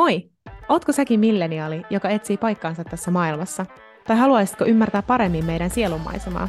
Moi! 0.00 0.30
Ootko 0.68 0.92
säkin 0.92 1.20
milleniaali, 1.20 1.82
joka 1.90 2.08
etsii 2.08 2.36
paikkaansa 2.36 2.84
tässä 2.84 3.10
maailmassa? 3.10 3.66
Tai 4.06 4.16
haluaisitko 4.16 4.64
ymmärtää 4.64 5.02
paremmin 5.02 5.44
meidän 5.44 5.70
sielunmaisemaa? 5.70 6.48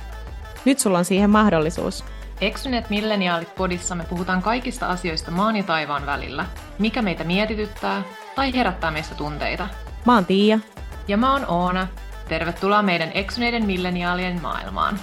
Nyt 0.65 0.79
sulla 0.79 0.97
on 0.97 1.05
siihen 1.05 1.29
mahdollisuus. 1.29 2.05
Eksyneet 2.41 2.89
milleniaalit 2.89 3.55
podissa 3.55 3.95
me 3.95 4.03
puhutaan 4.09 4.41
kaikista 4.41 4.87
asioista 4.87 5.31
maan 5.31 5.55
ja 5.55 5.63
taivaan 5.63 6.05
välillä. 6.05 6.45
Mikä 6.79 7.01
meitä 7.01 7.23
mietityttää 7.23 8.03
tai 8.35 8.53
herättää 8.53 8.91
meissä 8.91 9.15
tunteita. 9.15 9.67
Mä 10.05 10.13
oon 10.15 10.25
Tiia. 10.25 10.59
Ja 11.07 11.17
mä 11.17 11.33
oon 11.33 11.45
Oona. 11.47 11.87
Tervetuloa 12.29 12.81
meidän 12.81 13.11
eksyneiden 13.13 13.65
milleniaalien 13.65 14.41
maailmaan. 14.41 14.99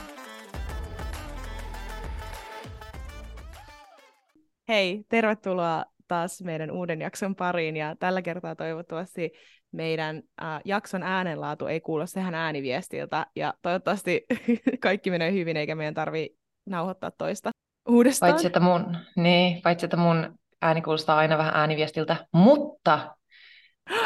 Hei, 4.68 5.04
tervetuloa 5.08 5.84
taas 6.08 6.42
meidän 6.42 6.70
uuden 6.70 7.00
jakson 7.00 7.34
pariin 7.34 7.76
ja 7.76 7.96
tällä 7.96 8.22
kertaa 8.22 8.56
toivottavasti 8.56 9.32
meidän 9.72 10.22
äh, 10.42 10.60
jakson 10.64 11.02
äänenlaatu 11.02 11.66
ei 11.66 11.80
kuulo 11.80 12.06
sehän 12.06 12.34
ääniviestiltä 12.34 13.26
ja 13.36 13.54
toivottavasti 13.62 14.26
kaikki 14.80 15.10
menee 15.10 15.32
hyvin 15.32 15.56
eikä 15.56 15.74
meidän 15.74 15.94
tarvi 15.94 16.30
nauhoittaa 16.66 17.10
toista 17.10 17.50
uudestaan. 17.88 18.32
Paitsi 18.32 18.46
että 18.46 18.60
mun, 18.60 18.96
niin, 19.16 19.62
paitsi, 19.62 19.86
että 19.86 19.96
mun 19.96 20.38
ääni 20.62 20.82
kuulostaa 20.82 21.18
aina 21.18 21.38
vähän 21.38 21.54
ääniviestiltä, 21.54 22.16
mutta 22.32 23.14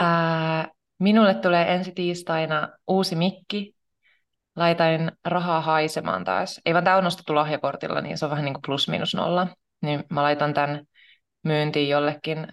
ää, 0.01 0.69
minulle 0.99 1.35
tulee 1.35 1.75
ensi 1.75 1.93
tiistaina 1.93 2.69
uusi 2.87 3.17
mikki. 3.17 3.75
Laitain 4.57 5.13
rahaa 5.25 5.61
haisemaan 5.61 6.25
taas. 6.25 6.61
Ei 6.67 6.75
vaan 6.75 6.85
tämä 6.85 6.97
on 6.97 7.05
nostettu 7.05 7.35
lahjakortilla, 7.35 8.01
niin 8.01 8.19
se 8.19 8.25
on 8.25 8.31
vähän 8.31 8.45
niin 8.45 8.55
kuin 8.55 8.63
plus 8.67 8.89
minus 8.89 9.15
nolla. 9.15 9.47
Niin 9.83 10.05
mä 10.11 10.23
laitan 10.23 10.55
tämän 10.55 10.85
myyntiin 11.43 11.89
jollekin 11.89 12.47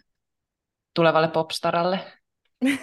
tulevalle 0.94 1.28
popstaralle. 1.28 2.00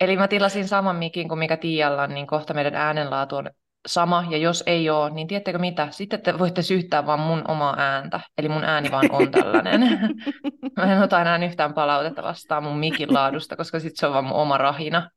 Eli 0.00 0.16
mä 0.16 0.28
tilasin 0.28 0.68
saman 0.68 0.96
mikin 0.96 1.28
kuin 1.28 1.38
mikä 1.38 1.56
Tialla 1.56 2.02
on, 2.02 2.14
niin 2.14 2.26
kohta 2.26 2.54
meidän 2.54 2.74
äänenlaatu 2.74 3.36
on 3.36 3.50
sama, 3.88 4.24
ja 4.30 4.36
jos 4.36 4.62
ei 4.66 4.90
ole, 4.90 5.10
niin 5.10 5.26
tiedättekö 5.26 5.58
mitä? 5.58 5.88
Sitten 5.90 6.22
te 6.22 6.38
voitte 6.38 6.62
syyttää 6.62 7.06
vaan 7.06 7.20
mun 7.20 7.42
omaa 7.48 7.74
ääntä, 7.78 8.20
eli 8.38 8.48
mun 8.48 8.64
ääni 8.64 8.90
vaan 8.90 9.10
on 9.10 9.30
tällainen. 9.30 9.80
mä 10.76 10.92
en 10.92 11.02
ota 11.02 11.20
enää 11.20 11.44
yhtään 11.44 11.74
palautetta 11.74 12.22
vastaan 12.22 12.62
mun 12.62 12.78
mikin 12.78 13.14
laadusta, 13.14 13.56
koska 13.56 13.80
sitten 13.80 13.96
se 13.96 14.06
on 14.06 14.12
vaan 14.12 14.24
mun 14.24 14.36
oma 14.36 14.58
rahina. 14.58 15.10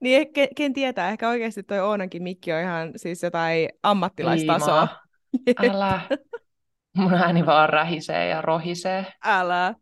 Niin, 0.00 0.32
ken, 0.32 0.48
ken 0.56 0.72
tietää, 0.72 1.08
ehkä 1.08 1.28
oikeasti 1.28 1.62
toi 1.62 1.80
Oonankin 1.80 2.22
mikki 2.22 2.52
on 2.52 2.60
ihan 2.60 2.92
siis 2.96 3.22
jotain 3.22 3.68
ammattilaistasoa. 3.82 4.88
Älä. 5.70 6.00
Mun 6.96 7.14
ääni 7.14 7.46
vaan 7.46 7.68
rähisee 7.68 8.28
ja 8.28 8.42
rohisee. 8.42 9.06
Älä. 9.24 9.74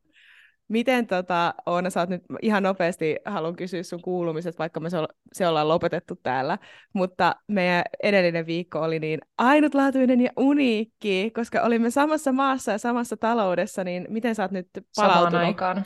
Miten 0.69 1.07
tota, 1.07 1.55
Oona, 1.67 1.91
sä 1.91 2.01
oot 2.01 2.09
nyt 2.09 2.23
ihan 2.43 2.62
nopeasti, 2.62 3.17
haluan 3.25 3.57
kysyä 3.57 3.83
sun 3.83 4.03
kuulumiset, 4.03 4.59
vaikka 4.59 4.81
me 4.81 4.91
se, 4.91 4.97
se 5.33 5.48
ollaan 5.48 5.69
lopetettu 5.69 6.17
täällä, 6.23 6.59
mutta 6.92 7.37
meidän 7.48 7.83
edellinen 8.03 8.47
viikko 8.47 8.81
oli 8.81 8.98
niin 8.98 9.20
ainutlaatuinen 9.39 10.20
ja 10.20 10.31
uniikki, 10.37 11.31
koska 11.31 11.62
olimme 11.62 11.91
samassa 11.91 12.33
maassa 12.33 12.73
ja 12.73 12.79
samassa 12.79 13.17
taloudessa, 13.17 13.85
niin 13.85 14.07
miten 14.09 14.35
sä 14.35 14.42
oot 14.42 14.51
nyt 14.51 14.69
palautunut? 14.97 15.31
Samaan 15.31 15.47
aikaan. 15.47 15.85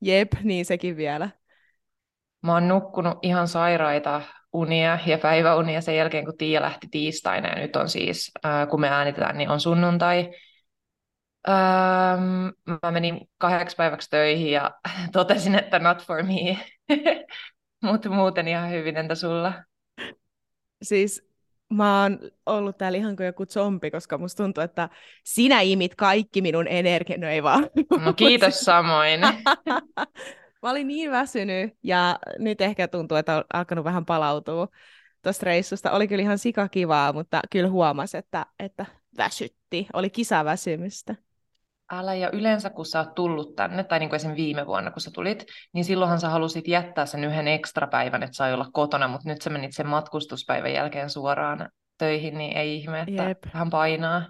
Jep, 0.00 0.32
niin 0.42 0.64
sekin 0.64 0.96
vielä. 0.96 1.30
Mä 2.42 2.52
oon 2.52 2.68
nukkunut 2.68 3.18
ihan 3.22 3.48
sairaita 3.48 4.22
unia 4.52 4.98
ja 5.06 5.18
päiväunia 5.18 5.80
sen 5.80 5.96
jälkeen, 5.96 6.24
kun 6.24 6.36
Tiia 6.36 6.62
lähti 6.62 6.86
tiistaina, 6.90 7.48
ja 7.48 7.54
nyt 7.54 7.76
on 7.76 7.88
siis, 7.88 8.30
äh, 8.44 8.68
kun 8.68 8.80
me 8.80 8.88
äänitetään, 8.88 9.38
niin 9.38 9.48
on 9.48 9.60
sunnuntai, 9.60 10.30
Öö, 11.48 11.54
mä 12.82 12.90
menin 12.90 13.28
kahdeksi 13.38 13.76
päiväksi 13.76 14.10
töihin 14.10 14.52
ja 14.52 14.70
totesin, 15.12 15.54
että 15.54 15.78
not 15.78 16.02
for 16.02 16.22
me. 16.22 16.58
Mutta 17.82 18.10
muuten 18.10 18.48
ihan 18.48 18.70
hyvin, 18.70 18.96
entä 18.96 19.14
sulla? 19.14 19.52
Siis 20.82 21.26
mä 21.72 22.02
oon 22.02 22.18
ollut 22.46 22.78
täällä 22.78 22.98
ihan 22.98 23.16
kuin 23.16 23.26
joku 23.26 23.46
zombi, 23.46 23.90
koska 23.90 24.18
musta 24.18 24.42
tuntuu, 24.42 24.64
että 24.64 24.88
sinä 25.24 25.60
imit 25.60 25.94
kaikki 25.94 26.42
minun 26.42 26.68
energian, 26.68 27.20
no 27.20 27.28
ei 27.28 27.42
vaan. 27.42 27.70
No 28.04 28.12
kiitos 28.16 28.60
samoin. 28.60 29.20
mä 30.62 30.70
olin 30.70 30.86
niin 30.86 31.10
väsynyt 31.10 31.72
ja 31.82 32.18
nyt 32.38 32.60
ehkä 32.60 32.88
tuntuu, 32.88 33.16
että 33.16 33.36
on 33.36 33.44
alkanut 33.52 33.84
vähän 33.84 34.04
palautua 34.04 34.68
tuosta 35.22 35.46
reissusta. 35.46 35.90
Oli 35.90 36.08
kyllä 36.08 36.22
ihan 36.22 36.38
sikakivaa, 36.38 37.12
mutta 37.12 37.40
kyllä 37.50 37.68
huomasi, 37.68 38.16
että, 38.16 38.46
että 38.58 38.86
väsytti. 39.18 39.86
Oli 39.92 40.10
kisaväsymystä. 40.10 41.14
Älä, 41.92 42.14
ja 42.14 42.30
yleensä 42.32 42.70
kun 42.70 42.86
sä 42.86 42.98
oot 42.98 43.14
tullut 43.14 43.56
tänne, 43.56 43.84
tai 43.84 43.98
niin 43.98 44.08
kuin 44.08 44.16
esim. 44.16 44.36
viime 44.36 44.66
vuonna 44.66 44.90
kun 44.90 45.00
sä 45.00 45.10
tulit, 45.14 45.44
niin 45.72 45.84
silloinhan 45.84 46.20
sä 46.20 46.28
halusit 46.28 46.68
jättää 46.68 47.06
sen 47.06 47.24
yhden 47.24 47.48
ekstra 47.48 47.86
päivän, 47.86 48.22
että 48.22 48.36
sai 48.36 48.54
olla 48.54 48.66
kotona, 48.72 49.08
mutta 49.08 49.28
nyt 49.28 49.42
sä 49.42 49.50
menit 49.50 49.72
sen 49.72 49.86
matkustuspäivän 49.86 50.72
jälkeen 50.72 51.10
suoraan 51.10 51.68
töihin, 51.98 52.38
niin 52.38 52.56
ei 52.56 52.76
ihme, 52.76 53.00
että 53.00 53.22
Jep. 53.22 53.38
vähän 53.54 53.70
painaa. 53.70 54.22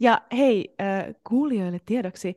Ja 0.00 0.20
hei, 0.32 0.74
äh, 0.80 1.04
kuulijoille 1.28 1.78
tiedoksi, 1.86 2.36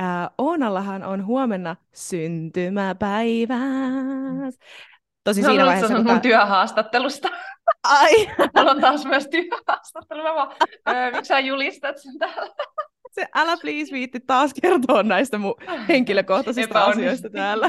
äh, 0.00 0.30
Oonallahan 0.38 1.02
on 1.02 1.26
huomenna 1.26 1.76
syntymäpäivä. 1.94 3.58
Tosi 5.24 5.42
siinä 5.42 5.66
vaiheessa... 5.66 5.94
Kun 5.94 6.06
mun 6.06 6.20
työhaastattelusta. 6.20 7.28
Ai! 7.82 8.30
Mulla 8.56 8.70
on 8.70 8.80
taas 8.80 9.04
myös 9.04 9.28
työhaastattelu. 9.28 10.22
Mä 10.22 10.34
vaan, 10.34 10.56
miksi 11.12 11.28
sä 11.28 11.40
julistat 11.40 11.98
sen 11.98 12.18
täällä? 12.18 12.54
Se, 13.20 13.26
älä 13.34 13.56
please 13.56 13.92
viitti 13.92 14.20
taas 14.20 14.54
kertoa 14.62 15.02
näistä 15.02 15.38
mun 15.38 15.54
henkilökohtaisista 15.88 16.84
asioista 16.84 17.30
täällä. 17.30 17.68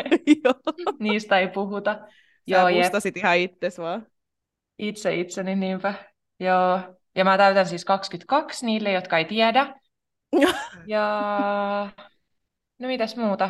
Niistä 1.00 1.40
ei 1.40 1.48
puhuta. 1.48 1.94
Sä 1.94 2.08
Joo, 2.48 2.70
pustasit 2.82 3.18
ihan 3.18 3.38
itses 3.38 3.80
vaan. 3.80 4.08
Itse 4.80 5.16
itseni, 5.16 5.56
niinpä. 5.56 5.94
Joo. 6.40 6.80
Ja 7.16 7.24
mä 7.24 7.38
täytän 7.38 7.66
siis 7.66 7.86
22 7.86 8.66
niille, 8.66 8.92
jotka 8.92 9.18
ei 9.18 9.26
tiedä. 9.26 9.76
ja 10.88 11.92
no 12.80 12.88
mitäs 12.88 13.16
muuta? 13.16 13.50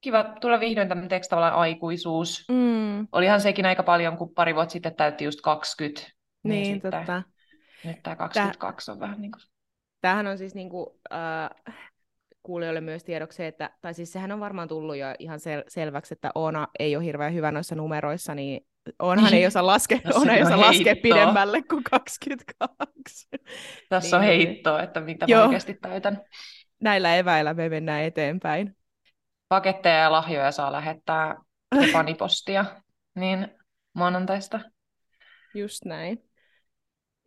Kiva 0.00 0.24
tulla 0.40 0.60
vihdoin 0.60 0.88
tämmöinen 0.88 1.20
tavallaan 1.28 1.54
aikuisuus. 1.54 2.44
Mm. 2.48 3.08
Olihan 3.12 3.40
sekin 3.40 3.66
aika 3.66 3.82
paljon, 3.82 4.16
kun 4.16 4.34
pari 4.34 4.54
vuotta 4.54 4.72
sitten 4.72 4.94
täytti 4.94 5.24
just 5.24 5.40
20. 5.40 6.00
Niin, 6.00 6.12
niin 6.42 6.74
sitten, 6.74 6.90
totta. 6.90 7.22
Nyt 7.84 8.02
tämä 8.02 8.16
22 8.16 8.86
Tää... 8.86 8.92
on 8.92 9.00
vähän 9.00 9.20
niin 9.20 9.32
kuin 9.32 9.42
Tämähän 10.00 10.26
on 10.26 10.38
siis 10.38 10.54
niin 10.54 10.68
kuin, 10.68 10.86
äh, 11.12 11.74
kuulijoille 12.42 12.80
myös 12.80 13.04
tiedoksi, 13.04 13.44
että, 13.44 13.70
tai 13.80 13.94
siis 13.94 14.12
sehän 14.12 14.32
on 14.32 14.40
varmaan 14.40 14.68
tullut 14.68 14.96
jo 14.96 15.06
ihan 15.18 15.38
sel- 15.38 15.64
selväksi, 15.68 16.14
että 16.14 16.30
Oona 16.34 16.68
ei 16.78 16.96
ole 16.96 17.04
hirveän 17.04 17.34
hyvä 17.34 17.52
noissa 17.52 17.74
numeroissa, 17.74 18.34
niin 18.34 18.66
onhan 18.98 19.34
ei 19.34 19.46
osaa 19.46 19.66
laskea, 19.66 19.98
Oona 20.14 20.32
ei 20.32 20.42
osaa 20.42 20.60
laskea 20.60 20.96
pidemmälle 21.02 21.62
kuin 21.62 21.84
22. 21.84 23.28
Tässä 23.88 24.18
niin, 24.18 24.30
on 24.30 24.36
heittoa, 24.36 24.82
että 24.82 25.00
mitä 25.00 25.26
joo. 25.28 25.44
oikeasti 25.44 25.74
täytän. 25.74 26.22
Näillä 26.80 27.16
eväillä 27.16 27.54
me 27.54 27.68
mennään 27.68 28.02
eteenpäin. 28.02 28.76
Paketteja 29.48 29.94
ja 29.94 30.12
lahjoja 30.12 30.52
saa 30.52 30.72
lähettää 30.72 31.36
panipostia, 31.92 32.64
niin 33.14 33.48
maanantaista. 33.94 34.60
Just 35.54 35.84
näin. 35.84 36.29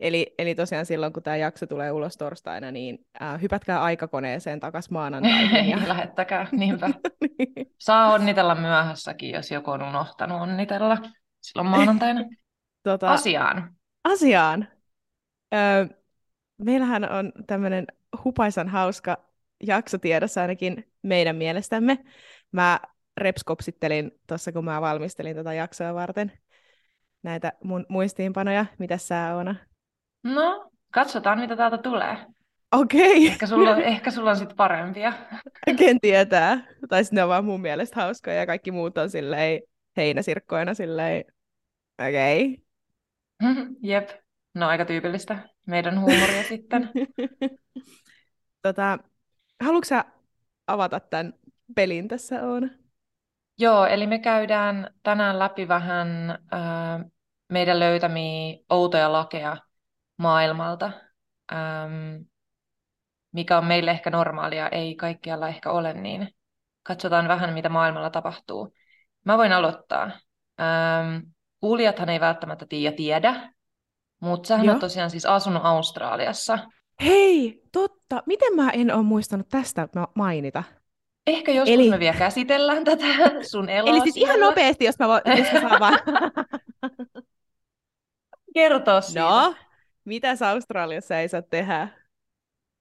Eli, 0.04 0.34
eli 0.38 0.56
tosiaan 0.56 0.86
silloin, 0.86 1.14
kun 1.14 1.24
tämä 1.24 1.36
jakso 1.36 1.68
tulee 1.68 1.92
ulos 1.92 2.18
torstaina, 2.18 2.72
niin 2.72 3.06
äh, 3.22 3.42
hypätkää 3.42 3.84
aikakoneeseen 3.84 4.60
takaisin 4.60 4.94
maanantaihin. 4.94 5.70
Ja... 5.70 5.78
Lähettäkää, 5.88 6.48
niinpä. 6.52 6.88
niin. 7.22 7.74
Saa 7.80 8.14
onnitella 8.14 8.56
myöhässäkin, 8.56 9.32
jos 9.32 9.52
joku 9.52 9.72
on 9.72 9.84
unohtanut 9.84 10.42
onnitella 10.42 10.98
silloin 11.42 11.70
maanantaina. 11.70 12.22
tota, 12.84 13.12
asiaan. 13.12 13.76
Asiaan. 14.04 14.68
Öö, 15.54 15.86
meillähän 16.58 17.12
on 17.12 17.32
tämmöinen 17.48 17.88
hupaisan 18.24 18.70
hauska 18.70 19.18
jakso 19.64 19.98
tiedossa 19.98 20.42
ainakin 20.42 20.92
meidän 21.02 21.36
mielestämme. 21.36 21.98
Mä 22.52 22.80
repskopsittelin 23.18 24.12
tuossa, 24.28 24.52
kun 24.52 24.66
mä 24.66 24.82
valmistelin 24.82 25.36
tätä 25.36 25.54
jaksoa 25.54 25.94
varten 25.94 26.32
näitä 27.24 27.54
mun 27.64 27.86
muistiinpanoja. 27.90 28.66
Mitä 28.80 28.98
sä, 28.98 29.36
Oona? 29.36 29.56
No, 30.24 30.72
katsotaan 30.92 31.40
mitä 31.40 31.56
täältä 31.56 31.78
tulee. 31.78 32.18
Okei. 32.72 33.12
Okay. 33.12 33.28
Ehkä 33.28 33.48
sulla, 33.48 33.78
ehkä 33.78 34.12
sulla 34.12 34.30
on 34.30 34.38
sitten 34.38 34.58
parempia. 34.58 35.14
Ken 35.78 36.00
tietää. 36.00 36.68
Tai 36.90 37.04
sitten 37.04 37.18
ne 37.18 37.24
on 37.24 37.30
vaan 37.30 37.46
mun 37.46 37.62
mielestä 37.62 38.02
hauskoja 38.02 38.36
ja 38.36 38.46
kaikki 38.46 38.72
muut 38.72 38.98
on 38.98 39.10
silleen 39.10 39.62
heinäsirkkoina 39.98 40.74
silleen, 40.74 41.26
okei. 42.00 42.64
Okay. 43.42 43.66
Jep. 43.82 44.10
No 44.56 44.68
aika 44.68 44.86
tyypillistä 44.86 45.50
meidän 45.68 46.00
huumoria 46.00 46.44
sitten. 46.50 46.90
tota, 48.62 49.00
haluatko 49.64 49.86
sä 49.88 50.06
avata 50.68 51.00
tämän 51.00 51.34
pelin 51.76 52.08
tässä 52.08 52.44
on? 52.44 52.72
Joo, 53.60 53.86
eli 53.86 54.08
me 54.08 54.20
käydään 54.20 54.94
tänään 55.04 55.40
läpi 55.40 55.68
vähän 55.68 56.32
äh, 56.32 57.06
meidän 57.50 57.80
löytämiä 57.80 58.58
outoja 58.70 59.12
lakeja 59.12 59.58
maailmalta, 60.18 60.92
ähm, 61.54 62.22
mikä 63.32 63.58
on 63.58 63.66
meille 63.66 63.92
ehkä 63.92 64.10
normaalia, 64.10 64.70
ei 64.70 64.96
kaikkialla 64.96 65.48
ehkä 65.48 65.72
ole 65.72 65.94
niin 65.94 66.36
katsotaan 66.84 67.28
vähän, 67.28 67.54
mitä 67.54 67.70
maailmalla 67.70 68.10
tapahtuu. 68.10 68.74
Mä 69.26 69.38
voin 69.38 69.54
aloittaa. 69.54 70.04
Ähm, 70.62 71.18
kuulijathan 71.60 72.10
ei 72.10 72.20
välttämättä 72.20 72.66
tiedä, 72.70 72.96
tiedä 72.96 73.54
mutta 74.24 74.48
sähän 74.48 74.66
Joo. 74.66 74.74
on 74.74 74.80
tosiaan 74.80 75.10
siis 75.10 75.26
asunut 75.26 75.66
Australiassa. 75.66 76.60
Hei, 77.04 77.62
totta. 77.72 78.24
Miten 78.26 78.56
mä 78.56 78.70
en 78.70 78.96
ole 78.96 79.04
muistanut 79.04 79.50
tästä 79.50 79.88
ma- 79.96 80.12
mainita? 80.16 80.64
Ehkä 81.28 81.52
joskus 81.52 81.74
Eli- 81.74 81.90
me 81.90 82.00
vielä 82.00 82.18
käsitellään 82.18 82.84
tätä 82.86 83.06
sun 83.42 83.70
eloa 83.70 83.90
Eli 83.90 84.02
siis 84.02 84.18
ihan 84.18 84.40
nopeasti, 84.40 84.86
jos 84.86 85.00
mä, 85.00 85.06
vo- 85.06 85.38
jos 85.40 85.54
mä 85.54 85.62
saan 85.62 85.80
vaan... 85.80 86.00
Kertoa 88.54 89.02
siitä. 89.02 89.20
No, 89.20 89.56
mitäs 90.06 90.42
Australiassa 90.42 91.20
ei 91.20 91.28
saa 91.28 91.42
tehdä? 91.42 91.88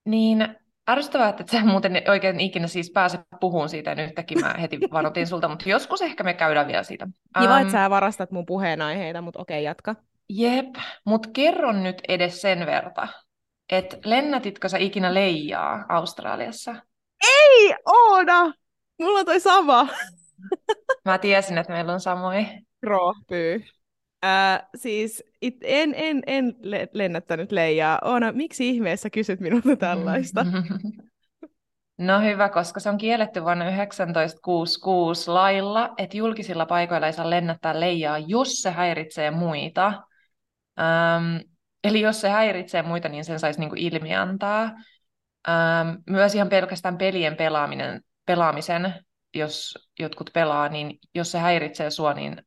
Niin, 0.04 0.56
ärsyttävää, 0.90 1.28
että 1.28 1.42
et 1.42 1.48
sä 1.48 1.64
muuten 1.64 2.02
oikein 2.08 2.40
ikinä 2.40 2.66
siis 2.66 2.90
pääse 2.90 3.18
puhumaan 3.40 3.68
siitä, 3.68 3.94
nytkin 3.94 4.40
mä 4.40 4.54
heti 4.60 4.78
varoitin 4.92 5.26
sulta, 5.26 5.48
mutta 5.48 5.68
joskus 5.68 6.02
ehkä 6.02 6.24
me 6.24 6.34
käydään 6.34 6.66
vielä 6.66 6.82
siitä. 6.82 7.08
Kiva, 7.40 7.54
Ähm, 7.54 7.62
että 7.62 7.72
sä 7.72 7.90
varastat 7.90 8.30
mun 8.30 8.46
puheenaiheita, 8.46 9.20
mutta 9.20 9.40
okei, 9.40 9.64
jatka. 9.64 9.94
Jep, 10.28 10.74
mutta 11.04 11.28
kerron 11.32 11.82
nyt 11.82 12.02
edes 12.08 12.40
sen 12.40 12.66
verta, 12.66 13.08
että 13.72 13.96
lennätitkö 14.04 14.68
sä 14.68 14.78
ikinä 14.78 15.14
leijaa 15.14 15.84
Australiassa? 15.88 16.74
Ei, 17.22 17.74
Oona! 17.86 18.52
Mulla 19.00 19.18
on 19.18 19.26
toi 19.26 19.40
sama. 19.40 19.88
Mä 21.04 21.18
tiesin, 21.18 21.58
että 21.58 21.72
meillä 21.72 21.92
on 21.92 22.00
samoja. 22.00 22.44
Rohpyy. 22.82 23.64
Äh, 24.24 24.62
siis 24.74 25.24
it, 25.42 25.56
en, 25.62 25.94
en, 25.96 26.22
en 26.26 26.54
le- 26.62 26.88
lennättänyt 26.92 27.52
leijaa. 27.52 27.98
Oona, 28.04 28.32
miksi 28.32 28.68
ihmeessä 28.68 29.10
kysyt 29.10 29.40
minulta 29.40 29.76
tällaista? 29.76 30.46
No 31.98 32.20
hyvä, 32.20 32.48
koska 32.48 32.80
se 32.80 32.88
on 32.88 32.98
kielletty 32.98 33.42
vuonna 33.42 33.64
1966 33.64 35.30
lailla, 35.30 35.94
että 35.98 36.16
julkisilla 36.16 36.66
paikoilla 36.66 37.06
ei 37.06 37.12
saa 37.12 37.30
lennättää 37.30 37.80
leijaa, 37.80 38.18
jos 38.18 38.62
se 38.62 38.70
häiritsee 38.70 39.30
muita. 39.30 40.02
Ähm, 40.80 41.36
eli 41.84 42.00
jos 42.00 42.20
se 42.20 42.28
häiritsee 42.28 42.82
muita, 42.82 43.08
niin 43.08 43.24
sen 43.24 43.38
saisi 43.38 43.60
niinku 43.60 43.76
ilmiantaa. 43.78 44.62
Ähm, 45.48 45.88
myös 46.10 46.34
ihan 46.34 46.48
pelkästään 46.48 46.98
pelien 46.98 47.36
pelaaminen, 47.36 48.00
pelaamisen, 48.26 48.94
jos 49.34 49.88
jotkut 49.98 50.30
pelaa, 50.34 50.68
niin 50.68 50.98
jos 51.14 51.32
se 51.32 51.38
häiritsee 51.38 51.90
sua, 51.90 52.14
niin 52.14 52.42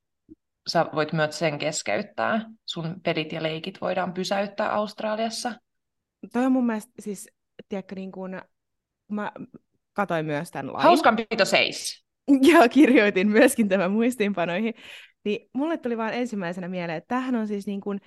sä 0.68 0.86
voit 0.96 1.14
myös 1.14 1.40
sen 1.40 1.58
keskeyttää. 1.60 2.50
Sun 2.66 2.96
pelit 3.04 3.32
ja 3.32 3.44
leikit 3.44 3.82
voidaan 3.82 4.14
pysäyttää 4.14 4.74
Australiassa. 4.74 5.54
Toi 6.34 6.46
on 6.46 6.52
mun 6.52 6.66
mielestä 6.66 6.94
siis, 7.00 7.30
tiedätkö, 7.70 7.96
niin 7.96 8.12
kuin, 8.12 8.42
mä 9.12 9.32
katoin 9.94 10.26
myös 10.26 10.52
tämän 10.52 10.74
lain. 10.74 10.84
Hauskanpito 10.84 11.46
seis. 11.46 12.06
Ja 12.54 12.70
kirjoitin 12.70 13.28
myöskin 13.28 13.70
tämän 13.70 13.92
muistiinpanoihin. 13.92 14.74
Niin 15.24 15.50
mulle 15.54 15.78
tuli 15.78 15.98
vaan 15.98 16.14
ensimmäisenä 16.14 16.68
mieleen, 16.68 16.98
että 16.98 17.08
tämähän 17.08 17.36
on 17.36 17.48
siis 17.48 17.68
niin 17.68 17.82
kuin 17.82 18.02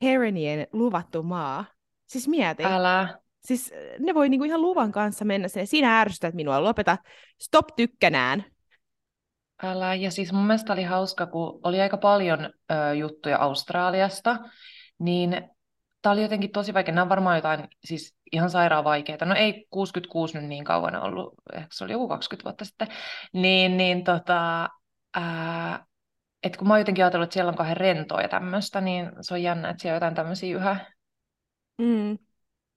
Karenien 0.00 0.66
luvattu 0.72 1.22
maa. 1.22 1.64
Siis 2.06 2.28
mieti. 2.28 2.64
Älä. 2.64 3.18
Siis 3.40 3.72
ne 3.98 4.14
voi 4.14 4.28
niinku 4.28 4.44
ihan 4.44 4.62
luvan 4.62 4.92
kanssa 4.92 5.24
mennä 5.24 5.48
sinne. 5.48 5.66
Siinä 5.66 6.00
ärsytät 6.00 6.34
minua. 6.34 6.62
Lopeta. 6.62 6.98
Stop 7.40 7.66
tykkänään. 7.76 8.44
Älä. 9.62 9.94
Ja 9.94 10.10
siis 10.10 10.32
mun 10.32 10.46
mielestä 10.46 10.72
oli 10.72 10.82
hauska, 10.82 11.26
kun 11.26 11.60
oli 11.62 11.80
aika 11.80 11.96
paljon 11.96 12.50
ö, 12.70 12.94
juttuja 12.94 13.38
Australiasta, 13.38 14.36
niin 14.98 15.50
tämä 16.02 16.12
oli 16.12 16.22
jotenkin 16.22 16.52
tosi 16.52 16.74
vaikea. 16.74 16.94
Nämä 16.94 17.02
on 17.02 17.08
varmaan 17.08 17.36
jotain 17.36 17.68
siis 17.84 18.16
ihan 18.32 18.50
sairaan 18.50 18.84
vaikeita. 18.84 19.24
No 19.24 19.34
ei 19.34 19.66
66 19.70 20.38
nyt 20.38 20.48
niin 20.48 20.64
kauan 20.64 20.96
ollut, 20.96 21.34
ehkä 21.52 21.68
se 21.72 21.84
oli 21.84 21.92
joku 21.92 22.08
20 22.08 22.44
vuotta 22.44 22.64
sitten. 22.64 22.88
Niin, 23.32 23.76
niin 23.76 24.04
tota, 24.04 24.68
ää, 25.14 25.86
et 26.42 26.56
kun 26.56 26.68
mä 26.68 26.74
oon 26.74 26.80
jotenkin 26.80 27.04
ajatellut, 27.04 27.26
että 27.26 27.34
siellä 27.34 27.50
on 27.50 27.56
kauhean 27.56 27.76
rentoa 27.76 28.22
ja 28.22 28.28
tämmöistä, 28.28 28.80
niin 28.80 29.10
se 29.20 29.34
on 29.34 29.42
jännä, 29.42 29.70
että 29.70 29.82
siellä 29.82 29.94
on 29.94 29.96
jotain 29.96 30.14
tämmöisiä 30.14 30.56
yhä. 30.56 30.92
Mm. 31.78 32.18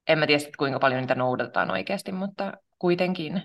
En 0.07 0.19
mä 0.19 0.27
tiedä, 0.27 0.39
sit, 0.39 0.55
kuinka 0.55 0.79
paljon 0.79 1.01
niitä 1.01 1.15
noudatetaan 1.15 1.71
oikeasti, 1.71 2.11
mutta 2.11 2.53
kuitenkin. 2.79 3.43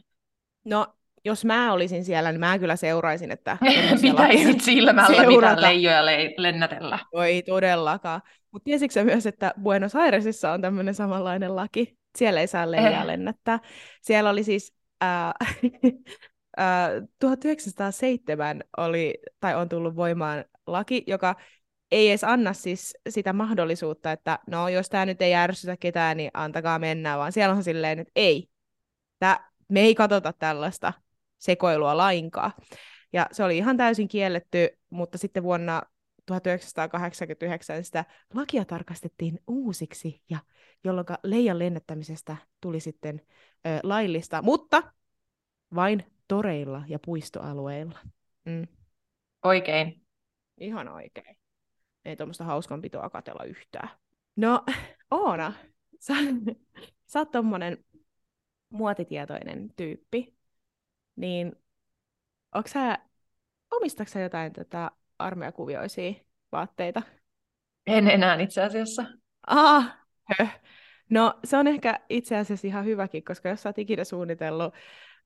No, 0.64 0.94
jos 1.24 1.44
mä 1.44 1.72
olisin 1.72 2.04
siellä, 2.04 2.32
niin 2.32 2.40
mä 2.40 2.58
kyllä 2.58 2.76
seuraisin, 2.76 3.30
että 3.30 3.58
Pitäisit 4.02 4.60
silmällä 4.60 5.08
mitään 5.08 5.26
seurata. 5.30 5.62
leijoja 5.62 6.06
le- 6.06 6.34
lennätellä. 6.36 6.98
No 7.14 7.22
ei 7.22 7.42
todellakaan. 7.42 8.20
Mutta 8.50 8.64
tiesitkö 8.64 9.04
myös, 9.04 9.26
että 9.26 9.54
Buenos 9.62 9.96
Airesissa 9.96 10.52
on 10.52 10.60
tämmöinen 10.60 10.94
samanlainen 10.94 11.56
laki? 11.56 11.98
Siellä 12.18 12.40
ei 12.40 12.46
saa 12.46 12.70
leijaa 12.70 13.00
Eh. 13.00 13.06
lennättää. 13.06 13.58
Siellä 14.02 14.30
oli 14.30 14.44
siis 14.44 14.74
ää, 15.00 15.32
ää, 16.56 16.90
1907 17.20 18.64
oli, 18.76 19.14
tai 19.40 19.54
on 19.54 19.68
tullut 19.68 19.96
voimaan 19.96 20.44
laki, 20.66 21.04
joka 21.06 21.34
ei 21.92 22.08
edes 22.08 22.24
anna 22.24 22.52
siis 22.52 22.96
sitä 23.08 23.32
mahdollisuutta, 23.32 24.12
että 24.12 24.38
no 24.50 24.68
jos 24.68 24.88
tämä 24.88 25.06
nyt 25.06 25.22
ei 25.22 25.34
ärsytä 25.34 25.76
ketään, 25.76 26.16
niin 26.16 26.30
antakaa 26.34 26.78
mennä, 26.78 27.18
vaan 27.18 27.32
siellä 27.32 27.54
on 27.54 27.64
silleen, 27.64 27.98
että 27.98 28.12
ei, 28.16 28.48
tää, 29.18 29.50
me 29.68 29.80
ei 29.80 29.94
katsota 29.94 30.32
tällaista 30.32 30.92
sekoilua 31.38 31.96
lainkaan. 31.96 32.52
Ja 33.12 33.26
se 33.32 33.44
oli 33.44 33.56
ihan 33.56 33.76
täysin 33.76 34.08
kielletty, 34.08 34.68
mutta 34.90 35.18
sitten 35.18 35.42
vuonna 35.42 35.82
1989 36.26 37.84
sitä 37.84 38.04
lakia 38.34 38.64
tarkastettiin 38.64 39.40
uusiksi, 39.46 40.22
ja 40.30 40.38
jolloin 40.84 41.06
leijan 41.22 41.58
lennättämisestä 41.58 42.36
tuli 42.60 42.80
sitten 42.80 43.20
ö, 43.66 43.80
laillista, 43.82 44.42
mutta 44.42 44.82
vain 45.74 46.04
toreilla 46.28 46.82
ja 46.88 46.98
puistoalueilla. 46.98 47.98
Mm, 48.44 48.66
Oikein. 49.44 50.02
ihan 50.60 50.88
oikein. 50.88 51.36
Ei 52.04 52.16
tuommoista 52.16 52.44
hauskanpitoa 52.44 53.10
katella 53.10 53.44
yhtään. 53.44 53.88
No, 54.36 54.64
Oona, 55.10 55.52
sä, 56.00 56.14
sä 57.06 57.18
oot 57.18 57.30
tommonen 57.30 57.84
muotitietoinen 58.68 59.70
tyyppi, 59.76 60.34
niin 61.16 61.52
onko 62.54 62.68
sä, 62.68 62.98
omistatko 63.70 64.12
sä 64.12 64.20
jotain 64.20 64.52
tätä 64.52 64.90
armeijakuvioisia 65.18 66.12
vaatteita? 66.52 67.02
En 67.86 68.10
enää 68.10 68.40
itse 68.40 68.62
asiassa. 68.62 69.04
Ah, 69.46 69.98
höh. 70.38 70.60
No 71.10 71.34
se 71.44 71.56
on 71.56 71.66
ehkä 71.66 72.00
itse 72.08 72.36
asiassa 72.36 72.66
ihan 72.66 72.84
hyväkin, 72.84 73.24
koska 73.24 73.48
jos 73.48 73.62
sä 73.62 73.68
oot 73.68 73.78
ikinä 73.78 74.04
suunnitellut 74.04 74.74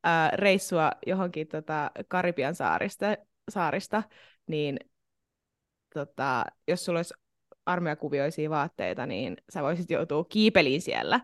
ää, 0.04 0.30
reissua 0.30 0.92
johonkin 1.06 1.48
tota, 1.48 1.90
Karibian 2.08 2.54
saarista, 2.54 3.16
saarista 3.50 4.02
niin 4.46 4.78
tota, 5.94 6.44
jos 6.68 6.84
sulla 6.84 6.98
olisi 6.98 7.14
armeijakuvioisia 7.66 8.50
vaatteita, 8.50 9.06
niin 9.06 9.36
sä 9.52 9.62
voisit 9.62 9.90
joutua 9.90 10.24
kiipeliin 10.24 10.80
siellä. 10.82 11.20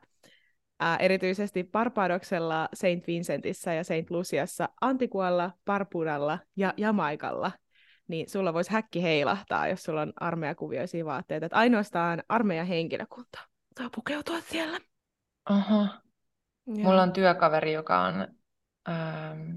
Ää, 0.84 0.96
erityisesti 0.96 1.64
Barbadoksella, 1.64 2.68
Saint 2.74 3.06
Vincentissä 3.06 3.74
ja 3.74 3.84
Saint 3.84 4.10
Luciassa, 4.10 4.68
Antikualla, 4.80 5.50
Barbudalla 5.64 6.38
ja 6.56 6.74
Jamaikalla, 6.76 7.52
niin 8.08 8.30
sulla 8.30 8.54
voisi 8.54 8.72
häkki 8.72 9.02
heilahtaa, 9.02 9.68
jos 9.68 9.82
sulla 9.82 10.02
on 10.02 10.12
armeijakuvioisia 10.20 11.04
vaatteita. 11.04 11.46
Et 11.46 11.52
ainoastaan 11.52 12.22
armeijan 12.28 12.66
henkilökunta 12.66 13.38
saa 13.78 13.90
pukeutua 13.94 14.40
siellä. 14.40 14.78
Aha. 15.44 16.02
Mulla 16.66 17.02
on 17.02 17.12
työkaveri, 17.12 17.72
joka 17.72 18.00
on... 18.00 18.28
Ähm... 18.88 19.50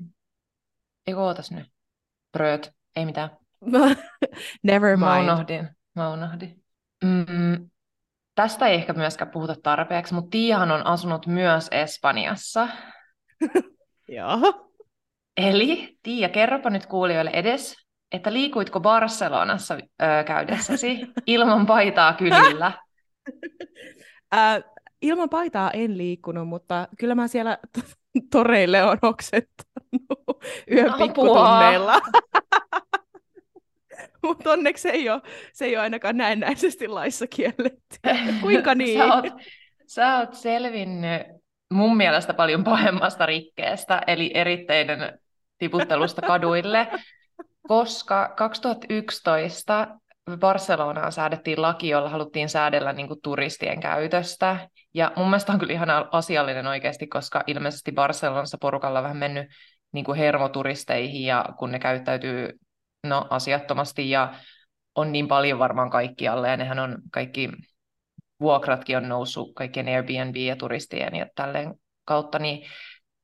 Eikö 1.07 1.19
ootas 1.19 1.51
nyt? 1.51 1.71
Bröt. 2.31 2.73
Ei 2.95 3.05
mitään. 3.05 3.29
Never 4.63 4.97
Mä 4.97 5.15
mind. 5.15 5.29
unohdin. 5.29 5.69
Mä 5.95 6.13
unohdin. 6.13 6.63
Mm, 7.03 7.69
tästä 8.37 8.67
ei 8.67 8.75
ehkä 8.75 8.93
myöskään 8.93 9.31
puhuta 9.31 9.55
tarpeeksi, 9.63 10.13
mutta 10.13 10.29
Tiiahan 10.29 10.71
on 10.71 10.87
asunut 10.87 11.27
myös 11.27 11.67
Espanjassa. 11.71 12.67
Joo. 14.17 14.71
Eli 15.37 15.97
Tiia, 16.03 16.29
kerropa 16.29 16.69
nyt 16.69 16.85
kuulijoille 16.85 17.31
edes, 17.33 17.75
että 18.11 18.33
liikuitko 18.33 18.79
Barcelonassa 18.79 19.73
ö, 19.75 20.23
käydessäsi 20.25 21.07
ilman 21.27 21.65
paitaa 21.65 22.13
kylillä? 22.13 22.71
Ilman 25.01 25.29
paitaa 25.29 25.71
en 25.71 25.97
liikkunut, 25.97 26.47
mutta 26.47 26.87
kyllä 26.99 27.15
mä 27.15 27.27
siellä 27.27 27.57
toreille 28.31 28.83
on 28.83 28.97
oksettanut 29.01 30.43
yön 30.71 30.93
Apua. 30.93 31.07
pikkutunneilla. 31.07 32.01
Mutta 34.23 34.51
onneksi 34.51 34.89
ei, 34.89 35.09
ole, 35.09 35.21
se 35.53 35.65
ei 35.65 35.75
ole 35.75 35.83
ainakaan 35.83 36.17
näennäisesti 36.17 36.87
laissa 36.87 37.27
kielletty. 37.27 37.97
Kuinka 38.41 38.75
niin? 38.75 38.99
Sä 38.99 39.13
oot, 39.13 39.25
sä 39.87 40.17
oot 40.17 40.33
selvinnyt 40.33 41.21
mun 41.73 41.97
mielestä 41.97 42.33
paljon 42.33 42.63
pahemmasta 42.63 43.25
rikkeestä, 43.25 44.01
eli 44.07 44.31
eritteiden 44.33 45.19
tiputtelusta 45.57 46.21
kaduille, 46.21 46.87
koska 47.67 48.33
2011 48.37 49.87
Barcelonaan 50.39 51.11
säädettiin 51.11 51.61
laki, 51.61 51.89
jolla 51.89 52.09
haluttiin 52.09 52.49
säädellä 52.49 52.93
niin 52.93 53.07
kuin, 53.07 53.21
turistien 53.23 53.79
käytöstä. 53.79 54.69
Ja 54.93 55.11
mun 55.15 55.25
mielestä 55.25 55.51
on 55.51 55.59
kyllä 55.59 55.73
ihan 55.73 55.89
asiallinen 56.11 56.67
oikeasti, 56.67 57.07
koska 57.07 57.43
ilmeisesti 57.47 57.91
Barcelonassa 57.91 58.57
porukalla 58.61 58.99
on 58.99 59.03
vähän 59.03 59.17
mennyt 59.17 59.47
niin 59.91 60.05
kuin 60.05 60.17
hermoturisteihin 60.17 61.23
ja 61.23 61.45
kun 61.59 61.71
ne 61.71 61.79
käyttäytyy 61.79 62.49
no, 63.03 63.27
asiattomasti 63.29 64.09
ja 64.09 64.33
on 64.95 65.11
niin 65.11 65.27
paljon 65.27 65.59
varmaan 65.59 65.89
kaikkialle 65.89 66.49
ja 66.49 66.57
nehän 66.57 66.79
on 66.79 66.97
kaikki 67.11 67.49
vuokratkin 68.39 68.97
on 68.97 69.09
noussut 69.09 69.55
kaikkien 69.55 69.87
Airbnb 69.87 70.35
ja 70.35 70.55
turistien 70.55 71.15
ja 71.15 71.27
tälleen 71.35 71.73
kautta, 72.05 72.39
niin, 72.39 72.67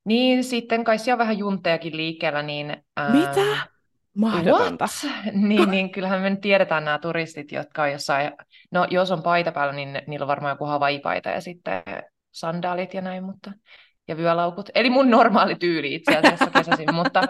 niin 0.05 0.43
sitten 0.43 0.83
kai 0.83 0.99
siellä 0.99 1.15
on 1.15 1.19
vähän 1.19 1.37
juntejakin 1.37 1.97
liikkeellä, 1.97 2.41
niin... 2.41 2.83
Ää, 2.97 3.09
Mitä? 3.09 3.73
Mahdotonta. 4.17 4.85
What? 5.05 5.15
niin, 5.47 5.71
niin 5.71 5.91
kyllähän 5.91 6.21
me 6.21 6.37
tiedetään 6.41 6.85
nämä 6.85 6.99
turistit, 6.99 7.51
jotka 7.51 7.83
on 7.83 7.91
jossain, 7.91 8.31
no 8.71 8.87
jos 8.89 9.11
on 9.11 9.23
paita 9.23 9.51
päällä, 9.51 9.73
niin 9.73 10.01
niillä 10.07 10.23
on 10.23 10.27
varmaan 10.27 10.51
joku 10.51 10.65
Hawaii-paita 10.65 11.29
ja 11.29 11.41
sitten 11.41 11.83
sandaalit 12.31 12.93
ja 12.93 13.01
näin, 13.01 13.23
mutta 13.23 13.51
ja 14.07 14.17
vyölaukut. 14.17 14.69
Eli 14.75 14.89
mun 14.89 15.09
normaali 15.09 15.55
tyyli 15.55 15.95
itse 15.95 16.17
asiassa 16.17 16.49
kesäisin, 16.49 16.95
mutta 16.95 17.21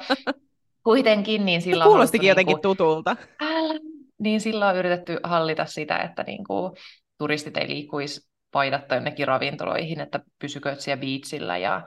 kuitenkin 0.84 1.46
niin 1.46 1.62
sillä 1.62 1.84
on... 1.84 1.90
Kuulostikin 1.90 2.30
jotenkin 2.30 2.56
niin 2.56 2.62
kuin, 2.62 2.78
tutulta. 2.78 3.16
Älä, 3.42 3.80
niin 4.20 4.42
sillä 4.42 4.68
on 4.68 4.76
yritetty 4.76 5.20
hallita 5.24 5.66
sitä, 5.66 5.98
että 5.98 6.24
niin 6.24 6.44
kuin, 6.44 6.74
turistit 7.18 7.58
ei 7.58 7.68
liikkuisi 7.68 8.30
paidatta 8.52 8.96
jonnekin 8.96 9.28
ravintoloihin, 9.28 10.00
että 10.00 10.20
pysykö 10.40 10.76
siellä 10.76 11.02
biitsillä 11.02 11.58
ja, 11.58 11.82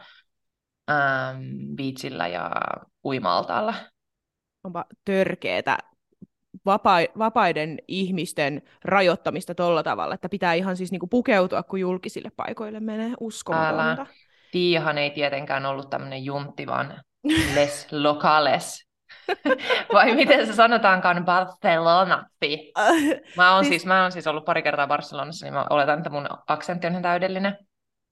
ähm, 0.91 1.41
biitsillä 1.77 2.29
ja 2.29 2.51
uimaltaalla. 3.05 3.75
Onpa 4.65 4.85
törkeetä 5.05 5.79
vapa- 6.67 7.19
vapaiden 7.19 7.79
ihmisten 7.89 8.63
rajoittamista 8.85 9.55
tuolla 9.55 9.83
tavalla, 9.83 10.15
että 10.15 10.29
pitää 10.29 10.55
ihan 10.55 10.77
siis 10.77 10.91
niinku 10.93 11.07
pukeutua, 11.07 11.63
kun 11.63 11.81
julkisille 11.81 12.31
paikoille 12.37 12.81
menee 12.81 13.13
uskomatonta. 13.21 13.83
Älä. 13.83 14.07
Tiihan 14.53 14.99
ei 14.99 15.11
tietenkään 15.11 15.67
ollut 15.67 15.91
tämmöinen 15.91 16.25
juntti, 16.25 16.67
vaan 16.67 17.03
les 17.55 17.93
locales. 17.93 18.86
Vai 19.93 20.15
miten 20.15 20.47
se 20.47 20.53
sanotaankaan 20.53 21.25
Barcelona? 21.25 22.27
Mä 23.37 23.55
oon 23.55 23.65
siis... 23.65 23.73
siis, 23.73 23.87
mä 23.87 24.03
oon 24.03 24.13
siis 24.13 24.27
ollut 24.27 24.45
pari 24.45 24.63
kertaa 24.63 24.87
Barcelonassa, 24.87 25.47
niin 25.47 25.55
mä 25.55 25.67
oletan, 25.71 25.99
että 25.99 26.11
mun 26.11 26.29
aksentti 26.47 26.87
on 26.87 26.93
ihan 26.93 27.03
täydellinen. 27.03 27.59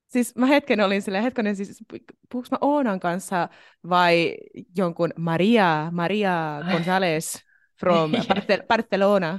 Siis 0.06 0.36
mä 0.36 0.46
hetken 0.46 0.80
olin 0.80 1.02
sille 1.02 1.22
hetken 1.22 1.56
siis 1.56 1.84
puhuks 2.32 2.50
mä 2.50 2.58
Oonan 2.60 3.00
kanssa 3.00 3.48
vai 3.88 4.36
jonkun 4.76 5.10
Maria, 5.18 5.88
Maria 5.92 6.60
González 6.60 7.42
from 7.80 8.12
Barcelona? 8.68 9.38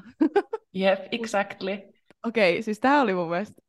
yep, 0.79 1.00
exactly. 1.12 1.72
Okei, 2.25 2.53
okay, 2.53 2.62
siis 2.62 2.79
tää 2.79 3.01
oli 3.01 3.13
mun 3.13 3.29
mielestä 3.29 3.62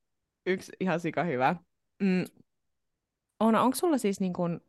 yksi 0.47 0.73
ihan 0.81 1.01
sika 1.01 1.25
hyvä. 1.25 1.57
Mm. 2.03 2.25
Oona, 3.41 3.63
onko 3.63 3.77
sulla 3.77 3.99
siis 3.99 4.21
niin 4.21 4.33
kun 4.33 4.61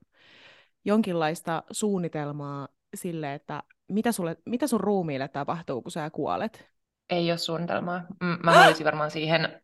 jonkinlaista 0.86 1.64
suunnitelmaa 1.72 2.68
sille, 2.96 3.34
että 3.34 3.64
mitä, 3.88 4.12
sulle, 4.12 4.38
mitä 4.46 4.68
sun 4.68 4.80
ruumiille 4.80 5.28
tapahtuu, 5.28 5.82
kun 5.82 5.92
sä 5.92 6.10
kuolet? 6.10 6.70
Ei 7.10 7.32
ole 7.32 7.38
suunnitelmaa. 7.38 8.02
Mä 8.44 8.54
haluaisin 8.54 8.86
varmaan 8.86 9.12
siihen 9.12 9.62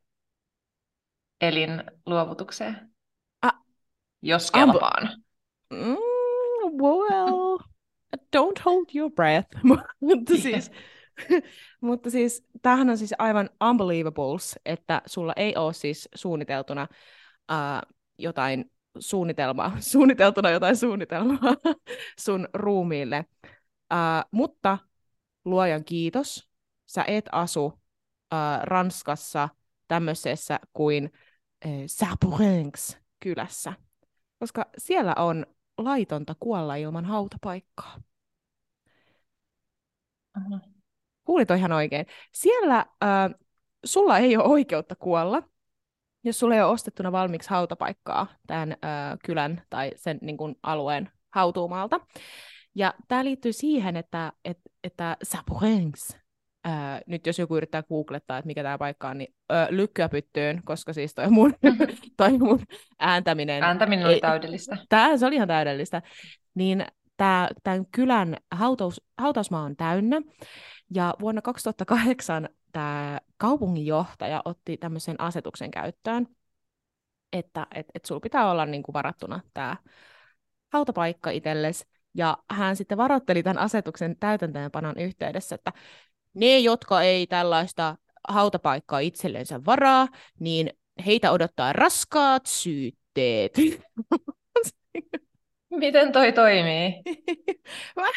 elinluovutukseen, 1.41 2.93
ah, 3.41 3.63
jos 4.21 4.51
kelpaan. 4.51 5.23
Mm, 5.69 5.97
well, 6.81 7.57
don't 8.35 8.61
hold 8.65 8.85
your 8.95 9.11
breath. 9.11 9.49
mutta, 9.99 10.37
siis, 10.37 10.71
mutta 11.81 12.09
siis 12.09 12.47
tämähän 12.61 12.89
on 12.89 12.97
siis 12.97 13.13
aivan 13.19 13.49
unbelievables, 13.69 14.59
että 14.65 15.01
sulla 15.05 15.33
ei 15.35 15.55
ole 15.55 15.73
siis 15.73 16.09
suunniteltuna 16.15 16.87
uh, 17.51 17.93
jotain 18.17 18.71
suunnitelmaa, 18.99 19.79
suunniteltuna 19.91 20.49
jotain 20.49 20.77
suunnitelmaa 20.77 21.55
sun 22.25 22.47
ruumiille. 22.53 23.25
Uh, 23.93 24.29
mutta 24.31 24.77
luojan 25.45 25.83
kiitos, 25.83 26.49
sä 26.85 27.03
et 27.07 27.25
asu 27.31 27.65
uh, 27.65 27.79
Ranskassa 28.63 29.49
tämmöisessä 29.87 30.59
kuin 30.73 31.11
uh, 31.65 31.83
Sapurengs 31.87 32.97
kylässä, 33.19 33.73
koska 34.39 34.65
siellä 34.77 35.13
on 35.17 35.45
laitonta 35.77 36.35
kuolla 36.39 36.75
ilman 36.75 37.05
hautapaikkaa. 37.05 38.01
Uh-huh. 40.37 40.59
Kuulit 41.23 41.49
ihan 41.51 41.71
oikein. 41.71 42.05
Siellä 42.31 42.85
uh, 42.87 43.39
sulla 43.85 44.17
ei 44.17 44.37
ole 44.37 44.45
oikeutta 44.45 44.95
kuolla, 44.95 45.49
jos 46.23 46.39
sulla 46.39 46.55
ei 46.55 46.61
ole 46.61 46.71
ostettuna 46.71 47.11
valmiiksi 47.11 47.49
hautapaikkaa 47.49 48.27
tämän 48.47 48.71
ö, 48.71 48.75
kylän 49.25 49.61
tai 49.69 49.91
sen 49.95 50.19
niin 50.21 50.37
kuin, 50.37 50.55
alueen 50.63 51.09
hautuumalta. 51.33 51.99
Ja 52.75 52.93
tämä 53.07 53.23
liittyy 53.23 53.53
siihen, 53.53 53.97
että, 53.97 54.31
että, 54.45 54.69
että 54.83 55.17
Sapurengs, 55.23 56.17
Ää, 56.65 57.01
nyt 57.07 57.27
jos 57.27 57.39
joku 57.39 57.57
yrittää 57.57 57.83
googlettaa, 57.83 58.37
että 58.37 58.47
mikä 58.47 58.63
tämä 58.63 58.77
paikka 58.77 59.09
on, 59.09 59.17
niin 59.17 59.35
ö, 59.51 59.67
lykkyä 59.69 60.09
pyttyyn, 60.09 60.61
koska 60.65 60.93
siis 60.93 61.15
toi 61.15 61.29
mun, 61.29 61.53
toi 62.17 62.37
mun 62.37 62.59
ääntäminen... 62.99 63.63
Ääntäminen 63.63 64.05
oli 64.05 64.13
ei, 64.13 64.21
täydellistä. 64.21 64.77
Tää, 64.89 65.17
se 65.17 65.25
oli 65.25 65.35
ihan 65.35 65.47
täydellistä. 65.47 66.01
Niin 66.55 66.85
tämän 67.63 67.85
kylän 67.91 68.37
hautaus, 68.51 69.01
hautausmaa 69.17 69.63
on 69.63 69.75
täynnä, 69.75 70.21
ja 70.95 71.13
vuonna 71.19 71.41
2008 71.41 72.49
tämä 72.73 73.19
kaupunginjohtaja 73.37 74.41
otti 74.45 74.77
tämmöisen 74.77 75.21
asetuksen 75.21 75.71
käyttöön, 75.71 76.27
että 77.33 77.67
et, 77.75 77.87
et 77.95 78.05
sulla 78.05 78.19
pitää 78.21 78.51
olla 78.51 78.65
niin 78.65 78.83
kuin 78.83 78.93
varattuna 78.93 79.39
tämä 79.53 79.77
hautapaikka 80.73 81.29
itsellesi. 81.29 81.85
Ja 82.15 82.37
hän 82.49 82.75
sitten 82.75 82.97
varoitteli 82.97 83.43
tämän 83.43 83.57
asetuksen 83.57 84.17
täytäntöönpanon 84.19 84.99
yhteydessä, 84.99 85.55
että 85.55 85.73
ne, 86.33 86.59
jotka 86.59 87.01
ei 87.01 87.27
tällaista 87.27 87.95
hautapaikkaa 88.27 88.99
itsellensä 88.99 89.65
varaa, 89.65 90.07
niin 90.39 90.69
heitä 91.05 91.31
odottaa 91.31 91.73
raskaat 91.73 92.45
syytteet. 92.45 93.53
Miten 95.69 96.11
toi 96.11 96.31
toimii? 96.31 97.01
Mä 97.95 98.07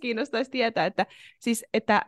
kiinnostaisi 0.00 0.50
tietää, 0.50 0.86
että, 0.86 1.06
siis, 1.38 1.64
että 1.74 2.02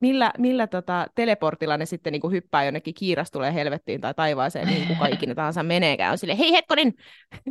millä, 0.00 0.30
millä 0.38 0.66
tota, 0.66 1.06
teleportilla 1.14 1.76
ne 1.76 1.86
sitten 1.86 2.12
niin 2.12 2.20
kuin 2.20 2.32
hyppää 2.32 2.64
jonnekin 2.64 2.94
kiirastuleen 2.94 3.54
helvettiin 3.54 4.00
tai 4.00 4.14
taivaaseen, 4.14 4.66
niin 4.66 4.88
kuka 4.88 5.06
ikinä 5.14 5.34
tahansa 5.34 5.62
meneekään. 5.62 6.12
On 6.12 6.18
silleen, 6.18 6.38
hei 6.38 6.52
hetkonen, 6.52 6.92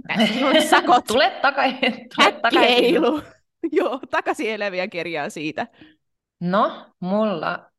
sakot. 0.70 1.06
tule 1.06 1.30
takaisin. 1.42 2.08
Tule 2.16 2.32
takaisin. 2.32 2.96
Joo, 3.78 4.00
takaisin 4.10 4.52
eläviä 4.52 4.88
kerjaa 4.88 5.30
siitä. 5.30 5.68
No, 6.42 6.86
mulla 7.00 7.70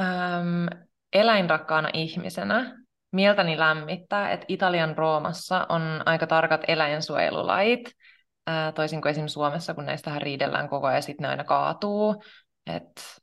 äm, 0.00 0.66
eläinrakkaana 1.12 1.88
ihmisenä 1.92 2.78
mieltäni 3.12 3.58
lämmittää, 3.58 4.30
että 4.30 4.46
Italian 4.48 4.98
Roomassa 4.98 5.66
on 5.68 6.02
aika 6.06 6.26
tarkat 6.26 6.60
eläinsuojelulait, 6.68 7.92
ää, 8.46 8.72
toisin 8.72 9.02
kuin 9.02 9.10
esimerkiksi 9.10 9.32
Suomessa, 9.32 9.74
kun 9.74 9.86
näistähän 9.86 10.22
riidellään 10.22 10.68
koko 10.68 10.86
ajan 10.86 10.96
ja 10.96 11.02
sitten 11.02 11.22
ne 11.22 11.28
aina 11.28 11.44
kaatuu. 11.44 12.22
Et 12.66 13.20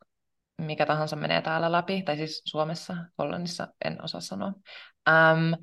mikä 0.59 0.85
tahansa 0.85 1.15
menee 1.15 1.41
täällä 1.41 1.71
läpi, 1.71 2.01
tai 2.01 2.17
siis 2.17 2.41
Suomessa, 2.45 2.97
Hollannissa, 3.17 3.67
en 3.85 4.03
osaa 4.03 4.21
sanoa. 4.21 4.53
Ähm, 5.09 5.53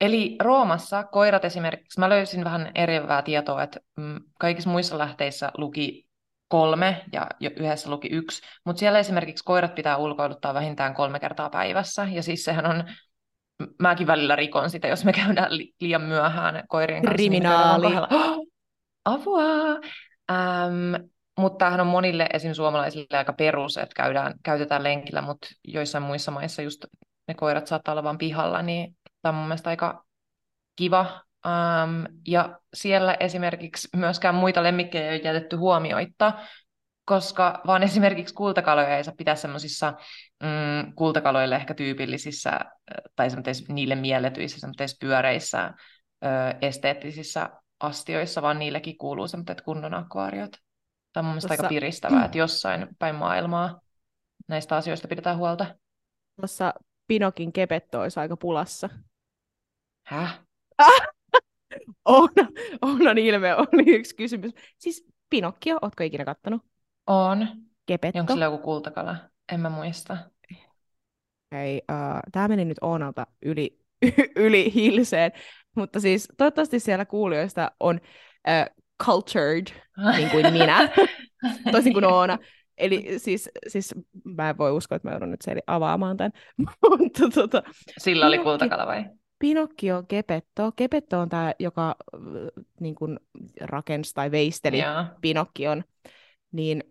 eli 0.00 0.36
Roomassa 0.42 1.04
koirat 1.04 1.44
esimerkiksi, 1.44 2.00
mä 2.00 2.08
löysin 2.08 2.44
vähän 2.44 2.70
eriävää 2.74 3.22
tietoa, 3.22 3.62
että 3.62 3.80
mm, 3.96 4.20
kaikissa 4.38 4.70
muissa 4.70 4.98
lähteissä 4.98 5.50
luki 5.58 6.08
kolme 6.48 7.04
ja 7.12 7.26
yhdessä 7.40 7.90
luki 7.90 8.08
yksi, 8.08 8.42
mutta 8.64 8.80
siellä 8.80 8.98
esimerkiksi 8.98 9.44
koirat 9.44 9.74
pitää 9.74 9.96
ulkoiluttaa 9.96 10.54
vähintään 10.54 10.94
kolme 10.94 11.20
kertaa 11.20 11.50
päivässä, 11.50 12.08
ja 12.10 12.22
siis 12.22 12.44
sehän 12.44 12.66
on, 12.66 12.84
mäkin 13.78 14.06
välillä 14.06 14.36
rikon 14.36 14.70
sitä, 14.70 14.88
jos 14.88 15.04
me 15.04 15.12
käydään 15.12 15.58
li- 15.58 15.74
liian 15.80 16.02
myöhään 16.02 16.62
koirien 16.68 17.02
kanssa. 17.02 17.16
Kriminaali. 17.16 17.88
Niin 17.88 17.98
Apua! 19.04 19.42
Ähm, 20.30 20.94
mutta 21.38 21.58
tämähän 21.58 21.80
on 21.80 21.86
monille 21.86 22.26
esim. 22.32 22.54
suomalaisille 22.54 23.18
aika 23.18 23.32
perus, 23.32 23.76
että 23.76 23.94
käydään, 23.96 24.34
käytetään 24.42 24.84
lenkillä, 24.84 25.22
mutta 25.22 25.48
joissain 25.64 26.04
muissa 26.04 26.30
maissa 26.30 26.62
just 26.62 26.84
ne 27.28 27.34
koirat 27.34 27.66
saattaa 27.66 27.92
olla 27.92 28.04
vain 28.04 28.18
pihalla, 28.18 28.62
niin 28.62 28.96
tämä 29.22 29.38
on 29.38 29.48
mun 29.48 29.58
aika 29.64 30.04
kiva. 30.76 31.24
Um, 31.46 32.04
ja 32.28 32.58
siellä 32.74 33.16
esimerkiksi 33.20 33.88
myöskään 33.96 34.34
muita 34.34 34.62
lemmikkejä 34.62 35.10
ei 35.10 35.16
ole 35.16 35.24
jätetty 35.24 35.56
huomioitta, 35.56 36.32
koska 37.04 37.60
vaan 37.66 37.82
esimerkiksi 37.88 38.34
kultakaloja 38.34 38.96
ei 38.96 39.04
saa 39.04 39.14
pitää 39.18 39.34
semmoisissa 39.34 39.94
mm, 40.42 40.94
kultakaloille 40.94 41.56
ehkä 41.56 41.74
tyypillisissä 41.74 42.60
tai 43.16 43.28
niille 43.68 43.94
mielletyissä 43.94 44.68
pyöreissä 45.00 45.72
ö, 46.24 46.28
esteettisissä 46.62 47.50
astioissa, 47.80 48.42
vaan 48.42 48.58
niillekin 48.58 48.98
kuuluu 48.98 49.28
semmoiset 49.28 49.60
kunnon 49.60 49.94
akvaariot. 49.94 50.50
Tämä 51.14 51.20
on 51.20 51.24
mun 51.24 51.32
mielestä 51.32 51.52
aika 51.52 51.68
piristävää, 51.68 52.24
että 52.24 52.38
jossain 52.38 52.88
päin 52.98 53.14
maailmaa 53.14 53.80
näistä 54.48 54.76
asioista 54.76 55.08
pidetään 55.08 55.36
huolta. 55.36 55.66
Tuossa 56.40 56.74
Pinokin 57.06 57.52
kepetto 57.52 58.00
olisi 58.00 58.20
aika 58.20 58.36
pulassa. 58.36 58.88
Häh? 60.06 60.40
Oona, 62.04 62.48
Oonan 62.82 63.18
ilme 63.18 63.54
oli 63.54 63.96
yksi 63.96 64.16
kysymys. 64.16 64.52
Siis 64.78 65.06
Pinokkio, 65.30 65.78
ootko 65.82 66.04
ikinä 66.04 66.24
kattonut? 66.24 66.62
On. 67.06 67.48
Gepetto. 67.86 68.18
Onko 68.18 68.32
sillä 68.32 68.44
joku 68.44 68.58
kultakala? 68.58 69.16
En 69.52 69.60
mä 69.60 69.70
muista. 69.70 70.16
Ei, 71.52 71.82
uh, 71.92 72.20
tämä 72.32 72.48
meni 72.48 72.64
nyt 72.64 72.78
Oonalta 72.80 73.26
yli, 73.42 73.78
yli 74.36 74.74
hilseen, 74.74 75.32
mutta 75.76 76.00
siis 76.00 76.28
toivottavasti 76.36 76.80
siellä 76.80 77.04
kuulijoista 77.04 77.70
on 77.80 78.00
uh, 78.48 78.83
cultured, 79.06 79.66
niin 80.16 80.30
kuin 80.30 80.52
minä, 80.52 80.88
toisin 81.72 81.92
kuin 81.92 82.04
Oona. 82.04 82.38
Eli 82.78 83.18
siis, 83.18 83.50
siis 83.68 83.94
mä 84.24 84.50
en 84.50 84.58
voi 84.58 84.72
uskoa, 84.72 84.96
että 84.96 85.08
mä 85.08 85.12
joudun 85.12 85.30
nyt 85.30 85.42
se 85.42 85.56
avaamaan 85.66 86.16
tämän. 86.16 86.32
mutta, 86.98 87.28
tota, 87.34 87.62
Sillä 87.98 88.26
oli 88.26 88.38
kultakala 88.38 88.86
vai? 88.86 89.04
Pinokkio 89.38 90.02
Gepetto. 90.02 90.72
Gepetto 90.72 91.20
on 91.20 91.28
tämä, 91.28 91.52
joka 91.58 91.96
äh, 92.14 92.20
niin 92.80 92.94
kuin 92.94 93.20
rakensi 93.60 94.14
tai 94.14 94.30
veisteli 94.30 94.78
Joo. 94.78 95.04
Pinokkion. 95.20 95.84
Niin 96.52 96.84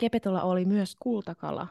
Gepetolla 0.00 0.42
oli 0.42 0.64
myös 0.64 0.96
kultakala, 1.00 1.66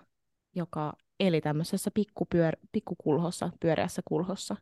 joka 0.56 0.94
eli 1.20 1.42
tämmöisessä 1.42 1.92
pikkupyör- 2.00 2.68
pikkukulhossa, 2.72 3.50
pyöreässä 3.60 4.02
kulhossa. 4.06 4.56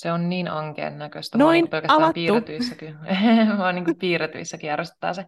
Se 0.00 0.12
on 0.12 0.28
niin 0.28 0.48
ankeen 0.50 0.98
näköistä. 0.98 1.38
Noin, 1.38 1.52
niin 1.52 1.68
pelkästään 1.70 2.02
avattu. 2.02 2.14
piirretyissäkin. 2.14 2.98
Vaan 3.58 3.74
niin 3.74 3.98
piirretyissäkin 3.98 4.68
järjestetään 4.68 5.14
se. 5.14 5.26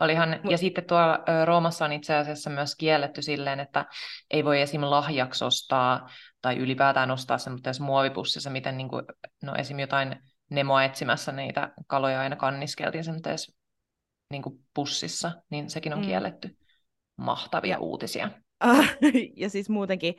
Olihan, 0.00 0.40
ja 0.50 0.58
sitten 0.58 0.84
tuolla 0.84 1.18
Roomassa 1.44 1.84
on 1.84 1.92
itse 1.92 2.14
asiassa 2.14 2.50
myös 2.50 2.76
kielletty 2.76 3.22
silleen, 3.22 3.60
että 3.60 3.84
ei 4.30 4.44
voi 4.44 4.60
esim. 4.60 4.80
lahjaksi 4.82 5.44
ostaa 5.44 6.10
tai 6.42 6.56
ylipäätään 6.56 7.10
ostaa 7.10 7.38
semmoisessa 7.38 7.84
muovipussissa, 7.84 8.50
miten 8.50 8.76
niin 8.76 8.88
kuin, 8.88 9.04
no 9.42 9.54
esim. 9.54 9.78
jotain 9.78 10.16
Nemoa 10.50 10.84
etsimässä 10.84 11.32
niitä 11.32 11.72
kaloja 11.86 12.20
aina 12.20 12.36
kanniskeltiin 12.36 13.04
semmoisessa 13.04 13.52
niin 14.30 14.42
kuin 14.42 14.58
pussissa, 14.74 15.32
niin 15.50 15.70
sekin 15.70 15.92
on 15.92 15.98
Mm. 15.98 16.04
kielletty. 16.06 16.56
Mahtavia 17.16 17.70
Ja- 17.70 17.78
uutisia. 17.78 18.30
Ah, 18.60 18.96
ja 19.36 19.50
siis 19.50 19.68
muutenkin 19.68 20.14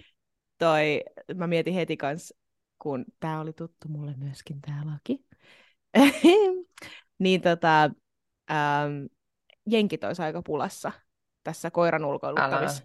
toi, 0.58 1.04
mä 1.36 1.48
mietin 1.48 1.74
heti 1.74 1.98
kans, 1.98 2.34
kun 2.82 3.06
tää 3.20 3.40
oli 3.40 3.54
tuttu 3.54 3.88
mulle 3.88 4.14
myöskin 4.18 4.62
tää 4.62 4.82
laki, 4.86 5.26
niin 7.24 7.42
tota, 7.42 7.84
ähm, 8.52 9.06
jenkit 9.70 10.04
olisi 10.04 10.22
aika 10.22 10.42
pulassa 10.42 10.92
tässä 11.44 11.72
koiran 11.72 12.06
ulkoiluttamis 12.06 12.84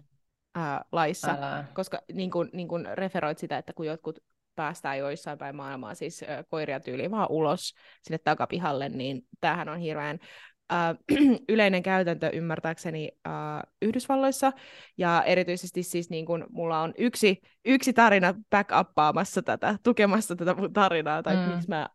ää, 0.55 0.85
laissa, 0.91 1.31
Älä. 1.31 1.65
koska 1.73 2.01
niin 2.13 2.31
kun, 2.31 2.49
niin 2.53 2.67
kun 2.67 2.87
referoit 2.93 3.37
sitä, 3.37 3.57
että 3.57 3.73
kun 3.73 3.85
jotkut 3.85 4.19
päästään 4.55 4.97
joissain 4.97 5.37
päin 5.37 5.55
maailmaa 5.55 5.95
siis 5.95 6.23
ö, 6.23 6.43
koiria 6.49 6.79
tyyliin 6.79 7.11
vaan 7.11 7.31
ulos 7.31 7.73
sinne 8.01 8.17
takapihalle, 8.17 8.89
niin 8.89 9.21
tämähän 9.39 9.69
on 9.69 9.79
hirveän 9.79 10.19
ää, 10.69 10.95
yleinen 11.49 11.83
käytäntö 11.83 12.29
ymmärtääkseni 12.33 13.11
ää, 13.25 13.63
Yhdysvalloissa, 13.81 14.51
ja 14.97 15.23
erityisesti 15.23 15.83
siis 15.83 16.09
niin 16.09 16.25
kun 16.25 16.45
mulla 16.49 16.81
on 16.81 16.93
yksi, 16.97 17.41
yksi 17.65 17.93
tarina 17.93 18.33
backuppaamassa 18.49 19.41
tätä, 19.41 19.77
tukemassa 19.83 20.35
tätä 20.35 20.53
mun 20.53 20.73
tarinaa, 20.73 21.23
tai 21.23 21.35
Mm. 21.35 21.51
miksi 21.51 21.69
mä 21.69 21.81
äh, 21.81 21.87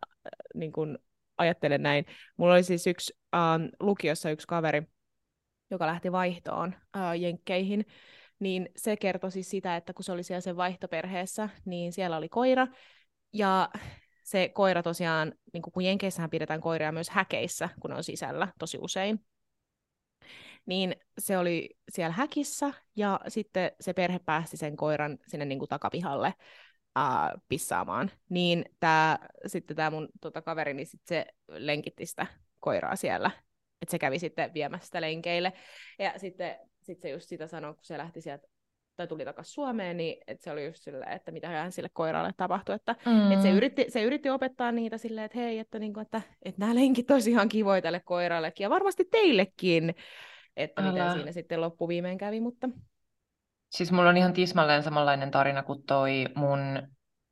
niin 0.54 0.72
kun 0.72 0.98
ajattelen 1.38 1.82
näin. 1.82 2.06
Mulla 2.36 2.52
oli 2.54 2.62
siis 2.62 2.86
yksi 2.86 3.14
ähm, 3.34 3.64
lukiossa 3.80 4.30
yksi 4.30 4.46
kaveri, 4.46 4.82
joka 5.70 5.86
lähti 5.86 6.12
vaihtoon 6.12 6.74
äh, 6.96 7.20
jenkkeihin, 7.20 7.86
niin 8.38 8.68
se 8.76 8.96
kertoi 8.96 9.30
siis 9.30 9.50
sitä, 9.50 9.76
että 9.76 9.92
kun 9.92 10.04
se 10.04 10.12
oli 10.12 10.22
siellä 10.22 10.40
sen 10.40 10.56
vaihtoperheessä, 10.56 11.48
niin 11.64 11.92
siellä 11.92 12.16
oli 12.16 12.28
koira, 12.28 12.66
ja 13.32 13.68
se 14.22 14.48
koira 14.48 14.82
tosiaan, 14.82 15.32
niin 15.52 15.62
kun 15.62 15.84
Jenkeissähän 15.84 16.30
pidetään 16.30 16.60
koiria 16.60 16.92
myös 16.92 17.10
häkeissä, 17.10 17.68
kun 17.80 17.90
ne 17.90 17.96
on 17.96 18.04
sisällä 18.04 18.48
tosi 18.58 18.78
usein, 18.80 19.24
niin 20.66 20.96
se 21.18 21.38
oli 21.38 21.68
siellä 21.92 22.12
häkissä, 22.12 22.72
ja 22.96 23.20
sitten 23.28 23.72
se 23.80 23.92
perhe 23.92 24.18
päästi 24.18 24.56
sen 24.56 24.76
koiran 24.76 25.18
sinne 25.26 25.44
niin 25.44 25.58
kuin 25.58 25.68
takapihalle 25.68 26.34
ää, 26.96 27.32
pissaamaan. 27.48 28.10
Niin 28.28 28.64
tää, 28.80 29.28
sitten 29.46 29.76
tämä 29.76 29.90
mun 29.90 30.08
tota, 30.20 30.42
kaveri, 30.42 30.74
niin 30.74 30.86
sit 30.86 31.00
se 31.06 31.26
lenkitti 31.48 32.06
sitä 32.06 32.26
koiraa 32.60 32.96
siellä, 32.96 33.30
että 33.82 33.90
se 33.90 33.98
kävi 33.98 34.18
sitten 34.18 34.54
viemässä 34.54 34.84
sitä 34.84 35.00
lenkeille. 35.00 35.52
Ja 35.98 36.18
sitten 36.18 36.56
sit 36.82 37.00
se 37.00 37.10
just 37.10 37.28
sitä 37.28 37.46
sanoi, 37.46 37.74
kun 37.74 37.84
se 37.84 37.98
lähti 37.98 38.20
sieltä 38.20 38.48
tai 38.96 39.06
tuli 39.06 39.24
takaisin 39.24 39.52
Suomeen, 39.54 39.96
niin 39.96 40.16
että 40.26 40.44
se 40.44 40.50
oli 40.52 40.66
just 40.66 40.82
silleen, 40.82 41.12
että 41.12 41.32
mitä 41.32 41.48
hän 41.48 41.72
sille 41.72 41.88
koiralle 41.92 42.32
tapahtui, 42.36 42.74
että 42.74 42.96
Mm. 43.06 43.32
et 43.32 43.42
se, 43.42 43.50
yritti, 43.50 43.86
se 43.88 44.02
yritti 44.02 44.30
opettaa 44.30 44.72
niitä 44.72 44.98
silleen, 44.98 45.24
että 45.24 45.38
hei, 45.38 45.58
että, 45.58 45.78
niinku, 45.78 46.00
että, 46.00 46.22
että 46.42 46.60
nämä 46.60 46.74
lenkit 46.74 47.10
olisi 47.10 47.30
ihan 47.30 47.48
kivoja 47.48 47.82
tälle 47.82 48.00
koirallekin 48.00 48.64
ja 48.64 48.70
varmasti 48.70 49.04
teillekin, 49.10 49.94
että 50.56 50.82
miten 50.82 51.02
Älä. 51.02 51.12
siinä 51.14 51.32
sitten 51.32 51.60
loppuviimein 51.60 52.18
kävi, 52.18 52.40
mutta 52.40 52.68
Siis 53.70 53.92
mulla 53.92 54.10
on 54.10 54.16
ihan 54.16 54.32
tismalleen 54.32 54.82
samanlainen 54.82 55.30
tarina 55.30 55.62
kuin 55.62 55.82
toi 55.86 56.26
mun 56.34 56.82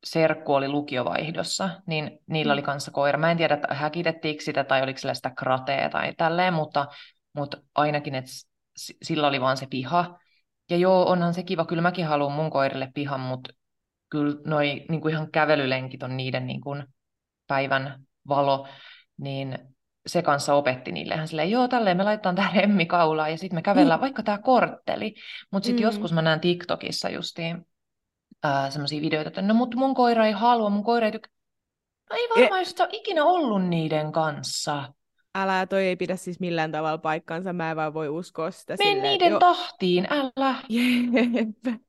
serkku 0.03 0.53
oli 0.53 0.67
lukiovaihdossa, 0.69 1.69
niin 1.87 2.19
niillä 2.27 2.53
Mm. 2.53 2.55
oli 2.55 2.61
kanssa 2.61 2.91
koira. 2.91 3.19
Mä 3.19 3.31
en 3.31 3.37
tiedä, 3.37 3.53
että 3.53 3.73
häkitettiinkö 3.73 4.43
sitä 4.43 4.63
tai 4.63 4.81
oliko 4.83 4.99
sillä 4.99 5.13
sitä 5.13 5.31
kratea 5.39 5.89
tai 5.89 6.13
tälleen, 6.17 6.53
mutta, 6.53 6.87
mutta 7.35 7.57
ainakin, 7.75 8.15
että 8.15 8.31
sillä 9.03 9.27
oli 9.27 9.41
vaan 9.41 9.57
se 9.57 9.67
piha. 9.69 10.19
Ja 10.71 10.77
joo, 10.77 11.09
onhan 11.09 11.33
se 11.33 11.43
kiva, 11.43 11.65
kyllä 11.65 11.81
mäkin 11.81 12.05
haluan 12.05 12.31
mun 12.31 12.49
koirille 12.49 12.91
pihan, 12.93 13.19
mutta 13.19 13.49
kyllä 14.09 14.35
noi 14.45 14.85
niin 14.89 15.01
kuin 15.01 15.13
ihan 15.13 15.31
kävelylenkit 15.31 16.03
on 16.03 16.17
niiden 16.17 16.47
niin 16.47 16.61
kuin 16.61 16.83
päivän 17.47 18.03
valo, 18.27 18.67
niin 19.17 19.57
se 20.07 20.21
kanssa 20.21 20.53
opetti 20.53 20.91
niille 20.91 21.13
ihan 21.13 21.27
silleen, 21.27 21.51
joo, 21.51 21.67
tälleen 21.67 21.97
me 21.97 22.03
laitetaan 22.03 22.35
tämä 22.35 22.51
remmi 22.55 22.85
kaulaan 22.85 23.31
ja 23.31 23.37
sitten 23.37 23.57
me 23.57 23.61
kävellään 23.61 23.99
Mm. 23.99 24.01
vaikka 24.01 24.23
tämä 24.23 24.37
kortteli. 24.37 25.13
Mutta 25.51 25.65
sitten 25.67 25.83
Mm. 25.83 25.87
joskus 25.87 26.13
mä 26.13 26.21
näen 26.21 26.39
TikTokissa 26.39 27.09
justiin 27.09 27.65
semmoisia 28.69 29.01
videoita, 29.01 29.27
että 29.27 29.41
no 29.41 29.53
mutta 29.53 29.77
mun 29.77 29.93
koira 29.95 30.25
ei 30.25 30.31
halua, 30.31 30.69
mun 30.69 30.83
koira 30.83 31.05
ei 31.05 31.11
tykkää. 31.11 31.31
No 32.09 32.15
ei 32.15 32.27
varmaan, 32.29 32.61
jos 32.61 32.69
et 32.71 32.77
sä 32.77 32.83
ole 32.83 32.89
ikinä 32.93 33.23
ollut 33.25 33.65
niiden 33.67 34.11
kanssa. 34.11 34.93
Älä, 35.35 35.65
toi 35.65 35.83
ei 35.83 35.95
pidä 35.95 36.15
siis 36.15 36.39
millään 36.39 36.71
tavalla 36.71 36.97
paikkansa, 36.97 37.53
mä 37.53 37.71
en 37.71 37.77
vaan 37.77 37.93
voi 37.93 38.09
uskoa 38.09 38.51
sitä 38.51 38.75
Mene 38.79 38.91
silleen, 38.91 39.11
niiden 39.11 39.31
jo- 39.31 39.39
tahtiin, 39.39 40.07
älä. 40.09 40.55
Jep. 40.69 41.81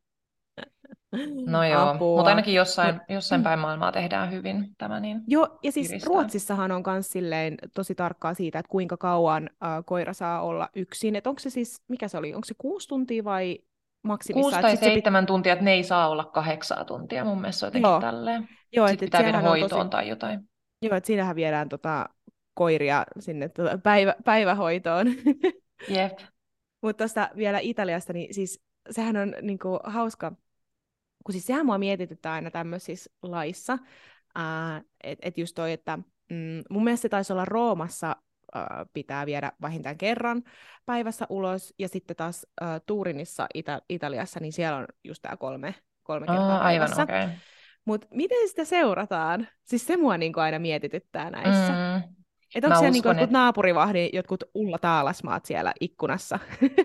No 1.46 1.64
joo, 1.64 1.94
mutta 1.94 2.28
ainakin 2.31 2.55
jossain, 2.55 3.00
jossain 3.09 3.42
päin 3.42 3.59
maailmaa 3.59 3.92
tehdään 3.92 4.31
hyvin 4.31 4.68
tämä 4.78 5.00
niin. 5.00 5.20
Joo, 5.26 5.59
ja 5.62 5.72
siis 5.72 5.88
kiristää. 5.88 6.09
Ruotsissahan 6.09 6.72
on 6.72 6.83
myös 6.87 7.11
silleen 7.11 7.55
tosi 7.74 7.94
tarkkaa 7.94 8.35
siitä, 8.35 8.59
että 8.59 8.70
kuinka 8.70 8.96
kauan 8.96 9.50
äh, 9.64 9.68
koira 9.87 10.12
saa 10.12 10.42
olla 10.42 10.68
yksin. 10.76 11.16
Että 11.16 11.31
onko 11.31 11.38
se 11.38 11.50
siis, 11.50 11.83
mikä 11.88 12.09
se 12.09 12.18
oli, 12.18 12.35
onko 12.35 12.44
se 12.44 12.55
kuusi 12.59 12.88
tuntia 12.88 13.24
vai 13.24 13.59
maksimissaan? 14.05 14.42
Kuusi 14.42 14.57
Et 14.57 14.62
tai 14.62 14.70
sit 14.70 14.81
se 14.81 14.87
pit- 14.87 14.92
seitsemän 14.92 15.26
tuntia, 15.26 15.52
että 15.52 15.64
ne 15.64 15.72
ei 15.72 15.85
saa 15.85 16.09
olla 16.09 16.24
kahdeksaa 16.24 16.85
tuntia. 16.85 17.24
Mun 17.24 17.40
mielestä 17.40 17.66
jotenkin 17.66 17.88
Joo. 17.90 18.00
tälleen. 18.00 18.48
Joo, 18.72 18.88
Sitten 18.88 19.07
että 19.07 19.18
pitää 19.18 19.20
viedä 19.20 19.38
sehän 19.38 19.44
on 19.44 19.50
hoitoon 19.61 19.81
tosi, 19.81 19.90
tai 19.90 20.09
jotain. 20.09 20.40
joo, 20.83 20.96
että 20.96 21.07
siinähän 21.07 21.37
viedään 21.37 21.68
tota, 21.68 22.09
koiria 22.55 23.05
sinne 23.19 23.49
tota, 23.49 23.79
päivä, 23.79 24.15
päivähoitoon. 24.25 25.07
Jep. 25.88 26.19
Mutta 26.83 27.05
tuosta 27.05 27.31
vielä 27.37 27.59
Italiasta, 27.59 28.12
niin 28.12 28.35
siis 28.35 28.62
sehän 28.91 29.17
on 29.17 29.35
niinku 29.43 29.79
hauska, 29.85 30.33
kun 31.25 31.33
siis 31.33 31.47
sehän 31.47 31.67
mua 31.67 31.79
mietityttää 31.79 32.33
aina 32.33 32.51
tämmöisissä 32.51 33.11
laissa, 33.23 33.79
että 35.05 35.29
et 35.29 35.38
just 35.38 35.55
toi, 35.55 35.73
että 35.73 35.97
mm, 36.31 36.62
mun 36.71 36.85
mielestä 36.85 37.03
se 37.03 37.09
taisi 37.09 37.33
olla 37.33 37.45
Roomassa 37.45 38.17
ää, 38.55 38.87
pitää 38.93 39.27
viedä 39.27 39.53
vähintään 39.62 39.99
kerran 39.99 40.43
päivässä 40.87 41.27
ulos, 41.29 41.75
ja 41.79 41.88
sitten 41.88 42.17
taas 42.17 42.47
ää, 42.61 42.81
Turinissa 42.81 43.47
Ita- 43.59 43.83
Italiassa, 43.88 44.41
niin 44.41 44.53
siellä 44.53 44.79
on 44.79 44.87
just 45.05 45.23
tämä 45.23 45.37
kolme, 45.37 45.75
kolme 46.03 46.27
kertaa 46.27 46.57
Aa, 46.57 46.62
aivan 46.62 46.88
päivässä. 46.88 47.03
okei. 47.03 47.25
Okay. 47.25 47.37
Mutta 47.85 48.07
miten 48.11 48.49
sitä 48.49 48.65
seurataan? 48.65 49.49
Siis 49.65 49.87
se 49.87 49.97
mua 49.97 50.19
niinku 50.19 50.41
aina 50.41 50.59
mietityttää 50.59 51.31
näissä. 51.31 51.73
Mm. 51.73 52.15
Että 52.55 52.67
onko 52.67 52.75
Mä 52.75 52.79
siellä 52.79 52.93
niinku 52.93 53.09
uskon, 53.09 53.11
jotkut 53.11 53.25
et- 53.29 53.31
naapurivahdin, 53.31 54.11
jotkut 54.12 54.45
Ulla 54.55 54.79
Taalasmaat 54.79 55.45
siellä 55.45 55.73
ikkunassa? 55.81 56.38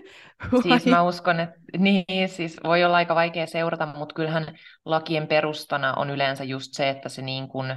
Siis 0.62 0.86
mä 0.86 1.02
uskon, 1.02 1.40
että 1.40 1.58
niin, 1.78 2.28
siis 2.28 2.56
voi 2.64 2.84
olla 2.84 2.96
aika 2.96 3.14
vaikea 3.14 3.46
seurata, 3.46 3.86
mutta 3.86 4.14
kyllähän 4.14 4.58
lakien 4.84 5.26
perustana 5.26 5.94
on 5.94 6.10
yleensä 6.10 6.44
just 6.44 6.68
se, 6.74 6.88
että 6.88 7.08
se 7.08 7.22
niin 7.22 7.48
kuin, 7.48 7.76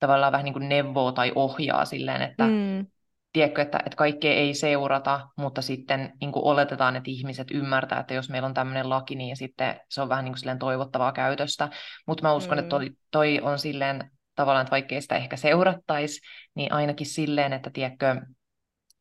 tavallaan 0.00 0.32
vähän 0.32 0.44
niin 0.44 0.52
kuin 0.52 0.68
neuvoo 0.68 1.12
tai 1.12 1.32
ohjaa 1.34 1.84
silleen, 1.84 2.22
että 2.22 2.44
Mm, 2.44 2.86
tiedätkö, 3.32 3.62
että, 3.62 3.78
että 3.78 3.96
kaikkea 3.96 4.32
ei 4.32 4.54
seurata, 4.54 5.28
mutta 5.36 5.62
sitten 5.62 6.12
niin 6.20 6.32
kuin 6.32 6.44
oletetaan, 6.44 6.96
että 6.96 7.10
ihmiset 7.10 7.50
ymmärtää, 7.50 8.00
että 8.00 8.14
jos 8.14 8.30
meillä 8.30 8.46
on 8.46 8.54
tämmöinen 8.54 8.90
laki, 8.90 9.14
niin 9.14 9.36
sitten 9.36 9.80
se 9.90 10.02
on 10.02 10.08
vähän 10.08 10.24
niin 10.24 10.32
kuin 10.32 10.38
silleen 10.38 10.58
toivottavaa 10.58 11.12
käytöstä. 11.12 11.68
Mutta 12.06 12.22
mä 12.22 12.34
uskon, 12.34 12.58
Mm. 12.58 12.60
että 12.60 12.68
toi, 12.70 12.90
toi 13.10 13.40
on 13.42 13.58
silleen 13.58 14.10
tavallaan, 14.34 14.62
että 14.64 14.70
vaikka 14.70 14.94
ei 14.94 15.02
sitä 15.02 15.16
ehkä 15.16 15.36
seurattaisi, 15.36 16.20
niin 16.54 16.72
ainakin 16.72 17.06
silleen, 17.06 17.52
että 17.52 17.70
tiedätkö, 17.70 18.16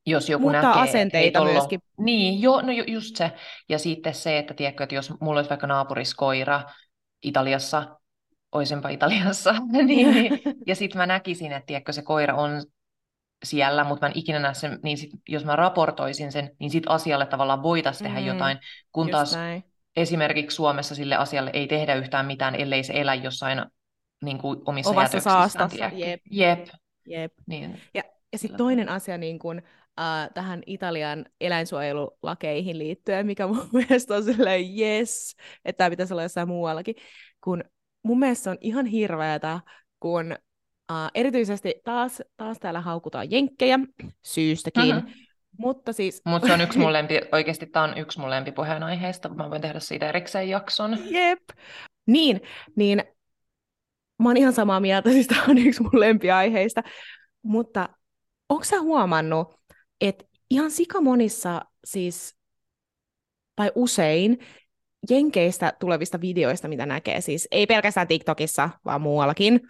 jos 0.06 0.30
joku 0.30 0.44
Muuttaa 0.44 0.62
näkee, 0.70 0.82
asenteita 0.84 1.26
ei 1.26 1.32
tollo- 1.32 1.52
myöskin. 1.52 1.80
Niin, 1.98 2.42
jo, 2.42 2.62
no 2.62 2.72
ju- 2.72 2.84
just 2.88 3.16
se. 3.16 3.32
Ja 3.70 3.80
sitten 3.80 4.14
se, 4.14 4.38
että 4.38 4.54
tiedätkö, 4.54 4.84
että 4.84 4.96
jos 4.96 5.14
mulla 5.22 5.40
olisi 5.40 5.50
vaikka 5.50 5.68
naapuriskoira 5.68 6.64
Italiassa, 7.24 7.98
oisinpa 8.52 8.90
Italiassa, 8.90 9.54
niin, 9.72 9.88
niin, 10.14 10.42
ja 10.68 10.76
sitten 10.76 10.98
mä 10.98 11.06
näkisin, 11.06 11.52
että 11.52 11.66
tiedätkö, 11.66 11.94
se 11.94 12.02
koira 12.02 12.36
on 12.36 12.62
siellä, 13.44 13.84
mutta 13.84 14.06
mä 14.06 14.10
en 14.12 14.18
ikinä 14.20 14.40
näe 14.40 14.54
sen, 14.54 14.80
niin 14.84 14.98
sit, 14.98 15.12
jos 15.30 15.46
mä 15.46 15.56
raportoisin 15.56 16.32
sen, 16.32 16.50
niin 16.60 16.72
sit 16.72 16.84
asialle 16.88 17.26
tavallaan 17.26 17.64
voitaisiin 17.64 18.04
tehdä 18.04 18.20
Mm, 18.20 18.26
jotain, 18.28 18.58
kun 18.92 19.10
taas 19.10 19.36
näin. 19.36 19.64
esimerkiksi 19.96 20.56
Suomessa 20.56 20.96
sille 20.96 21.16
asialle 21.16 21.52
ei 21.54 21.68
tehdä 21.68 21.96
yhtään 21.96 22.26
mitään, 22.26 22.56
ellei 22.56 22.84
se 22.84 22.94
elä 22.96 23.16
jossain 23.16 23.62
niin 24.24 24.38
kuin 24.38 24.62
omissa 24.66 24.90
Omassa 24.92 25.18
jätöksissään, 25.18 25.50
saastassa, 25.50 25.86
jep. 25.96 26.22
Jep. 26.32 26.68
Jep. 27.08 27.34
Niin. 27.48 27.82
Ja, 27.94 28.04
ja 28.32 28.38
sitten 28.38 28.58
toinen 28.58 28.90
asia 28.90 29.18
niin 29.18 29.40
kun, 29.40 29.62
äh, 30.00 30.30
tähän 30.34 30.62
Italian 30.66 31.26
eläinsuojelulakeihin 31.42 32.78
liittyen, 32.78 33.26
mikä 33.26 33.48
mun 33.48 33.70
mielestä 33.90 34.16
on 34.16 34.24
silleen 34.24 34.80
yes, 34.80 35.36
että 35.66 35.78
tämä 35.78 35.90
pitäisi 35.90 36.14
olla 36.14 36.24
jossain 36.24 36.48
muuallakin, 36.48 36.96
kun 37.44 37.64
mun 38.04 38.20
mielestä 38.20 38.52
on 38.52 38.58
ihan 38.62 38.86
hirveätä, 38.86 39.60
kun 40.00 40.32
äh, 40.92 41.12
erityisesti 41.16 41.76
taas, 41.84 42.22
taas 42.38 42.60
täällä 42.60 42.82
haukutaan 42.82 43.32
jenkkejä, 43.32 43.80
syystäkin, 44.26 44.96
Mhm. 44.96 45.08
mutta 45.58 45.94
siis... 45.94 46.22
Mutta 46.26 46.48
se 46.48 46.54
on 46.54 46.62
yksi 46.62 46.80
mun 46.80 46.94
lempi, 46.98 47.22
oikeasti 47.32 47.66
tämä 47.66 47.86
on 47.86 47.98
yksi 47.98 48.20
mun 48.20 48.30
lempipuheenaiheista, 48.30 49.30
mä 49.30 49.50
voin 49.50 49.62
tehdä 49.62 49.80
siitä 49.80 50.10
erikseen 50.10 50.50
jakson. 50.50 50.98
Jep. 51.10 51.40
Niin, 52.08 52.42
niin 52.76 53.04
mä 54.24 54.30
oon 54.30 54.38
ihan 54.38 54.54
samaa 54.54 54.80
mieltä, 54.80 55.10
siis 55.10 55.28
tämä 55.28 55.44
on 55.50 55.58
yksi 55.58 55.82
mun 55.84 56.00
lempiaiheista, 56.00 56.84
mutta 57.44 57.90
onko 58.50 58.64
sä 58.64 58.82
huomannut, 58.82 59.56
että 60.02 60.26
ihan 60.50 60.72
sikamonissa 60.72 61.62
siis, 61.86 62.36
tai 63.56 63.72
usein, 63.76 64.38
Jenkeistä 65.10 65.74
tulevista 65.80 66.22
videoista, 66.22 66.68
mitä 66.68 66.86
näkee, 66.86 67.22
siis 67.22 67.48
ei 67.52 67.66
pelkästään 67.68 68.08
TikTokissa, 68.08 68.70
vaan 68.86 69.02
muuallakin. 69.02 69.62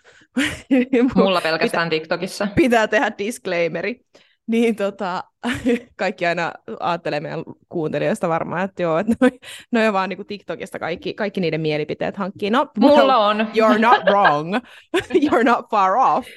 Mulla 1.16 1.42
pelkästään 1.42 1.90
TikTokissa. 1.90 2.48
Pitää 2.56 2.88
tehdä 2.88 3.12
disclaimeri. 3.18 4.02
Niin 4.48 4.76
tota, 4.76 5.24
kaikki 5.96 6.26
aina 6.26 6.52
ajattelee 6.80 7.20
meidän 7.20 7.44
kuuntelijoista 7.70 8.30
varmaan, 8.30 8.62
että 8.66 8.82
joo, 8.84 8.98
että 8.98 9.14
noi, 9.22 9.32
noi 9.72 9.88
on 9.88 9.94
vaan 9.94 10.10
niinku 10.10 10.24
TikTokista 10.24 10.80
kaikki, 10.80 11.14
kaikki 11.14 11.42
niiden 11.42 11.62
mielipiteet 11.62 12.18
hankkii. 12.18 12.50
No, 12.50 12.68
Mulla 12.80 13.18
on. 13.18 13.40
You're 13.58 13.80
not 13.80 14.04
wrong. 14.10 14.56
You're 15.26 15.44
not 15.44 15.66
far 15.72 15.96
off. 15.96 16.28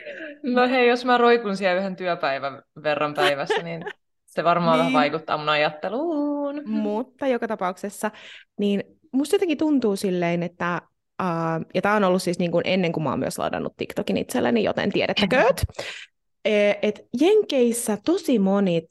No 0.42 0.68
hei, 0.68 0.88
jos 0.88 1.04
mä 1.04 1.18
roikun 1.18 1.56
siellä 1.56 1.80
yhden 1.80 1.96
työpäivän 1.96 2.62
verran 2.82 3.14
päivässä, 3.14 3.62
niin 3.62 3.84
se 4.26 4.44
varmaan 4.44 4.78
vähän 4.78 4.92
Niin. 4.92 4.98
vaikuttaa 4.98 5.38
mun 5.38 5.48
ajatteluun. 5.48 6.62
Mutta 6.66 7.26
joka 7.26 7.48
tapauksessa, 7.48 8.10
niin 8.58 8.82
musta 9.12 9.34
jotenkin 9.34 9.58
tuntuu 9.58 9.96
silleen, 9.96 10.42
että 10.42 10.82
Uh, 11.22 11.66
ja 11.74 11.82
tämä 11.82 11.96
on 11.96 12.04
ollut 12.04 12.22
siis 12.22 12.38
niin 12.38 12.50
kuin 12.50 12.62
ennen 12.66 12.92
kuin 12.92 13.04
mä 13.04 13.10
oon 13.10 13.18
myös 13.18 13.38
ladannut 13.38 13.76
TikTokin 13.76 14.16
itselleni, 14.16 14.64
joten 14.64 14.92
tiedettäkööt. 14.92 15.64
Eh, 16.44 16.78
että 16.82 17.02
Jenkeissä 17.20 17.98
tosi 18.04 18.38
monit 18.38 18.88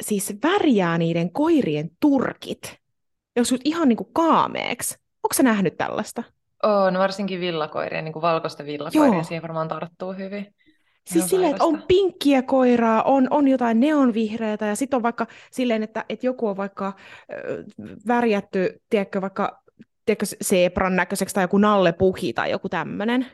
siis 0.00 0.36
värjää 0.42 0.98
niiden 0.98 1.32
koirien 1.32 1.90
turkit 2.00 2.80
joskus 3.36 3.60
ihan 3.64 3.88
niin 3.88 3.96
kuin 3.96 4.10
kaameeksi. 4.12 4.94
Onko 4.94 5.34
sä 5.34 5.42
nähnyt 5.42 5.76
tällaista? 5.76 6.22
On, 6.62 6.98
varsinkin 6.98 7.40
villakoiria, 7.40 8.02
niin 8.02 8.12
kuin 8.12 8.22
valkoista 8.22 8.64
villakoiria, 8.64 9.14
Joo. 9.14 9.24
siihen 9.24 9.42
varmaan 9.42 9.68
tarttuu 9.68 10.12
hyvin. 10.12 10.40
Ihan 10.40 10.54
Siis 11.06 11.30
silleen, 11.30 11.50
että 11.50 11.64
on 11.64 11.82
pinkkiä 11.88 12.42
koiraa, 12.42 13.02
on, 13.02 13.26
on 13.30 13.48
jotain 13.48 13.80
neonvihreätä 13.80 14.66
ja 14.66 14.76
sitten 14.76 14.96
on 14.96 15.02
vaikka 15.02 15.26
silleen, 15.50 15.82
että, 15.82 16.04
että 16.08 16.26
joku 16.26 16.46
on 16.46 16.56
vaikka 16.56 16.92
ö, 17.32 17.64
värjätty, 18.08 18.82
tiedätkö, 18.90 19.20
vaikka 19.20 19.62
tiedätkö, 20.06 20.26
zebran 20.44 20.96
näköiseksi 20.96 21.34
tai 21.34 21.44
joku 21.44 21.58
nallepuhi 21.58 22.32
tai 22.32 22.50
joku 22.50 22.68
tämmöinen. 22.68 23.26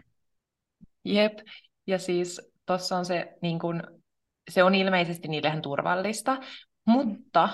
Jep, 1.05 1.39
ja 1.87 1.99
siis 1.99 2.53
tuossa 2.67 2.97
on 2.97 3.05
se, 3.05 3.37
niin 3.43 3.59
kun, 3.59 3.83
se 4.51 4.63
on 4.63 4.75
ilmeisesti 4.75 5.29
niillehän 5.29 5.63
turvallista, 5.63 6.37
mutta 6.87 7.49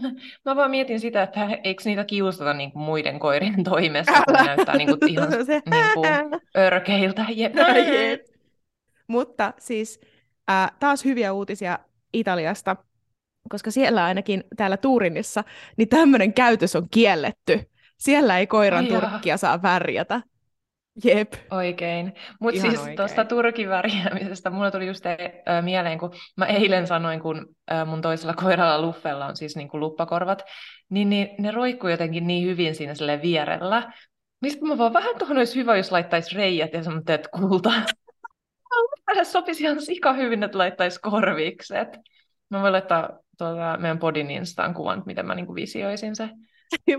mä 0.44 0.56
vaan 0.56 0.70
mietin 0.70 1.00
sitä, 1.00 1.22
että 1.22 1.48
eikö 1.64 1.82
niitä 1.84 2.04
kiusata 2.04 2.52
niin 2.54 2.72
kuin 2.72 2.82
muiden 2.82 3.18
koirien 3.18 3.64
toimesta, 3.70 4.22
kun 4.24 4.34
ne 4.34 4.44
näyttää 4.44 4.76
niin 4.76 4.88
kuin 4.88 5.10
ihan 5.10 5.30
Se- 5.46 5.62
niin 5.70 5.84
kuin 5.94 6.08
örkeiltä. 6.56 7.26
Jep. 7.28 7.54
Jep. 7.92 8.20
Mutta 9.08 9.52
siis 9.58 10.00
äh, 10.50 10.72
taas 10.80 11.04
hyviä 11.04 11.32
uutisia 11.32 11.78
Italiasta, 12.12 12.76
koska 13.48 13.70
siellä 13.70 14.04
ainakin 14.04 14.44
täällä 14.56 14.76
Turinissa, 14.76 15.44
niin 15.76 15.88
tämmöinen 15.88 16.32
käytös 16.32 16.76
on 16.76 16.86
kielletty. 16.90 17.70
Siellä 17.98 18.38
ei 18.38 18.46
koiran 18.46 18.84
Ai 18.84 18.90
jaa. 18.92 19.00
turkkia 19.00 19.36
saa 19.36 19.62
värjätä. 19.62 20.20
Jep. 21.04 21.32
Oikein. 21.50 22.14
Mutta 22.40 22.60
siis 22.60 22.80
tuosta 22.96 23.24
Turkin 23.24 23.68
värjäämisestä 23.68 24.50
mulla 24.50 24.70
tuli 24.70 24.86
just 24.86 25.02
te, 25.02 25.42
ö, 25.48 25.62
mieleen, 25.62 25.98
kun 25.98 26.10
mä 26.36 26.46
eilen 26.46 26.86
sanoin, 26.86 27.20
kun 27.20 27.46
ö, 27.72 27.84
mun 27.84 28.00
toisella 28.00 28.34
koiralla 28.34 28.82
Luffella 28.82 29.26
on 29.26 29.36
siis 29.36 29.56
niin 29.56 29.68
kuin 29.68 29.80
luppakorvat, 29.80 30.42
niin, 30.88 31.10
niin 31.10 31.28
ne 31.38 31.50
roikkuu 31.50 31.90
jotenkin 31.90 32.26
niin 32.26 32.48
hyvin 32.48 32.74
siinä 32.74 32.94
silleen 32.94 33.22
vierellä. 33.22 33.92
Niin 34.42 34.52
sit 34.52 34.62
mä 34.62 34.78
vaan 34.78 34.92
vähän 34.92 35.18
tuohon 35.18 35.38
olisi 35.38 35.60
hyvä, 35.60 35.76
jos 35.76 35.92
laittaisi 35.92 36.36
reijät 36.36 36.72
ja 36.72 36.82
semmoiset 36.82 37.28
kulta. 37.40 37.72
Tälle 39.06 39.24
sopisi 39.24 39.64
ihan 39.64 39.82
sika 39.82 40.12
hyvin, 40.12 40.42
että 40.42 40.58
laittaisi 40.58 41.00
korvikset. 41.00 41.88
Mä 42.50 42.62
voin 42.62 42.72
laittaa 42.72 43.18
tuota, 43.38 43.76
meidän 43.78 43.98
podin 43.98 44.30
instaan 44.30 44.74
kuvan, 44.74 45.02
miten 45.06 45.26
mä 45.26 45.34
niinku 45.34 45.54
visioisin 45.54 46.16
se. 46.16 46.26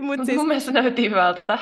Mut 0.00 0.26
siis, 0.26 0.38
Mun 0.38 0.48
mielestä 0.48 0.72
se 0.72 0.80
näytti 0.80 1.10
hyvältä. 1.10 1.58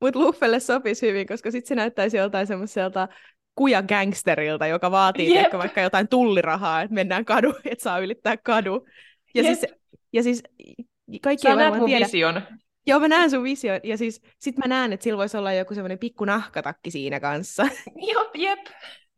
Mut 0.00 0.16
Luffelle 0.16 0.60
sopisi 0.60 1.06
hyvin, 1.06 1.26
koska 1.26 1.50
sitten 1.50 1.68
se 1.68 1.74
näyttäisi 1.74 2.16
joltain 2.16 2.46
semmoiselta 2.46 3.08
kuja 3.54 3.82
gangsterilta, 3.82 4.66
joka 4.66 4.90
vaatii 4.90 5.26
tiedätkö, 5.26 5.58
vaikka 5.58 5.80
jotain 5.80 6.08
tullirahaa, 6.08 6.82
että 6.82 6.94
mennään 6.94 7.24
kadu, 7.24 7.54
että 7.64 7.82
saa 7.82 7.98
ylittää 7.98 8.36
kadu. 8.36 8.86
Ja 9.34 9.42
Jep. 9.42 9.58
siis, 9.58 9.72
ja 10.12 10.22
siis 10.22 10.42
kaikki 11.22 11.42
Sä 11.42 11.48
ei 11.48 11.56
näet 11.56 11.70
varmaan 11.70 11.90
tiedä. 11.90 12.04
vision. 12.04 12.42
Joo, 12.86 13.00
mä 13.00 13.08
näen 13.08 13.30
sun 13.30 13.42
vision. 13.42 13.80
Ja 13.84 13.96
siis 13.98 14.22
sit 14.38 14.56
mä 14.58 14.66
näen, 14.66 14.92
että 14.92 15.04
sillä 15.04 15.18
voisi 15.18 15.36
olla 15.36 15.52
joku 15.52 15.74
semmoinen 15.74 15.98
pikku 15.98 16.24
nahkatakki 16.24 16.90
siinä 16.90 17.20
kanssa. 17.20 17.68
Joo, 18.12 18.30
jep. 18.34 18.58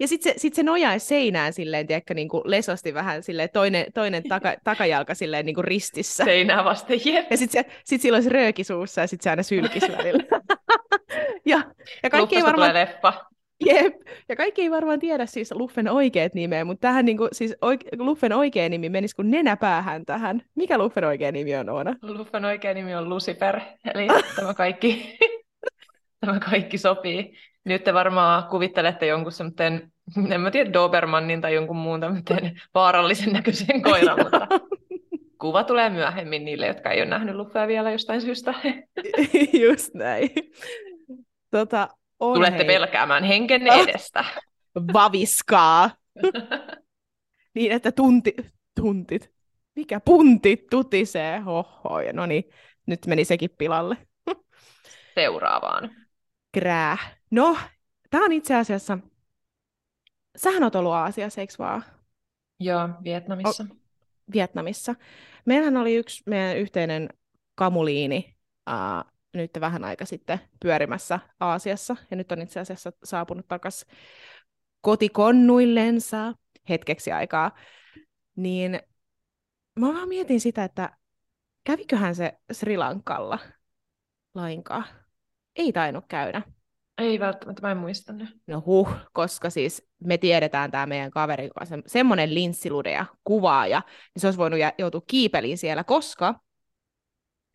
Ja 0.01 0.09
sit 0.09 0.23
se, 0.23 0.35
sit 0.37 0.55
se 0.55 0.63
nojaisi 0.63 1.07
seinään 1.07 1.53
silleen, 1.53 1.87
tiedätkö, 1.87 2.15
niin 2.15 2.29
kuin 2.29 2.43
lesosti 2.45 2.95
vähän 2.95 3.23
silleen, 3.23 3.49
toinen, 3.53 3.87
toinen 3.95 4.23
taka, 4.23 4.55
takajalka 4.65 5.15
silleen 5.15 5.47
niin 5.47 5.55
kuin 5.55 5.65
ristissä. 5.65 6.25
Seinää 6.25 6.65
vasten, 6.65 7.01
jep. 7.05 7.31
Ja 7.31 7.37
sit, 7.37 7.51
se, 7.51 7.65
sit 7.85 8.01
sillä 8.01 8.17
olisi 8.17 8.29
rööki 8.29 8.65
suussa 8.65 9.01
ja 9.01 9.07
sit 9.07 9.21
se 9.21 9.31
aina 9.31 9.43
sylkisi 9.43 9.93
välillä. 9.93 10.25
ja, 11.47 11.63
ja 12.03 12.11
kaikki 12.11 12.37
ei 12.37 12.43
varmaan... 12.43 12.71
tulee 12.71 12.87
leffa. 12.87 13.29
Jep. 13.67 13.95
Ja 14.29 14.37
kaikki 14.37 14.63
ei 14.63 14.71
varmaan 14.71 14.99
tiedä 14.99 15.27
siis 15.27 15.53
Luffen 15.53 15.89
oikeat 15.89 16.35
nimeä, 16.35 16.65
mutta 16.65 16.81
tähän 16.81 17.05
niinku, 17.05 17.29
siis 17.33 17.57
oike, 17.61 17.89
Luffen 17.99 18.33
oikea 18.33 18.69
nimi 18.69 18.89
menisi 18.89 19.17
kuin 19.17 19.31
nenäpäähän 19.31 20.05
tähän. 20.05 20.43
Mikä 20.55 20.79
Luffen 20.79 21.05
oikea 21.05 21.33
nimi 21.33 21.57
on, 21.57 21.69
Oona? 21.69 21.95
Luffan 22.03 22.45
oikea 22.45 22.75
nimi 22.75 22.95
on 22.95 23.09
Lucifer, 23.09 23.61
eli 23.95 24.07
tämä 24.37 24.55
kaikki, 24.55 25.19
tämä 26.21 26.41
kaikki 26.41 26.79
sopii. 26.79 27.37
Nyt 27.69 27.85
te 27.85 27.95
varmaan 27.95 28.45
kuvittelette 28.49 29.07
jonkun 29.07 29.33
semmoisen, 29.33 29.93
en 30.31 30.41
mä 30.41 30.51
tiedä, 30.51 30.73
Dobermannin 30.73 31.41
tai 31.41 31.55
jonkun 31.55 31.77
muun 31.77 32.01
tämmöisen 32.01 32.61
vaarallisen 32.75 33.33
näköisen 33.33 33.83
koiran, 33.83 34.19
mutta 34.23 34.49
kuva 35.39 35.65
tulee 35.65 35.91
myöhemmin 35.91 36.45
niille, 36.45 36.67
jotka 36.67 36.91
ei 36.91 37.01
ole 37.01 37.11
nähnyt 37.11 37.35
Luffea 37.35 37.69
vielä 37.69 37.91
jostain 37.91 38.21
syystä. 38.21 38.55
Just 39.65 39.95
näin. 39.95 40.31
Tota, 41.51 41.89
on 42.21 42.35
Tulette 42.35 42.59
hei, 42.59 42.67
pelkäämään 42.67 43.25
henkenne 43.25 43.71
edestä. 43.71 44.25
vaviskaa. 44.93 45.91
niin, 47.55 47.73
että 47.73 47.93
tunti, 47.93 48.37
tuntit. 48.81 49.31
Mikä 49.77 50.01
puntit 50.01 50.67
tutisee? 50.71 51.39
Hoho, 51.39 52.01
ja 52.01 52.13
no 52.13 52.27
niin, 52.27 52.45
nyt 52.87 53.07
meni 53.07 53.25
sekin 53.25 53.51
pilalle. 53.59 53.97
Seuraavaan. 55.15 55.91
Krää. 56.53 57.18
No, 57.31 57.57
tää 58.11 58.21
on 58.21 58.33
itse 58.33 58.55
asiassa... 58.55 58.99
Sähän 60.37 60.63
oot 60.63 60.75
ollut 60.75 60.93
Aasiassa, 60.93 61.41
eikö 61.41 61.55
vaan? 61.59 61.85
Joo, 62.61 62.89
Vietnamissa. 63.05 63.65
Vietnamissa. 64.33 64.95
Meillähän 65.47 65.77
oli 65.77 65.95
yksi 65.95 66.23
meidän 66.27 66.57
yhteinen 66.57 67.09
kamuliini 67.55 68.37
uh, 68.71 69.13
nyt 69.35 69.51
vähän 69.61 69.85
aika 69.85 70.05
sitten 70.05 70.41
pyörimässä 70.61 71.21
Aasiassa, 71.41 71.97
ja 72.11 72.17
nyt 72.17 72.33
on 72.33 72.43
itse 72.43 72.61
asiassa 72.61 72.93
saapunut 73.05 73.49
takaisin 73.49 73.89
kotikonnuillensa 74.81 76.33
hetkeksi 76.69 77.13
aikaa. 77.13 77.57
Niin 78.37 78.81
mä 79.81 79.87
vaan 79.87 80.09
mietin 80.09 80.41
sitä, 80.41 80.65
että 80.65 80.97
käviköhän 81.65 82.15
se 82.15 82.39
Sri 82.53 82.77
Lankalla 82.77 83.39
lainkaan. 84.35 84.85
Ei 85.57 85.73
tainnut 85.73 86.05
käydä. 86.09 86.43
Ei 86.99 87.21
välttämättä, 87.21 87.63
mä 87.63 87.71
en 87.71 87.77
muista 87.77 88.13
nyt. 88.13 88.37
No 88.47 88.63
huh, 88.67 88.89
koska 89.13 89.51
siis 89.51 89.89
me 90.05 90.19
tiedetään 90.19 90.71
tämä 90.71 90.87
meidän 90.87 91.11
kaveri, 91.11 91.45
joka 91.45 91.61
on 91.61 91.67
se, 91.67 91.79
semmoinen 91.87 92.35
linssiludeja 92.35 93.07
kuvaaja, 93.25 93.83
niin 94.15 94.21
se 94.21 94.27
olisi 94.27 94.39
voinut 94.39 94.61
joutua 94.79 95.03
kiipeliin 95.07 95.59
siellä, 95.59 95.85
koska 95.85 96.41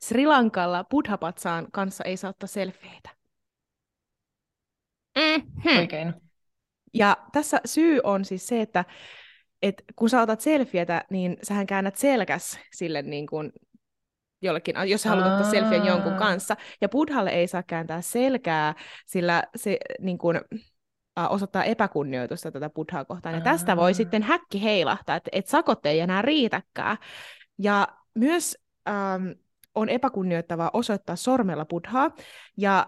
Sri 0.01 0.25
Lankalla 0.25 0.83
Buddhapatsaan 0.83 1.67
kanssa 1.71 2.03
ei 2.03 2.17
saa 2.17 2.29
ottaa 2.29 2.47
selfieitä. 2.47 3.09
Mm-hmm. 5.17 5.77
Oikein. 5.79 6.13
Ja 6.93 7.17
tässä 7.31 7.61
syy 7.65 7.99
on 8.03 8.25
siis 8.25 8.47
se, 8.47 8.61
että 8.61 8.85
et 9.61 9.83
kun 9.95 10.09
sä 10.09 10.21
otat 10.21 10.41
selfietä, 10.41 11.05
niin 11.09 11.37
sähän 11.43 11.67
käännät 11.67 11.95
selkäs 11.95 12.59
sille 12.73 13.01
niin 13.01 13.27
kuin 13.27 13.51
jollekin, 14.43 14.75
jos 14.85 15.01
sä 15.01 15.09
haluat 15.09 15.27
ottaa 15.27 15.51
selfien 15.51 15.85
jonkun 15.85 16.13
kanssa. 16.13 16.55
Ja 16.81 16.89
Buddhalle 16.89 17.29
ei 17.29 17.47
saa 17.47 17.63
kääntää 17.63 18.01
selkää, 18.01 18.75
sillä 19.05 19.43
se 19.55 19.77
niin 19.99 20.17
kuin, 20.17 20.41
osoittaa 21.29 21.63
epäkunnioitusta 21.63 22.51
tätä 22.51 22.69
buddhaa 22.69 23.05
kohtaan. 23.05 23.35
Ja 23.35 23.41
tästä 23.41 23.77
voi 23.77 23.93
sitten 23.93 24.23
häkki 24.23 24.63
heilahtaa, 24.63 25.15
että 25.15 25.29
et 25.33 25.47
sakot 25.47 25.85
ei 25.85 25.99
enää 25.99 26.21
riitäkään. 26.21 26.97
Ja 27.57 27.87
myös 28.15 28.57
ähm, 28.89 29.27
on 29.75 29.89
epäkunnioittavaa 29.89 30.69
osoittaa 30.73 31.15
sormella 31.15 31.65
buddhaa, 31.65 32.11
ja 32.57 32.87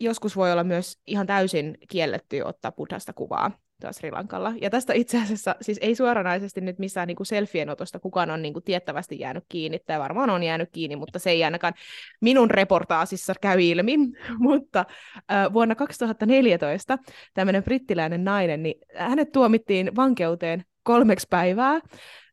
joskus 0.00 0.36
voi 0.36 0.52
olla 0.52 0.64
myös 0.64 0.98
ihan 1.06 1.26
täysin 1.26 1.78
kielletty 1.88 2.40
ottaa 2.40 2.72
buddhasta 2.72 3.12
kuvaa 3.12 3.50
tuossa 3.80 3.98
Sri 3.98 4.10
Lankalla. 4.10 4.52
Ja 4.60 4.70
tästä 4.70 4.92
itse 4.92 5.22
asiassa, 5.22 5.54
siis 5.60 5.78
ei 5.80 5.94
suoranaisesti 5.94 6.60
nyt 6.60 6.78
missään 6.78 7.06
niin 7.08 7.16
kuin 7.16 7.26
selfien 7.26 7.70
otosta 7.70 7.98
kukaan 7.98 8.30
on 8.30 8.42
niin 8.42 8.52
kuin 8.52 8.64
tiettävästi 8.64 9.18
jäänyt 9.18 9.44
kiinni, 9.48 9.78
tai 9.78 9.98
varmaan 9.98 10.30
on 10.30 10.42
jäänyt 10.42 10.68
kiinni, 10.72 10.96
mutta 10.96 11.18
se 11.18 11.30
ei 11.30 11.44
ainakaan 11.44 11.74
minun 12.20 12.50
reportaasissa 12.50 13.34
käy 13.40 13.60
ilmi. 13.60 13.98
mutta 14.38 14.84
äh, 15.32 15.52
vuonna 15.52 15.74
2014 15.74 16.98
tämmöinen 17.34 17.64
brittiläinen 17.64 18.24
nainen, 18.24 18.62
niin 18.62 18.80
hänet 18.94 19.32
tuomittiin 19.32 19.96
vankeuteen 19.96 20.64
kolmeksi 20.82 21.26
päivää, 21.30 21.80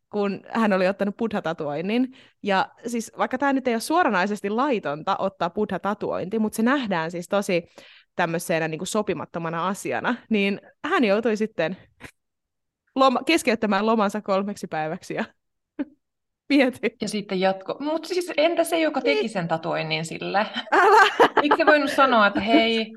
kun 0.10 0.42
hän 0.50 0.74
oli 0.74 0.88
ottanut 0.88 1.18
buddha-tatuoinnin. 1.18 2.16
Ja 2.44 2.70
siis 2.88 3.12
vaikka 3.18 3.38
tämä 3.38 3.54
nyt 3.54 3.68
ei 3.68 3.74
ole 3.74 3.80
suoranaisesti 3.82 4.50
laitonta 4.50 5.16
ottaa 5.20 5.50
buddha-tatuointi, 5.50 6.40
mutta 6.40 6.56
se 6.56 6.64
nähdään 6.64 7.12
siis 7.12 7.28
tosi 7.28 7.68
tämmöisenä 8.16 8.68
niin 8.68 8.80
kuin 8.80 8.88
sopimattomana 8.88 9.68
asiana, 9.68 10.16
niin 10.30 10.62
hän 10.86 11.04
joutui 11.04 11.38
sitten 11.38 11.78
loma, 12.96 13.24
keskeyttämään 13.26 13.86
lomansa 13.86 14.22
kolmeksi 14.22 14.68
päiväksi 14.68 15.14
ja 15.14 15.26
mieti. 16.50 16.96
Ja 17.02 17.08
sitten 17.08 17.40
jatko. 17.40 17.78
Mutta 17.80 18.08
siis 18.08 18.32
entä 18.38 18.64
se, 18.64 18.80
joka 18.80 19.02
teki 19.02 19.20
niin. 19.20 19.30
sen 19.30 19.48
tatuoinnin 19.48 20.06
sille? 20.06 20.46
Älä! 20.72 21.12
Miksi 21.42 21.66
voinut 21.66 21.92
sanoa, 21.92 22.28
että 22.28 22.40
hei, 22.40 22.94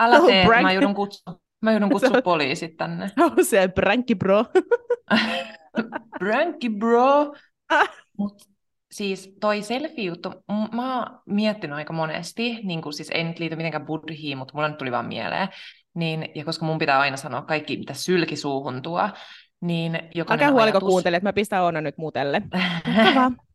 älä 0.00 0.20
tee, 0.26 0.62
mä 0.62 0.72
joudun 0.72 0.94
kutsua, 1.00 1.34
mä 1.62 1.72
joudun 1.72 1.90
kutsua 1.90 2.22
poliisit 2.22 2.76
tänne. 2.76 3.08
Se 3.08 3.24
on 3.24 3.44
se 3.44 3.68
brankki 3.68 4.14
bro. 4.14 4.44
brankki 6.18 6.70
bro. 6.70 7.34
Mut 8.18 8.53
siis 8.94 9.36
toi 9.40 9.62
selfie-juttu, 9.62 10.32
mä 10.72 10.98
oon 10.98 11.20
miettinyt 11.26 11.76
aika 11.76 11.92
monesti, 11.92 12.58
niin 12.62 12.82
kuin 12.82 12.92
siis 12.92 13.10
ei 13.10 13.24
nyt 13.24 13.38
liity 13.38 13.56
mitenkään 13.56 13.86
buddhiin, 13.86 14.38
mutta 14.38 14.54
mulla 14.54 14.68
nyt 14.68 14.78
tuli 14.78 14.92
vaan 14.92 15.06
mieleen, 15.06 15.48
niin, 15.94 16.28
ja 16.34 16.44
koska 16.44 16.66
mun 16.66 16.78
pitää 16.78 17.00
aina 17.00 17.16
sanoa 17.16 17.42
kaikki, 17.42 17.76
mitä 17.76 17.94
sylki 17.94 18.36
suuhun 18.36 18.82
tuo, 18.82 19.08
niin 19.60 19.92
jokainen 20.14 20.44
Älkää 20.44 20.52
huoliko 20.52 20.76
ajatus... 20.76 20.88
kuuntele, 20.88 21.16
että 21.16 21.28
mä 21.28 21.32
pistän 21.32 21.62
Oona 21.62 21.80
nyt 21.80 21.98
mutelle. 21.98 22.42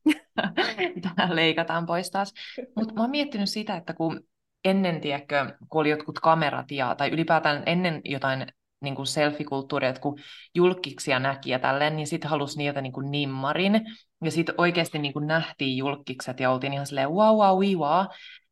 Tämä 1.16 1.36
leikataan 1.36 1.86
pois 1.86 2.12
taas. 2.12 2.34
Mutta 2.76 2.94
mä 2.94 3.02
oon 3.02 3.10
miettinyt 3.10 3.50
sitä, 3.50 3.76
että 3.76 3.94
kun 3.94 4.22
ennen, 4.66 5.02
tiedätkö, 5.02 5.46
kun 5.70 5.82
oli 5.82 5.90
jotkut 5.90 6.20
kamerat 6.20 6.72
ja, 6.72 6.96
tai 6.96 7.10
ylipäätään 7.10 7.64
ennen 7.66 8.02
jotain 8.06 8.48
niin 8.82 8.96
kuin 8.96 9.08
selfie-kulttuuria, 9.08 9.90
että 9.90 10.02
kun 10.02 10.20
julkiksia 10.56 11.20
näki 11.20 11.50
ja 11.50 11.60
tälleen, 11.60 11.96
niin 11.96 12.08
sitten 12.08 12.30
halusi 12.30 12.58
niiltä 12.58 12.82
niin 12.82 12.94
kuin 12.94 13.12
nimmarin. 13.12 13.82
Ja 14.24 14.32
sitten 14.32 14.56
oikeasti 14.58 15.00
niin 15.00 15.14
kuin 15.14 15.28
nähtiin 15.28 15.78
julkikset 15.78 16.40
ja 16.40 16.52
oltiin 16.52 16.74
ihan 16.74 16.86
silleen 16.86 17.10
wow, 17.10 17.38
wow, 17.38 17.78
wow. 17.78 18.06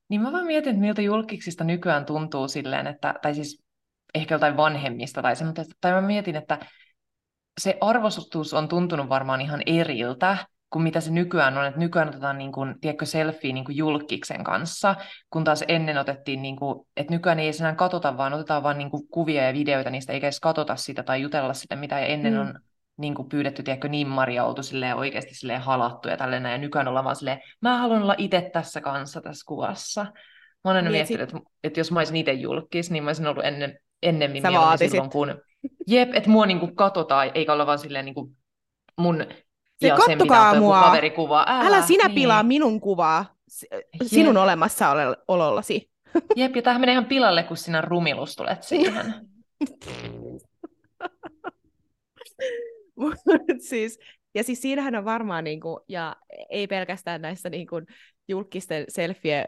Niin 0.10 0.22
mä 0.22 0.32
vaan 0.32 0.46
mietin, 0.46 0.70
että 0.70 0.82
miltä 0.82 1.02
julkiksista 1.02 1.64
nykyään 1.64 2.06
tuntuu 2.06 2.48
silleen, 2.48 2.88
että, 2.88 3.16
tai 3.22 3.36
siis 3.36 3.64
ehkä 4.16 4.36
jotain 4.36 4.58
vanhemmista 4.58 5.22
tai 5.22 5.36
semmoista, 5.36 5.64
tai 5.82 5.92
mä 5.92 6.02
mietin, 6.02 6.36
että 6.36 6.60
se 7.62 7.78
arvostus 7.82 8.54
on 8.54 8.68
tuntunut 8.68 9.10
varmaan 9.10 9.42
ihan 9.42 9.62
eriltä, 9.66 10.38
kuin 10.70 10.84
mitä 10.84 11.02
se 11.02 11.12
nykyään 11.12 11.58
on, 11.58 11.66
että 11.66 11.80
nykyään 11.80 12.10
otetaan 12.10 12.38
niin 12.38 12.52
kuin, 12.52 12.76
tiedätkö, 12.82 13.06
selfie 13.06 13.54
niin 13.54 13.66
kuin 13.66 13.78
julkiksen 13.78 14.44
kanssa, 14.44 14.96
kun 15.30 15.44
taas 15.44 15.64
ennen 15.68 15.98
otettiin, 15.98 16.42
niin 16.42 16.56
kuin, 16.56 16.88
että 16.98 17.14
nykyään 17.14 17.40
ei 17.40 17.52
enää 17.60 17.76
katsota, 17.76 18.18
vaan 18.18 18.34
otetaan 18.34 18.64
vain 18.64 18.78
niin 18.78 18.92
kuin, 18.92 19.08
kuvia 19.08 19.48
ja 19.48 19.54
videoita, 19.54 19.90
niistä 19.90 20.14
eikä 20.14 20.28
edes 20.28 20.40
katsota 20.40 20.76
sitä 20.76 21.04
tai 21.04 21.22
jutella 21.22 21.54
sitä, 21.54 21.76
mitä 21.76 22.00
ennen 22.00 22.34
mm. 22.34 22.40
on 22.40 22.60
niin 22.98 23.16
kuin 23.16 23.30
pyydetty, 23.30 23.64
tiedätkö, 23.64 23.88
nimmaria 23.88 24.46
oltu 24.46 24.64
silleen 24.64 24.96
oikeasti 24.96 25.36
silleen 25.36 25.62
halattu 25.62 26.10
ja 26.10 26.18
tällainen, 26.18 26.52
ja 26.52 26.58
nykyään 26.58 26.88
ollaan 26.88 27.06
vaan 27.06 27.16
silleen, 27.16 27.42
mä 27.62 27.78
haluan 27.78 28.04
olla 28.04 28.16
itse 28.18 28.50
tässä 28.54 28.82
kanssa 28.82 29.22
tässä 29.22 29.44
kuvassa. 29.48 30.06
Mä 30.64 30.72
aina 30.72 30.82
niin, 30.82 30.92
miettinyt, 30.92 31.30
sit... 31.30 31.38
että, 31.38 31.50
että 31.64 31.80
jos 31.80 31.92
mä 31.92 32.00
olisin 32.00 32.16
itse 32.16 32.34
julkis, 32.34 32.92
niin 32.92 33.04
mä 33.04 33.10
olisin 33.10 33.28
ollut 33.28 33.46
ennen, 33.46 33.80
ennemmin 34.04 34.44
silloin, 34.78 35.10
kun 35.10 35.42
jep, 35.88 36.16
että 36.16 36.30
mua 36.30 36.46
niin 36.46 36.60
kuin 36.60 36.76
katsotaan, 36.76 37.32
eikä 37.34 37.54
olla 37.54 37.66
vaan 37.66 37.80
silleen 37.80 38.06
niin 38.06 38.16
kuin 38.16 38.38
mun 38.98 39.26
se, 39.82 39.88
ja 39.88 39.96
kattokaa 39.96 40.52
sen, 40.52 40.62
mua. 40.62 40.82
Kaverikuva. 40.82 41.46
Älä, 41.48 41.68
Älä 41.68 41.82
sinä 41.82 42.08
niin. 42.08 42.16
pilaa 42.16 42.44
minun 42.44 42.82
kuvaa 42.82 43.26
sinun 44.06 44.36
Jep. 44.36 44.44
olemassaolollasi. 44.44 45.92
Jep, 46.36 46.56
ja 46.56 46.62
tämähän 46.62 46.82
menee 46.82 46.94
ihan 46.94 47.06
pilalle, 47.06 47.44
kun 47.44 47.58
sinä 47.58 47.82
rumilus 47.82 48.36
tulet 48.36 48.64
siihen. 48.64 49.14
siis, 53.70 54.00
ja 54.36 54.44
siis 54.44 54.62
siinähän 54.62 54.96
on 54.96 55.06
varmaan, 55.06 55.44
niin 55.44 55.60
kuin, 55.60 55.80
ja 55.88 56.16
ei 56.50 56.68
pelkästään 56.68 57.22
näissä 57.22 57.50
niin 57.50 57.68
kuin, 57.68 57.86
julkisten 58.28 58.86
selfie 58.90 59.46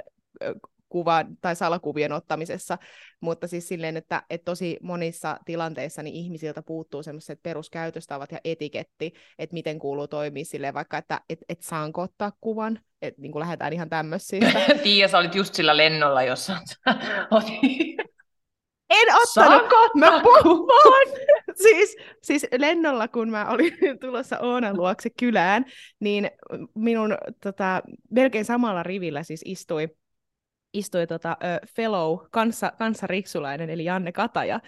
kuva- 0.90 1.26
tai 1.42 1.56
salakuvien 1.56 2.12
ottamisessa, 2.12 2.78
mutta 3.22 3.48
siis 3.48 3.68
silleen, 3.68 3.98
että, 3.98 4.24
että 4.30 4.46
tosi 4.46 4.78
monissa 4.82 5.38
tilanteissa 5.46 6.04
niin 6.04 6.16
ihmisiltä 6.16 6.62
puuttuu 6.62 7.04
semmoiset 7.04 7.44
peruskäytöstavat 7.44 8.32
ja 8.32 8.40
etiketti, 8.44 9.14
että 9.40 9.54
miten 9.54 9.80
kuuluu 9.80 10.08
toimia 10.08 10.46
silleen 10.46 10.74
vaikka, 10.74 10.98
että 10.98 11.22
et, 11.30 11.40
et 11.50 11.62
saanko 11.62 12.02
ottaa 12.02 12.32
kuvan, 12.42 12.80
että 13.02 13.22
niin 13.22 13.40
lähdetään 13.40 13.74
ihan 13.74 13.90
tämmöisiä. 13.90 14.52
Tiia, 14.84 15.08
sä 15.08 15.18
olit 15.18 15.36
just 15.36 15.54
sillä 15.54 15.78
lennolla, 15.78 16.24
jossa 16.24 16.58
En 18.90 19.08
ottanut! 19.16 19.70
Mä 19.96 20.22
puhun! 20.24 20.68
siis, 21.64 21.98
siis 22.24 22.48
lennolla, 22.58 23.08
kun 23.08 23.30
mä 23.30 23.50
olin 23.50 23.78
tulossa 24.02 24.40
Oonan 24.40 24.78
luokse 24.78 25.10
kylään, 25.10 25.66
niin 26.00 26.32
minun 26.76 27.18
tota, 27.44 27.82
melkein 28.12 28.46
samalla 28.46 28.84
rivillä 28.84 29.24
siis 29.24 29.42
istui 29.46 29.90
istui 30.74 31.08
tota, 31.08 31.38
uh, 31.44 31.70
fellow 31.76 32.18
kanssa, 32.32 32.72
kanssariksulainen, 32.78 33.70
eli 33.70 33.86
Janne 33.86 34.12
Kataja, 34.12 34.60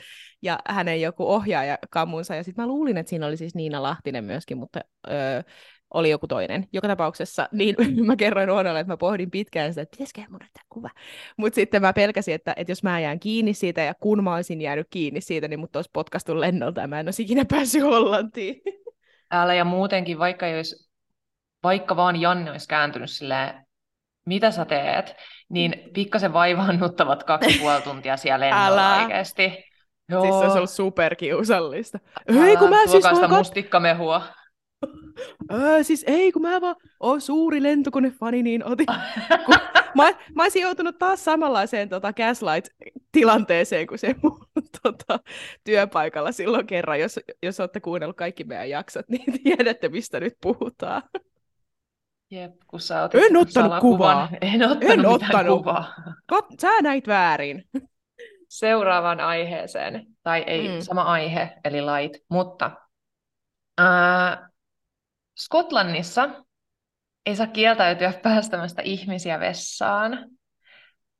ja 0.42 0.60
hänen 0.68 1.02
joku 1.02 1.32
ohjaaja 1.32 1.78
kamunsa, 1.90 2.36
ja 2.36 2.44
sitten 2.44 2.64
mä 2.64 2.68
luulin, 2.68 2.98
että 2.98 3.10
siinä 3.10 3.28
oli 3.28 3.38
siis 3.38 3.56
Niina 3.56 3.84
Lahtinen 3.84 4.24
myöskin, 4.24 4.58
mutta 4.58 4.80
uh, 5.08 5.54
oli 5.94 6.10
joku 6.10 6.28
toinen. 6.28 6.68
Joka 6.74 6.88
tapauksessa, 6.88 7.50
niin 7.52 7.76
mä 8.06 8.16
kerroin 8.16 8.50
Oonalle, 8.50 8.80
että 8.80 8.94
mä 8.94 8.98
pohdin 8.98 9.32
pitkään 9.32 9.72
sitä, 9.72 9.82
että 9.82 9.92
pitäisikö 9.92 10.22
mun 10.30 10.40
näyttää 10.40 10.64
kuva. 10.70 10.90
Mutta 11.38 11.56
sitten 11.56 11.82
mä 11.82 11.94
pelkäsin, 11.94 12.34
että, 12.34 12.54
että 12.58 12.72
jos 12.72 12.84
mä 12.84 13.00
jään 13.00 13.20
kiinni 13.20 13.54
siitä, 13.54 13.82
ja 13.82 13.94
kun 13.94 14.24
mä 14.24 14.36
olisin 14.36 14.62
jäänyt 14.62 14.88
kiinni 14.90 15.22
siitä, 15.22 15.48
niin 15.48 15.60
mut 15.60 15.76
olisi 15.76 15.90
potkastu 15.94 16.40
lennolta, 16.40 16.82
ja 16.82 16.88
mä 16.88 17.00
en 17.00 17.08
olisi 17.08 17.24
ikinä 17.24 17.46
päässyt 17.52 17.84
Hollantiin. 17.84 18.62
Älä 19.32 19.54
ja 19.54 19.66
muutenkin, 19.66 20.20
vaikka, 20.20 20.48
jos, 20.48 20.90
vaikka 21.64 21.96
vaan 21.96 22.22
Janne 22.22 22.52
olisi 22.52 22.68
kääntynyt 22.68 23.12
silleen, 23.12 23.66
mitä 24.26 24.52
sä 24.52 24.66
teet, 24.66 25.16
niin 25.50 25.90
pikkasen 25.94 26.34
vaivaannuttavat 26.34 27.24
kaksi 27.24 27.60
puoli 27.60 27.82
tuntia 27.82 28.18
siellä 28.18 28.46
lennolla 28.46 28.94
Älä. 28.94 29.04
oikeasti. 29.04 29.72
Joo. 30.10 30.22
Siis 30.22 30.36
se 30.36 30.44
olisi 30.44 30.58
ollut 30.58 30.70
superkiusallista. 30.70 32.00
Ei, 32.28 32.58
kun 32.58 32.70
mä 32.70 32.88
siis 32.88 33.04
vaan... 33.04 33.30
mustikkamehua. 33.30 34.22
Öö, 35.54 35.84
siis 35.84 36.04
ei, 36.08 36.32
kun 36.32 36.42
mä 36.42 36.62
vaan 36.62 36.76
oon 37.00 37.22
suuri 37.22 37.64
lentokonefani, 37.64 38.44
niin 38.44 38.66
otin. 38.66 38.88
kun 39.46 39.56
mä, 39.96 40.12
mä 40.36 40.44
olisin 40.44 40.62
joutunut 40.62 40.98
taas 40.98 41.26
samanlaiseen 41.26 41.90
tota, 41.90 42.14
gaslight-tilanteeseen 42.14 43.88
kuin 43.88 44.00
se 44.00 44.16
mun 44.24 44.46
tota, 44.84 45.20
työpaikalla 45.64 46.32
silloin 46.32 46.68
kerran. 46.68 47.00
Jos, 47.00 47.20
jos 47.44 47.60
olette 47.60 47.80
kuunnellut 47.80 48.18
kaikki 48.18 48.44
meidän 48.44 48.70
jaksot, 48.70 49.10
niin 49.10 49.34
tiedätte, 49.44 49.90
mistä 49.90 50.20
nyt 50.20 50.38
puhutaan. 50.42 51.02
Jep, 52.32 52.52
kun 52.68 52.80
sä 52.80 53.04
otit 53.04 53.22
en 53.24 53.38
ottanut 53.38 53.80
kuvaa. 53.80 54.30
En 54.42 54.64
ottanut 54.64 54.92
en 54.92 55.06
ottanut. 55.06 55.60
kuvaa. 55.60 55.94
Kat- 56.34 56.56
sä 56.62 56.82
näit 56.82 57.08
väärin. 57.08 57.64
Seuraavaan 58.50 59.20
aiheeseen, 59.20 60.06
tai 60.24 60.44
ei 60.48 60.68
mm. 60.68 60.82
sama 60.82 61.02
aihe, 61.02 61.54
eli 61.66 61.82
lait, 61.82 62.18
mutta 62.30 62.72
äh, 63.82 64.51
Skotlannissa 65.44 66.30
ei 67.26 67.36
saa 67.36 67.48
kieltäytyä 67.48 68.14
päästämästä 68.24 68.82
ihmisiä 68.82 69.40
vessaan. 69.40 70.30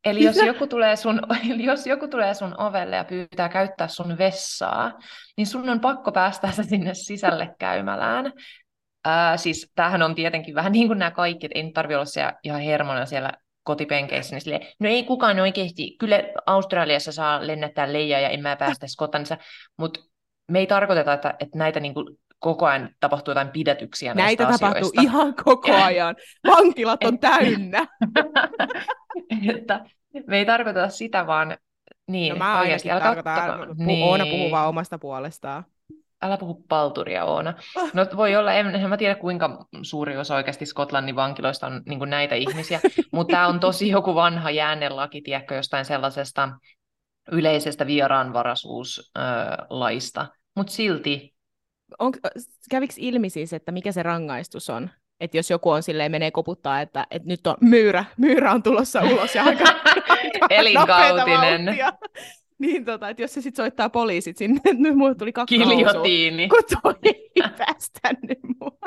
Eli 0.06 0.24
jos 0.24 0.36
joku, 0.36 0.68
tulee 0.68 0.96
sun, 0.96 1.22
jos 1.70 1.88
joku 1.88 2.08
tulee 2.08 2.34
sun 2.34 2.62
ovelle 2.62 2.96
ja 2.96 3.04
pyytää 3.04 3.50
käyttää 3.50 3.88
sun 3.88 4.18
vessaa, 4.18 5.00
niin 5.38 5.48
sun 5.48 5.70
on 5.70 5.80
pakko 5.80 6.12
päästä 6.12 6.52
se 6.52 6.64
sinne 6.64 6.94
sisälle 6.94 7.56
käymälään. 7.60 8.34
Ää, 9.06 9.38
siis 9.38 9.72
tämähän 9.76 10.02
on 10.02 10.16
tietenkin 10.16 10.56
vähän 10.56 10.72
niin 10.72 10.88
kuin 10.88 11.00
nämä 11.00 11.12
kaikki, 11.12 11.46
että 11.46 11.60
ei 11.60 11.64
nyt 11.64 11.74
tarvitse 11.74 11.98
olla 11.98 12.06
siellä 12.06 12.34
ihan 12.44 12.62
hermona 12.62 13.06
siellä 13.06 13.32
kotipenkeissä, 13.64 14.36
niin 14.36 14.42
silleen, 14.42 14.68
no 14.80 14.90
ei 14.90 15.04
kukaan 15.04 15.40
oikeasti, 15.40 15.96
kyllä 16.00 16.24
Australiassa 16.46 17.12
saa 17.12 17.48
lennättää 17.48 17.94
leijaa 17.94 18.20
ja 18.20 18.30
en 18.30 18.42
mä 18.42 18.56
päästä 18.56 18.88
Skotlannissa, 18.88 19.38
mutta 19.78 20.00
me 20.52 20.60
ei 20.60 20.68
tarkoiteta, 20.68 21.14
että, 21.14 21.34
että 21.40 21.58
näitä 21.58 21.80
niin 21.80 21.94
kuin 21.94 22.18
koko 22.42 22.66
ajan 22.66 22.90
tapahtuu 23.00 23.32
jotain 23.32 23.50
pidätyksiä 23.50 24.14
Näitä 24.14 24.44
näistä 24.44 24.60
tapahtuu 24.60 24.78
asioista. 24.90 25.02
ihan 25.02 25.34
koko 25.44 25.76
ajan. 25.76 26.16
Vankilat 26.48 27.04
on 27.04 27.20
täynnä. 27.30 27.88
että 29.56 29.86
me 30.28 30.38
ei 30.38 30.46
tarkoita 30.46 30.90
sitä, 30.90 31.28
vaan 31.28 31.58
niin, 32.08 32.32
No 32.34 32.38
mä 32.38 32.60
oikeasti, 32.60 32.92
ainakin 32.92 33.08
älä 33.08 33.16
tarkoitan, 33.16 33.50
kattokaa. 33.60 33.86
niin. 33.86 34.06
Oona 34.06 34.26
puhuu 34.26 34.52
vaan 34.52 34.68
omasta 34.70 35.00
puolestaan. 35.00 35.64
Älä 36.22 36.38
puhu 36.38 36.66
palturia, 36.70 37.26
Oona. 37.26 37.54
No 37.94 38.06
voi 38.16 38.36
olla, 38.36 38.54
en, 38.54 38.76
en 38.76 38.90
mä 38.90 38.98
tiedä 38.98 39.16
kuinka 39.16 39.66
suuri 39.82 40.18
osa 40.18 40.36
oikeasti 40.36 40.66
Skotlannin 40.66 41.16
vankiloista 41.16 41.68
on 41.68 41.82
niin 41.86 42.10
näitä 42.10 42.36
ihmisiä, 42.36 42.80
mutta 43.14 43.32
tämä 43.32 43.48
on 43.48 43.60
tosi 43.60 43.90
joku 43.90 44.16
vanha 44.16 44.52
jäännelaki, 44.52 45.22
tiedätkö, 45.22 45.56
jostain 45.56 45.86
sellaisesta 45.86 46.50
yleisestä 47.32 47.88
vieraanvaraisuuslaista. 47.88 50.28
Mutta 50.56 50.74
silti 50.74 51.34
On, 52.00 52.14
kävikö 52.70 52.94
ilmi 52.98 53.30
siis, 53.30 53.54
että 53.54 53.72
mikä 53.72 53.92
se 53.92 54.04
rangaistus 54.04 54.70
on? 54.70 54.90
Että 55.20 55.38
jos 55.38 55.50
joku 55.50 55.70
on 55.70 55.84
silleen, 55.84 56.12
menee 56.12 56.32
koputtaa, 56.32 56.82
että, 56.82 57.08
että 57.12 57.28
nyt 57.28 57.48
on 57.48 57.56
myyrä, 57.62 58.06
myyrä 58.18 58.52
on 58.52 58.64
tulossa 58.64 59.02
ulos 59.02 59.36
ja 59.36 59.44
aika, 59.44 59.64
Elinkautinen. 60.50 61.66
Niin 62.60 62.86
tota, 62.86 63.10
että 63.10 63.22
jos 63.24 63.34
se 63.34 63.42
sitten 63.42 63.64
soittaa 63.64 63.90
poliisit 63.90 64.38
sinne, 64.38 64.56
että 64.66 64.82
nyt 64.84 64.96
mulle 64.96 65.16
tuli 65.16 65.34
kakka 65.34 65.56
Kiljotiini. 65.56 66.50
kun 66.50 66.64
toi 66.84 66.94
ei 67.04 67.32
päästänyt 67.58 68.40
mua. 68.60 68.78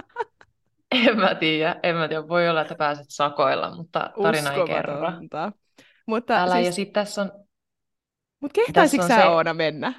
En 0.93 1.17
mä 1.17 1.35
tiedä, 1.35 1.77
en 1.83 1.97
mä 1.97 2.09
tiedä. 2.09 2.29
Voi 2.29 2.49
olla, 2.49 2.61
että 2.61 2.75
pääset 2.75 3.07
sakoilla, 3.09 3.77
mutta 3.77 4.11
tarina 4.23 4.53
ei 4.53 4.65
kerro. 4.67 5.01
Mutta 6.07 6.43
Älä, 6.43 6.55
siis, 6.55 6.67
ja 6.67 6.73
sitten 6.73 6.93
tässä 6.93 7.23
on, 7.23 7.33
mut 8.41 8.53
kehtaisitko 8.53 9.09
sä 9.09 9.17
se- 9.17 9.25
Oona 9.25 9.55
mennä? 9.55 9.93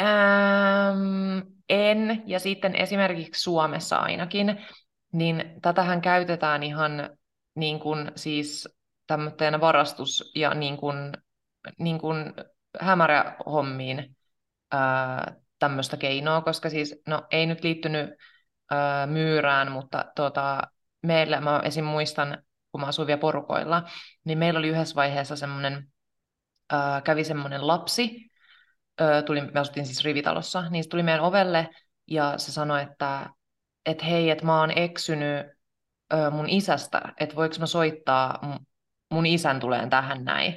Ähm, 0.00 1.38
en, 1.68 2.22
ja 2.26 2.40
sitten 2.40 2.76
esimerkiksi 2.76 3.42
Suomessa 3.42 3.96
ainakin, 3.96 4.60
niin 5.12 5.44
tätähän 5.62 6.00
käytetään 6.00 6.62
ihan 6.62 7.10
niin 7.54 7.80
kuin 7.80 8.12
siis 8.16 8.68
tämmöinen 9.06 9.60
varastus- 9.60 10.32
ja 10.34 10.54
niin 10.54 10.76
kuin, 10.76 11.12
niin 11.78 11.98
kuin 11.98 12.34
hämärähommiin 12.80 14.16
ää, 14.72 15.34
tämmöistä 15.58 15.96
keinoa, 15.96 16.40
koska 16.40 16.70
siis, 16.70 17.02
no 17.06 17.26
ei 17.30 17.46
nyt 17.46 17.64
liittynyt 17.64 18.10
ää, 18.70 19.06
myyrään, 19.06 19.72
mutta 19.72 20.04
tota, 20.16 20.62
meillä, 21.02 21.40
mä 21.40 21.60
esim. 21.64 21.84
muistan, 21.84 22.42
kun 22.72 22.80
mä 22.80 22.86
asuin 22.86 23.06
vielä 23.06 23.20
porukoilla, 23.20 23.82
niin 24.24 24.38
meillä 24.38 24.58
oli 24.58 24.68
yhdessä 24.68 24.94
vaiheessa 24.94 25.36
semmoinen, 25.36 25.88
kävi 27.04 27.24
semmoinen 27.24 27.66
lapsi, 27.66 28.29
ö, 29.00 29.22
tuli, 29.22 29.40
me 29.40 29.60
asuttiin 29.60 29.86
siis 29.86 30.04
rivitalossa, 30.04 30.70
niin 30.70 30.84
se 30.84 30.88
tuli 30.90 31.02
meidän 31.02 31.20
ovelle 31.24 31.68
ja 32.06 32.38
se 32.38 32.52
sanoi, 32.52 32.82
että 32.82 33.30
et 33.86 34.04
hei, 34.04 34.30
että 34.30 34.44
mä 34.46 34.60
oon 34.60 34.72
eksynyt 34.78 35.46
ö, 36.12 36.30
mun 36.30 36.48
isästä, 36.48 37.02
että 37.20 37.36
voiko 37.36 37.54
mä 37.60 37.66
soittaa, 37.66 38.58
mun 39.10 39.26
isän 39.26 39.60
tuleen 39.60 39.90
tähän 39.90 40.24
näin. 40.24 40.54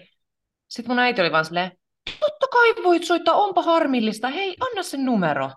Sitten 0.67 0.91
mun 0.91 0.99
äiti 0.99 1.21
oli 1.21 1.31
vaan 1.31 1.45
silleen, 1.45 1.71
totta 2.19 2.47
kai 2.51 2.83
voit 2.83 3.03
soittaa, 3.03 3.35
onpa 3.35 3.61
harmillista, 3.61 4.27
hei, 4.29 4.55
anna 4.59 4.83
sen 4.83 5.05
numero. 5.05 5.51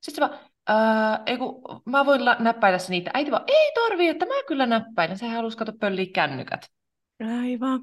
Sitten 0.00 0.28
se 0.28 0.30
vaan, 0.30 0.40
"Ää, 0.66 1.22
ei 1.26 1.38
kun, 1.38 1.62
mä 1.86 2.06
voin 2.06 2.24
la- 2.24 2.36
näppäillä 2.38 2.78
sen 2.78 2.90
niitä. 2.90 3.10
Äiti 3.14 3.30
vaan, 3.30 3.44
ei 3.48 3.72
tarvii, 3.74 4.08
että 4.08 4.26
mä 4.26 4.34
kyllä 4.46 4.66
näppäilen. 4.66 5.18
Sehän 5.18 5.36
halusi 5.36 5.56
kato 5.56 5.72
pölliä 5.80 6.06
kännykät. 6.14 6.70
Aivan. 7.40 7.80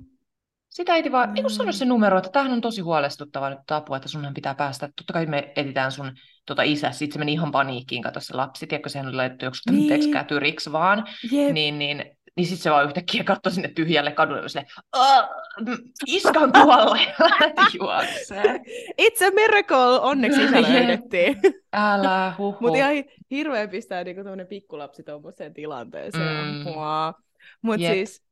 Sitä 0.70 0.94
äiti 0.94 1.12
vaan, 1.12 1.38
ei 1.38 1.42
kun 1.42 1.52
sano 1.52 1.70
Mm. 1.72 1.74
se 1.74 1.86
numero, 1.86 2.18
että 2.18 2.30
tämähän 2.30 2.54
on 2.54 2.62
tosi 2.62 2.82
huolestuttava 2.82 3.50
nyt 3.50 3.60
Tapu, 3.68 3.94
että 3.96 4.08
sunhan 4.08 4.34
pitää 4.34 4.56
päästä. 4.56 4.90
Totta 4.96 5.14
kai 5.14 5.26
me 5.26 5.52
etsitään 5.56 5.92
sun 5.92 6.12
tota 6.46 6.64
isä. 6.64 6.92
Sitten 6.92 7.14
se 7.14 7.20
meni 7.20 7.34
ihan 7.34 7.52
paniikkiin, 7.52 8.04
kato 8.04 8.20
se 8.20 8.36
lapsi, 8.36 8.68
tiedätkö, 8.68 8.90
sehän 8.90 9.08
oli 9.08 9.16
laitettu 9.16 9.46
joku 9.46 9.58
Niin. 9.72 10.12
kätyriksi 10.12 10.72
vaan. 10.72 11.06
Jep. 11.32 11.52
Niin, 11.54 11.80
niin, 11.80 11.98
niin 12.38 12.46
sitten 12.48 12.64
se 12.64 12.72
vaan 12.72 12.86
yhtäkkiä 12.86 13.24
katsoi 13.24 13.52
sinne 13.52 13.68
tyhjälle 13.68 14.12
kadulle 14.12 14.42
ja 14.42 14.50
silleen, 14.50 14.68
"Aa, 14.94 15.30
mm, 15.68 15.78
iska 16.08 16.40
on 16.40 16.52
tuolla 16.54 16.98
ja 17.08 17.14
lähti 17.20 17.78
juokseen. 17.78 18.60
It's 19.02 19.28
a 19.28 19.32
miracle! 19.36 20.00
Onneksi 20.02 20.44
isä 20.44 20.62
löydettiin. 20.62 21.42
Älä 21.74 22.34
huhu. 22.38 22.58
Mutta 22.60 22.78
ihan 22.78 22.92
hirveän 23.32 23.70
pistää 23.70 24.04
niinku 24.04 24.24
tämmönen 24.24 24.48
pikkulapsi 24.48 25.04
tuommoiseen 25.04 25.54
tilanteeseen. 25.54 26.46
Mm. 26.46 26.54
Mm. 26.54 26.64
Mutta 27.62 27.88
siis, 27.88 28.24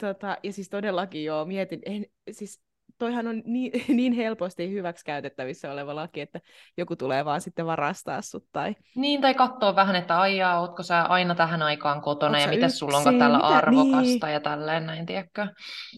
tota, 0.00 0.36
ja 0.42 0.52
siis 0.52 0.68
todellakin 0.68 1.24
joo, 1.24 1.44
mietin, 1.44 1.80
en, 1.86 2.06
siis 2.30 2.62
toihan 2.98 3.26
on 3.26 3.42
niin, 3.44 3.72
niin 3.96 4.12
helposti 4.12 4.70
hyväksi 4.70 5.04
käytettävissä 5.04 5.72
oleva 5.72 5.94
laki, 5.94 6.20
että 6.20 6.40
joku 6.76 6.96
tulee 6.96 7.24
vaan 7.24 7.40
sitten 7.40 7.66
varastaa 7.66 8.22
sut 8.22 8.46
tai 8.52 8.74
Niin, 8.94 9.20
tai 9.20 9.34
katsoa 9.34 9.76
vähän, 9.76 9.96
että 9.96 10.20
aijaa, 10.20 10.60
ootko 10.60 10.82
sä 10.82 11.02
aina 11.02 11.34
tähän 11.34 11.62
aikaan 11.62 12.00
kotona 12.00 12.38
Oot 12.38 12.46
ja 12.46 12.52
mitä 12.52 12.68
sulla 12.68 12.98
onko 12.98 13.12
täällä 13.12 13.38
Mitä? 13.38 13.48
arvokasta 13.48 14.26
Niin. 14.26 14.32
ja 14.32 14.40
tälleen 14.40 14.86
näin, 14.86 15.06
tiedätkö? 15.06 15.46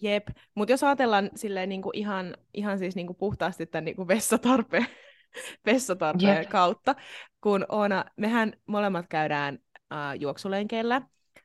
jep. 0.01 0.27
Mutta 0.55 0.73
jos 0.73 0.83
ajatellaan 0.83 1.29
silleen 1.35 1.69
niinku 1.69 1.91
ihan, 1.93 2.37
ihan 2.53 2.79
siis 2.79 2.95
niinku 2.95 3.13
puhtaasti 3.13 3.65
tämän 3.65 3.85
niinku 3.85 4.07
vessatarpeen, 4.07 4.87
vessatarpeen 5.65 6.47
kautta, 6.47 6.95
kun 7.41 7.65
Oona, 7.69 8.05
mehän 8.17 8.53
molemmat 8.67 9.05
käydään 9.09 9.59
äh, 9.93 10.15
juoksulenkeillä, 10.19 11.01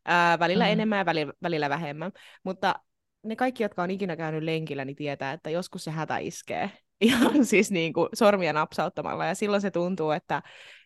äh, 0.09 0.38
välillä 0.38 0.65
Mm. 0.65 0.69
mm. 0.69 0.73
enemmän 0.73 0.99
ja 0.99 1.07
välillä, 1.07 1.33
välillä 1.43 1.71
vähemmän, 1.71 2.12
mutta 2.45 2.75
ne 3.23 3.37
kaikki, 3.37 3.62
jotka 3.62 3.83
on 3.83 3.91
ikinä 3.91 4.17
käynyt 4.17 4.43
lenkillä, 4.43 4.85
niin 4.85 4.97
tietää, 4.97 5.33
että 5.33 5.51
joskus 5.51 5.85
se 5.85 5.91
hätä 5.91 6.19
iskee. 6.19 6.71
Ihan 7.01 7.45
siis 7.47 7.71
niin 7.71 7.93
kuin 7.93 8.09
sormia 8.15 8.53
napsauttamalla, 8.53 9.27
ja 9.27 9.35
silloin 9.35 9.62
se 9.62 9.71
tuntuu, 9.71 10.11
että, 10.11 10.43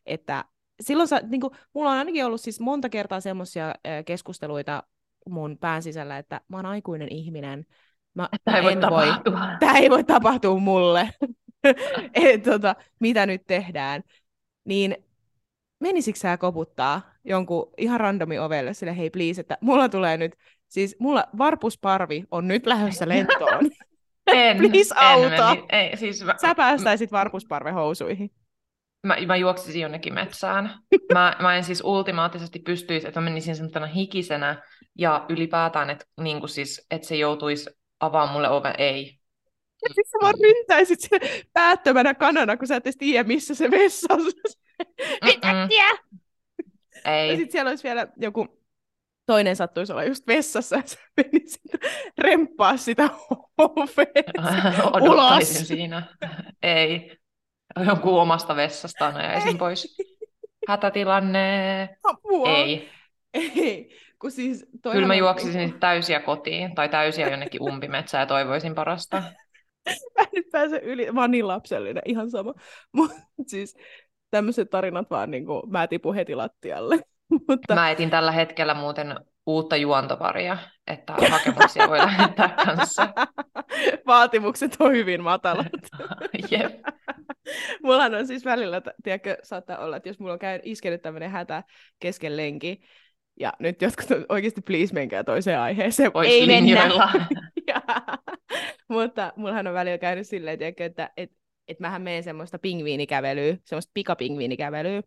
että 0.07 0.45
silloin 0.81 1.09
sä, 1.09 1.21
niin 1.21 1.41
kuin, 1.41 1.53
mulla 1.75 1.91
on 1.91 1.99
ainakin 1.99 2.27
ollut 2.27 2.41
siis 2.41 2.61
monta 2.61 2.89
kertaa 2.89 3.21
semmoisia 3.21 3.75
keskusteluita 4.05 4.83
mun 5.29 5.59
pään 5.59 5.83
sisällä, 5.83 6.19
että 6.19 6.41
mä 6.49 6.57
oon 6.57 6.67
aikuinen 6.67 7.09
ihminen, 7.13 7.67
mä, 8.15 8.29
Tämä 8.45 8.59
ei 8.59 8.77
mä 8.77 8.91
voi 8.91 9.07
voi, 9.07 9.07
tämä 9.61 9.79
ei 9.79 9.91
voi 9.91 10.05
tapahtua 10.05 10.59
mulle, 10.59 11.11
Et, 12.15 12.43
tota, 12.43 12.77
mitä 13.01 13.27
nyt 13.27 13.47
tehdään, 13.47 14.03
niin 14.65 14.97
menisikö 15.81 16.19
sä 16.19 16.37
koputtaa 16.37 17.03
jonkun 17.27 17.73
ihan 17.79 18.01
randomi 18.01 18.39
ovelle 18.39 18.75
sille, 18.75 18.97
hei 18.97 19.11
please, 19.11 19.41
että 19.41 19.59
mulla 19.61 19.89
tulee 19.89 20.17
nyt, 20.17 20.33
siis 20.69 20.97
mulla 21.01 21.25
varpusparvi 21.39 22.25
on 22.31 22.49
nyt 22.49 22.67
lähdössä 22.67 23.09
lentoon. 23.09 23.69
En, 24.33 24.57
Please 24.57 24.95
en 24.95 25.03
auta. 25.03 25.55
meni- 25.55 25.67
ei, 25.73 25.97
siis 25.97 26.25
mä, 26.25 26.35
Sä 26.41 26.55
päästäisit 26.55 27.13
varpusparve 27.13 27.71
housuihin. 27.71 28.31
mä, 29.07 29.17
mä 29.27 29.37
juoksisin 29.37 29.83
jonnekin 29.83 30.15
metsään. 30.15 30.71
Mä, 31.13 31.37
mä 31.41 31.57
en 31.57 31.65
siis 31.65 31.83
ultimaattisesti 31.85 32.59
pystyisi, 32.59 33.07
että 33.09 33.21
mä 33.21 33.25
menisin 33.25 33.57
semmoisena 33.57 33.87
hikisenä 33.87 34.63
ja 34.99 35.27
ylipäätään, 35.29 35.91
että, 35.91 36.05
niin 36.21 36.41
kuin 36.41 36.51
siis, 36.51 36.87
että 36.91 37.09
se 37.09 37.17
joutuisi 37.17 37.71
avaamaan 38.01 38.33
mulle 38.33 38.49
oven. 38.49 38.75
Ei. 38.79 39.19
Ja 39.83 39.89
sit 39.95 40.07
sä 40.07 40.19
vaan 40.23 40.35
ryntäisit 40.43 41.01
se 41.01 41.19
päättömänä 41.53 42.15
kanana, 42.15 42.57
kun 42.57 42.67
sä 42.67 42.77
et 42.77 42.87
edes 42.87 42.97
tiedä, 42.97 43.29
missä 43.29 43.55
se 43.55 43.71
vessa 43.71 44.15
on. 44.15 44.21
Mitä 45.25 45.53
Mm-mm. 45.53 45.69
Tiedä? 47.07 47.19
Ja 47.19 47.23
Ei. 47.23 47.37
sitten 47.37 47.53
siellä 47.53 47.69
olisi 47.69 47.85
vielä 47.85 48.07
joku 48.17 48.61
toinen 49.27 49.57
sattuisi 49.57 49.93
olla 49.93 50.05
just 50.05 50.27
vessassa, 50.27 50.77
ja 50.77 50.83
sä 50.85 50.99
menisit 51.17 51.63
remppaa 52.19 52.77
sitä. 52.77 53.03
Odottaisin 53.59 55.11
Ulos. 55.11 55.69
siinä. 55.69 56.03
Ei. 56.63 57.17
Jonkun 57.87 58.21
omasta 58.21 58.57
vessastaan 58.57 59.17
ajaisin 59.17 59.59
pois. 59.59 59.97
Hätätilanne. 60.69 61.89
Apua. 62.03 62.49
Ei. 62.49 62.89
Ei. 63.35 63.91
Kun 64.19 64.31
siis 64.31 64.67
Kyllä 64.93 65.07
mä 65.07 65.15
juoksisin 65.15 65.69
sit 65.69 65.81
täysiä 65.81 66.21
kotiin 66.21 66.75
tai 66.75 66.89
täysiä 66.89 67.31
jonnekin 67.31 67.63
umpimetsään 67.63 68.23
ja 68.23 68.27
toivoisin 68.27 68.75
parasta. 68.75 69.23
Mä 70.17 70.23
en 70.23 70.29
nyt 70.33 70.47
pääse 70.53 70.81
yli, 70.83 71.13
mä 71.13 71.21
oon 71.21 71.31
niin 71.31 71.49
lapsellinen, 71.49 72.03
ihan 72.05 72.31
sama. 72.31 72.55
Mutta 72.93 73.15
siis 73.47 73.77
tämmöiset 74.31 74.71
tarinat 74.71 75.11
vaan 75.11 75.31
niin 75.31 75.47
kuin, 75.47 75.63
mä 75.71 75.87
tipun 75.87 76.15
heti 76.15 76.35
lattialle. 76.35 76.99
Mutta 77.49 77.75
Mä 77.75 77.91
etin 77.91 78.11
tällä 78.11 78.33
hetkellä 78.33 78.75
muuten 78.75 79.15
uutta 79.47 79.77
juontoparia, 79.77 80.59
että 80.87 81.13
hakemuksia 81.31 81.89
voi 81.89 81.99
lähettää 81.99 82.49
kanssa. 82.65 83.09
vaatimukset 84.07 84.77
on 84.81 84.93
hyvin 84.93 85.23
matalat. 85.23 85.67
Jep. 86.51 86.81
Mullahan 87.83 88.15
on 88.15 88.27
siis 88.27 88.45
välillä, 88.45 88.83
tiedätkö, 89.03 89.37
saattaa 89.43 89.79
olla, 89.79 89.97
että 89.97 90.09
jos 90.09 90.19
mulla 90.19 90.33
on 90.33 90.39
käy, 90.39 90.61
iskenyt 90.63 91.03
tämmöinen 91.03 91.31
hätä 91.31 91.63
kesken 92.01 92.37
lenki, 92.37 92.81
ja 93.41 93.53
nyt 93.59 93.83
jotkut 93.83 94.11
on 94.11 94.27
oikeasti 94.29 94.61
please 94.61 94.95
menkää 94.95 95.25
toiseen 95.25 95.61
aiheeseen. 95.61 96.13
Vois 96.15 96.27
Ei 96.29 96.47
mennä. 96.47 96.57
linjoilla. 96.57 97.11
Ja, 97.67 97.83
mutta 98.89 99.33
mullahan 99.37 99.67
on 99.67 99.75
välillä 99.75 99.99
käynyt 99.99 100.27
silleen, 100.27 100.59
tiedätkö, 100.59 100.85
että 100.85 101.11
et, 101.17 101.33
et 101.69 101.81
mähän 101.81 102.03
menen 102.03 102.23
semmoista 102.23 102.59
pingviinikävelyä, 102.59 103.57
semmoista 103.65 103.91
pikapingviinikävelyä, 103.95 105.03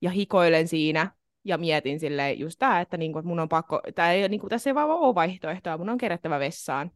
ja 0.00 0.10
hikoilen 0.10 0.68
siinä, 0.68 1.10
ja 1.44 1.58
mietin 1.58 2.00
silleen 2.00 2.38
just 2.38 2.58
tää, 2.58 2.80
että, 2.80 2.96
niinku, 2.96 3.18
että 3.18 3.28
mun 3.28 3.40
on 3.40 3.48
pakko, 3.48 3.80
tää 3.94 4.12
ei, 4.12 4.28
niinku, 4.28 4.48
tässä 4.48 4.70
ei 4.70 4.74
vaan 4.74 4.90
ole 4.90 5.14
vaihtoehtoa, 5.14 5.78
mun 5.78 5.88
on 5.88 5.98
kerättävä 5.98 6.38
vessaan. 6.38 6.90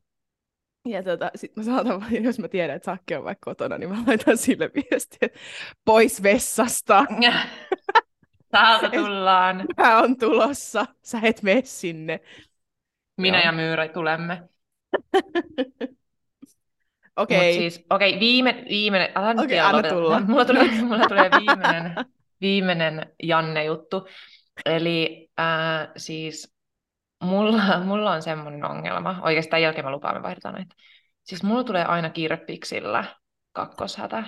Ja 0.84 1.02
tota, 1.02 1.30
sit 1.34 1.56
mä 1.56 1.62
saatan, 1.62 2.06
jos 2.24 2.38
mä 2.38 2.48
tiedän, 2.48 2.76
että 2.76 2.86
Sakke 2.86 3.18
on 3.18 3.24
vaikka 3.24 3.50
kotona, 3.50 3.78
niin 3.78 3.90
mä 3.90 3.96
laitan 4.06 4.36
sille 4.36 4.70
viestiä, 4.74 5.18
että 5.20 5.38
pois 5.84 6.22
vessasta. 6.22 7.04
Täältä 8.50 8.90
tullaan. 8.98 9.64
Mä 9.76 9.98
on 9.98 10.18
tulossa, 10.18 10.86
sä 11.02 11.20
et 11.22 11.42
mene 11.42 11.62
sinne. 11.64 12.20
Minä 13.16 13.38
Joo. 13.38 13.46
ja 13.46 13.52
Myyrä 13.52 13.88
tulemme. 13.88 14.48
Okei, 17.20 17.38
okay. 17.38 17.52
siis, 17.52 17.86
okei, 17.90 18.20
viime, 18.20 18.64
viimeinen, 18.68 19.08
älä 19.14 19.34
nyt 19.34 19.48
vielä 19.48 19.68
anna 19.68 19.88
tulla. 19.88 20.20
Mulla 20.20 20.44
tulee, 20.44 20.70
mulla 20.88 21.08
tulee 21.08 21.30
viimeinen, 21.30 21.94
viimeinen 22.40 23.12
Janne-juttu. 23.22 24.08
Eli 24.64 25.30
äh, 25.40 25.88
siis 25.96 26.54
mulla, 27.24 27.84
mulla 27.84 28.12
on 28.12 28.22
semmoinen 28.22 28.64
ongelma, 28.64 29.20
oikeastaan 29.22 29.62
jälkeen 29.62 29.84
mä 29.84 29.90
lupaan, 29.90 30.16
me 30.16 30.22
vaihdetaan 30.22 30.54
näitä. 30.54 30.74
Siis 31.22 31.42
mulla 31.42 31.64
tulee 31.64 31.84
aina 31.84 32.10
kirppiksillä 32.10 33.04
kakkoshätä. 33.52 34.24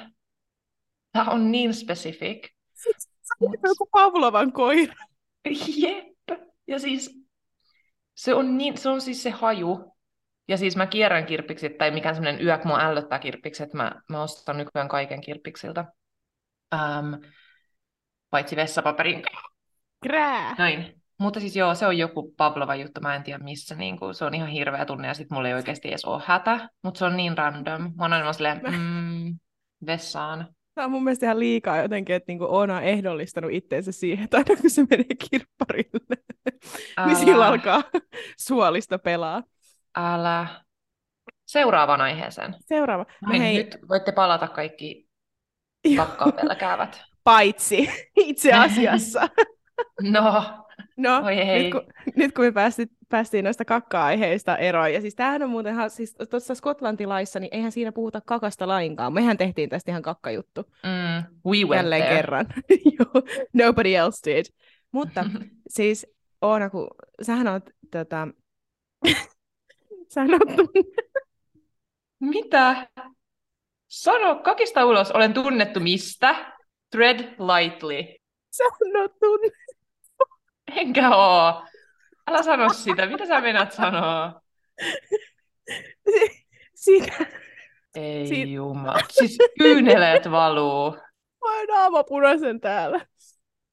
Tämä 1.13 1.31
on 1.31 1.53
niin 1.53 1.75
specific. 1.75 2.49
Mut- 3.41 3.69
joku 3.69 3.89
Pavlovan 3.93 4.53
koira. 4.53 4.95
Jep. 5.77 6.41
Ja 6.67 6.79
siis 6.79 7.19
se 8.15 8.35
on, 8.35 8.59
niin, 8.59 8.79
se 8.79 8.89
on 8.89 9.01
siis 9.01 9.23
se 9.23 9.31
haju. 9.31 9.95
Ja 10.53 10.59
siis 10.59 10.77
mä 10.77 10.87
kierrän 10.87 11.27
kirppikset, 11.27 11.79
tai 11.79 11.91
mikään 11.91 12.15
semmoinen 12.15 12.47
yö, 12.47 12.59
kun 12.59 12.67
mua 12.67 12.81
ällöttää 12.81 13.19
kirppikset, 13.19 13.75
mä, 13.75 13.93
mä 14.09 14.23
ostan 14.23 14.57
nykyään 14.57 14.89
kaiken 14.89 15.21
kirppiksiltä. 15.21 15.85
Ähm, 16.75 17.15
paitsi 18.31 18.57
vessapaperin. 18.57 19.23
Krää. 20.03 20.55
Näin. 20.59 21.03
Mutta 21.19 21.41
siis 21.41 21.57
joo, 21.57 21.75
se 21.75 21.87
on 21.87 21.99
joku 21.99 22.35
Pavlova 22.37 22.75
juttu, 22.75 23.01
mä 23.01 23.15
en 23.15 23.23
tiedä 23.23 23.45
missä, 23.45 23.75
niin 23.75 23.99
kuin, 23.99 24.15
se 24.15 24.25
on 24.25 24.35
ihan 24.35 24.49
hirveä 24.49 24.85
tunne, 24.85 25.09
ja 25.09 25.15
sitten 25.15 25.37
mulla 25.37 25.49
ei 25.49 25.55
oikeasti 25.55 25.89
edes 25.89 26.05
ole 26.05 26.23
hätä, 26.27 26.69
mutta 26.83 26.99
se 26.99 27.05
on 27.05 27.17
niin 27.17 27.39
random. 27.39 27.83
Mä 27.83 28.05
oon 28.05 28.13
aina 28.13 28.33
silleen, 28.33 28.61
mm, 28.79 29.39
vessaan. 29.87 30.47
Tämä 30.75 30.85
on 30.85 30.91
mun 30.91 31.05
mielestä 31.05 31.27
ihan 31.27 31.39
liikaa 31.39 31.83
jotenkin, 31.83 32.17
että 32.17 32.31
niinku 32.33 32.45
Oona 32.45 32.77
on 32.77 32.83
ehdollistanut 32.83 33.53
itteensä 33.53 33.93
siihen, 33.93 34.25
että 34.25 34.37
aina 34.37 34.61
kun 34.61 34.71
se 34.71 34.85
menee 34.91 35.15
kirpparille, 35.31 36.17
niin 37.07 37.17
sillä 37.17 37.47
alkaa 37.47 37.83
suolista 38.39 38.99
pelaa. 38.99 39.43
Älä. 39.97 40.47
Seuraavaan 41.47 42.01
aiheeseen. 42.01 42.55
Seuraava. 42.61 43.07
No 43.23 43.29
Noin, 43.29 43.43
hei, 43.43 43.57
Nyt 43.57 43.79
voitte 43.89 44.13
palata 44.13 44.49
kaikki 44.49 45.09
Joo. 45.85 46.07
kakkaa 46.07 46.33
pelkäävät. 46.33 47.03
paitsi 47.25 47.89
itse 48.17 48.53
asiassa. 48.53 49.29
No, 50.03 50.45
No, 50.97 51.23
Oi 51.25 51.37
hei. 51.37 51.63
nyt 51.63 51.73
kun, 51.73 51.83
nyt 52.17 52.33
kun 52.35 52.45
me 52.45 52.53
päästiin, 52.53 52.89
päästiin 53.09 53.45
noista 53.45 53.65
kakka-aiheista 53.65 54.57
eroon, 54.57 54.93
ja 54.93 55.01
siis 55.01 55.15
tämähän 55.15 55.43
on 55.43 55.51
muuten, 55.51 55.75
siis 55.91 56.15
tuossa 56.31 56.55
Skotlantilaissa, 56.55 57.41
niin 57.41 57.55
eihän 57.55 57.73
siinä 57.73 57.93
puhuta 57.93 58.21
kakasta 58.27 58.69
lainkaan. 58.69 59.13
Mehän 59.13 59.37
tehtiin 59.37 59.69
tästä 59.69 59.91
ihan 59.91 60.03
kakkajuttu 60.03 60.63
mm, 60.83 61.35
we 61.51 61.57
went 61.59 61.73
jälleen 61.75 62.03
there. 62.03 62.17
kerran. 62.17 62.47
Nobody 63.65 63.95
else 63.95 64.31
did. 64.31 64.47
Mutta 64.93 65.25
siis 65.69 66.07
Oona, 66.43 66.71
kun 66.71 66.89
sähän 67.23 67.49
oot, 67.49 67.71
tota, 67.91 68.29
oot 70.21 70.71
Mitä? 72.21 72.87
Sano 73.89 74.35
kakista 74.35 74.87
ulos, 74.87 75.11
olen 75.11 75.35
tunnettu 75.35 75.81
mistä? 75.81 76.53
Tread 76.91 77.19
lightly. 77.21 78.05
sanottu. 78.51 79.27
Enkä 80.77 81.17
oo. 81.17 81.65
Älä 82.31 82.43
sano 82.43 82.69
sitä. 82.69 83.07
Mitä 83.07 83.27
sä 83.27 83.41
meinaat 83.41 83.73
sanoa? 83.73 84.41
Siitä 86.75 87.27
Ei 87.95 88.27
Siin- 88.27 88.53
jumala. 88.53 88.99
Siis 89.11 89.39
kyyneleet 89.59 90.31
valuu 90.31 90.97
vain 91.41 91.71
aavapunaisen 91.71 92.61
täällä. 92.61 93.07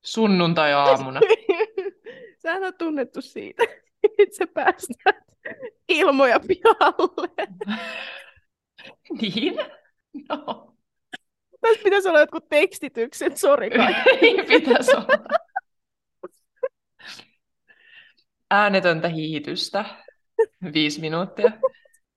sunnuntai-aamuna. 0.06 1.20
Sähän 2.42 2.64
on 2.64 2.74
tunnettu 2.78 3.22
siitä, 3.22 3.64
sä 4.38 4.48
päästät 4.54 5.16
ilmoja 5.88 6.40
pihalle. 6.40 7.48
Niin? 9.22 9.56
No. 10.30 10.76
Tässä 11.62 11.84
pitäisi 11.84 12.10
olla 12.10 12.20
jotkut 12.20 12.50
tekstitykset, 12.50 13.38
sori 13.38 13.70
kaikki. 13.70 14.10
Ei 14.22 14.44
pitäisi 14.44 14.92
olla. 14.96 15.40
Äänetöntä 18.52 19.08
hiihitystä. 19.08 19.86
Viisi 20.74 21.02
minuuttia. 21.02 21.52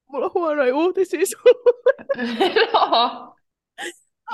Mulla 0.09 0.26
on 0.26 0.30
huonoja 0.35 0.76
uutisia 0.76 1.20
sulle. 1.26 2.05
no. 2.72 3.35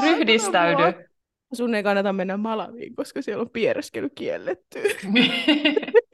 Ryhdistäydy. 0.03 1.09
Sun 1.53 1.74
ei 1.74 1.82
kannata 1.82 2.12
mennä 2.12 2.36
Malaviin, 2.36 2.94
koska 2.94 3.22
siellä 3.22 3.40
on 3.42 3.51
piereskely 3.51 4.09
kielletty. 4.14 4.82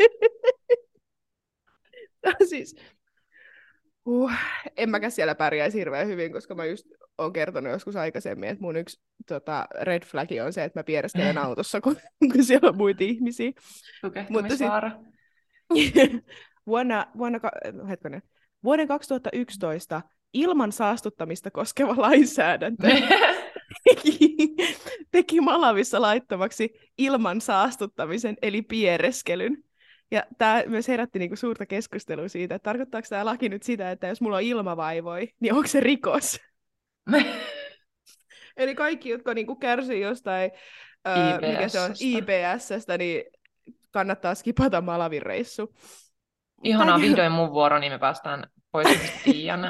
siis, 2.55 2.76
uh, 4.05 4.32
en 4.76 4.90
mäkään 4.90 5.11
siellä 5.11 5.34
pärjäisi 5.34 5.78
hirveän 5.78 6.07
hyvin, 6.07 6.32
koska 6.32 6.55
mä 6.55 6.64
just 6.64 6.86
oon 7.18 7.32
kertonut 7.32 7.72
joskus 7.72 7.96
aikaisemmin, 7.96 8.48
että 8.48 8.62
mun 8.62 8.76
yksi 8.76 9.00
tota, 9.28 9.66
red 9.80 10.05
flagi 10.05 10.40
on 10.40 10.52
se, 10.52 10.64
että 10.64 10.78
mä 10.78 10.84
piereskelen 10.84 11.38
autossa, 11.46 11.80
kun, 11.80 11.96
kun 12.32 12.44
siellä 12.44 12.68
on 12.68 12.76
muita 12.76 13.05
ihmisiä. 13.05 13.52
Tukehtumisvaara. 14.00 14.90
vuonna, 16.66 17.07
vuonna, 17.18 17.40
no 17.72 17.86
hetkinen, 17.86 18.22
vuoden 18.64 18.88
2011 18.88 20.02
ilman 20.32 20.72
saastuttamista 20.72 21.50
koskeva 21.50 21.94
lainsäädäntö 21.96 22.88
teki, 23.84 24.36
teki 25.11 25.40
Malavissa 25.40 26.00
laittomaksi 26.00 26.74
ilman 26.98 27.40
saastuttamisen, 27.40 28.36
eli 28.42 28.62
piereskelyn. 28.62 29.64
Ja 30.11 30.22
tämä 30.38 30.62
myös 30.66 30.88
herätti 30.88 31.18
niinku 31.18 31.36
suurta 31.36 31.66
keskustelua 31.66 32.28
siitä, 32.28 32.55
että 32.55 32.64
tarkoittaako 32.64 33.07
tämä 33.11 33.24
laki 33.24 33.48
nyt 33.48 33.62
sitä, 33.62 33.90
että 33.90 34.07
jos 34.07 34.20
mulla 34.20 34.36
on 34.36 34.42
ilmavaivoi, 34.42 35.28
niin 35.40 35.55
onko 35.55 35.66
se 35.66 35.80
rikos? 35.80 36.40
Eli 38.57 38.74
kaikki, 38.74 39.09
jotka 39.09 39.34
niinku 39.34 39.57
kärsii 39.57 40.00
jostain, 40.00 40.50
öö, 41.09 41.50
mikä 41.50 41.68
se 41.68 41.80
on, 41.80 41.90
IBS-stä. 42.00 42.98
Niin 42.98 43.24
kannattaa 43.90 44.34
skipata 44.34 44.80
Malavin 44.80 45.22
reissu. 45.22 45.74
Ihanaa, 46.62 46.98
Tää- 46.98 47.07
vihdoin 47.07 47.32
mun 47.32 47.52
vuoro, 47.52 47.78
niin 47.78 47.92
me 47.92 47.98
päästään 47.98 48.44
pois 48.72 48.88
Tiian 49.24 49.61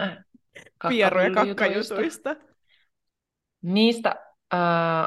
Pieru- 0.88 1.20
ja 1.20 1.30
kakkajutuista. 1.34 2.36
Niistä 3.62 4.16
äh, 4.54 4.60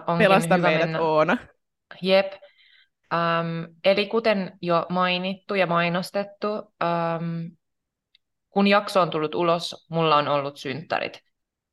onkin 0.08 0.26
Pelasta 0.26 0.56
hyvä 0.56 0.68
meidät 0.68 0.86
mennä. 0.86 1.02
Oona. 1.02 1.38
Jep. 2.02 2.34
Ähm, 3.14 3.64
eli 3.84 4.06
kuten 4.08 4.58
jo 4.62 4.86
mainittu 4.90 5.56
ja 5.56 5.68
mainostettu, 5.68 6.48
ähm, 6.84 7.46
kun 8.50 8.68
jakso 8.68 9.02
on 9.02 9.10
tullut 9.10 9.36
ulos, 9.36 9.88
mulla 9.90 10.16
on 10.16 10.28
ollut 10.28 10.58
synttärit. 10.58 11.20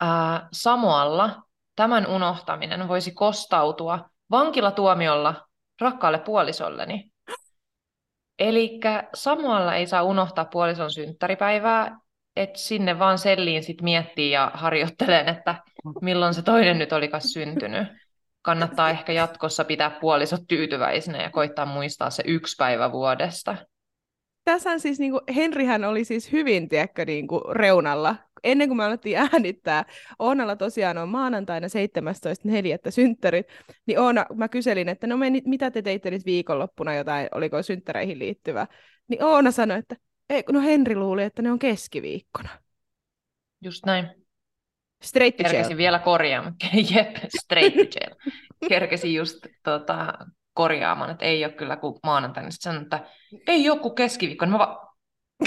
Äh, 0.03 0.43
Samoalla 0.53 1.43
tämän 1.77 2.07
unohtaminen 2.07 2.89
voisi 2.89 3.13
kostautua 3.13 4.11
vankilatuomiolla 4.31 5.35
rakkaalle 5.81 6.19
puolisolleni. 6.19 7.11
Eli 8.39 8.81
Samoalla 9.15 9.75
ei 9.75 9.87
saa 9.87 10.03
unohtaa 10.03 10.45
puolison 10.45 10.91
synttäripäivää, 10.91 11.99
että 12.37 12.59
sinne 12.59 12.99
vaan 12.99 13.19
selliin 13.19 13.65
sit 13.65 13.83
miettii 13.83 14.31
ja 14.31 14.51
harjoitteleen, 14.55 15.29
että 15.29 15.55
milloin 16.03 16.35
se 16.35 16.43
toinen 16.43 16.79
nyt 16.79 16.93
olikas 16.93 17.25
syntynyt. 17.25 17.89
Kannattaa 18.45 18.91
ehkä 18.91 19.13
jatkossa 19.13 19.65
pitää 19.65 19.91
puolisot 19.91 20.41
tyytyväisenä 20.49 21.23
ja 21.23 21.31
koittaa 21.31 21.67
muistaa 21.67 22.11
se 22.11 22.23
yksi 22.27 22.57
päivä 22.59 22.93
vuodesta. 22.93 23.57
Tässähän 24.45 24.81
siis 24.81 24.99
niinku, 24.99 25.21
Henrihän 25.35 25.85
oli 25.85 26.05
siis 26.05 26.33
hyvin, 26.33 26.69
tiedätkö, 26.69 27.05
niinku, 27.05 27.41
reunalla. 27.51 28.17
Ennen 28.43 28.69
kuin 28.69 28.77
me 28.77 28.85
alettiin 28.85 29.19
äänittää, 29.19 29.85
Oonalla 30.19 30.57
tosiaan 30.57 30.99
on 30.99 31.09
maanantaina 31.09 31.67
17.4. 31.67 32.91
synttärit, 32.91 33.47
niin 33.87 33.99
Oona, 33.99 34.27
mä 34.35 34.49
kyselin, 34.49 34.89
että 34.89 35.07
no 35.07 35.17
meni, 35.17 35.43
mitä 35.45 35.71
te 35.71 35.83
teitte 35.83 36.11
nyt 36.11 36.27
viikonloppuna 36.27 36.95
jotain, 36.95 37.29
oliko 37.35 37.63
synttäreihin 37.63 38.19
liittyvä, 38.19 38.67
niin 39.09 39.25
Oona 39.25 39.51
sanoi, 39.51 39.79
että 39.79 39.97
ei, 40.31 40.45
no 40.53 40.61
Henri 40.61 40.97
luuli, 40.97 41.23
että 41.23 41.43
ne 41.43 41.53
on 41.53 41.59
keskiviikkona. 41.59 42.49
Just 43.61 43.87
näin. 43.87 44.24
Straight 45.05 45.37
to 45.37 45.57
jail. 45.57 45.77
Vielä 45.77 45.99
korjaamaan. 45.99 46.55
Jep, 46.95 47.17
straight 47.43 47.75
to 47.77 47.99
jail. 48.01 48.15
Kerkesin 48.69 49.15
just 49.15 49.47
tota, 49.63 50.13
korjaamaan, 50.55 51.11
että 51.11 51.25
ei 51.25 51.45
ole 51.45 51.53
kyllä 51.53 51.77
kuin 51.77 51.95
maanantaina. 52.03 52.51
Sitten 52.51 52.73
sanoin, 52.73 52.83
että 52.83 53.01
ei 53.47 53.71
ole 53.71 53.79
kuin 53.79 53.95
keskiviikko. 53.95 54.47
Mä 54.47 54.59
vaan, 54.59 54.89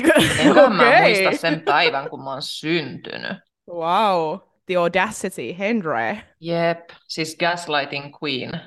enkä 0.40 0.70
mä 0.70 1.02
muista 1.02 1.38
sen 1.38 1.62
päivän, 1.62 2.10
kun 2.10 2.24
mä 2.24 2.30
oon 2.30 2.42
syntynyt. 2.42 3.38
Wow, 3.70 4.40
the 4.66 4.76
audacity, 4.76 5.58
Henry. 5.60 6.18
Jep, 6.40 6.90
siis 7.08 7.38
gaslighting 7.40 8.14
queen. 8.24 8.62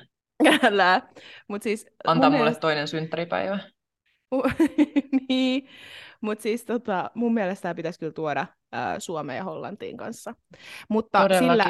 Älä. 0.63 1.01
Mut 1.47 1.61
siis 1.63 1.85
Antaa 2.07 2.29
mulle 2.29 2.43
mielestä- 2.43 2.61
toinen 2.61 2.87
synttäripäivä. 2.87 3.59
niin, 5.29 5.69
Mutta 6.21 6.41
siis 6.41 6.65
tota, 6.65 7.11
mun 7.15 7.33
mielestä 7.33 7.61
tämä 7.61 7.75
pitäisi 7.75 7.99
kyllä 7.99 8.13
tuoda 8.13 8.47
ää, 8.71 8.99
Suomeen 8.99 9.37
ja 9.37 9.43
Hollantiin 9.43 9.97
kanssa. 9.97 10.35
Mutta 10.89 11.27
sillä, 11.39 11.65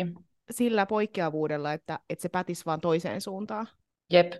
sillä 0.51 0.85
poikkeavuudella, 0.85 1.73
että, 1.73 1.99
että 2.09 2.21
se 2.21 2.29
pätisi 2.29 2.65
vaan 2.65 2.81
toiseen 2.81 3.21
suuntaan. 3.21 3.67
Jep. 4.11 4.33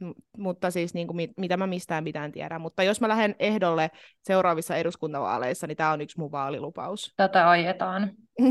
M- 0.00 0.10
mutta 0.36 0.70
siis 0.70 0.94
niin 0.94 1.06
kuin, 1.06 1.16
mit, 1.16 1.30
mitä 1.36 1.56
mä 1.56 1.66
mistään 1.66 2.04
mitään 2.04 2.32
tiedän. 2.32 2.60
Mutta 2.60 2.82
jos 2.82 3.00
mä 3.00 3.08
lähden 3.08 3.34
ehdolle 3.38 3.90
seuraavissa 4.22 4.76
eduskuntavaaleissa, 4.76 5.66
niin 5.66 5.76
tämä 5.76 5.92
on 5.92 6.00
yksi 6.00 6.18
mun 6.18 6.32
vaalilupaus. 6.32 7.14
Tätä 7.16 7.50
ajetaan. 7.50 8.10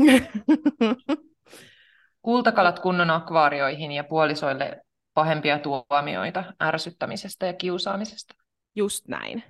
Kultakalat 2.22 2.78
kunnon 2.78 3.10
akvaarioihin 3.10 3.92
ja 3.92 4.04
puolisoille 4.04 4.82
pahempia 5.14 5.58
tuomioita 5.58 6.44
ärsyttämisestä 6.62 7.46
ja 7.46 7.52
kiusaamisesta. 7.52 8.34
Just 8.74 9.08
näin. 9.08 9.42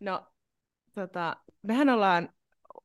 No, 0.00 0.26
tota, 0.94 1.36
mehän 1.62 1.88
ollaan 1.88 2.28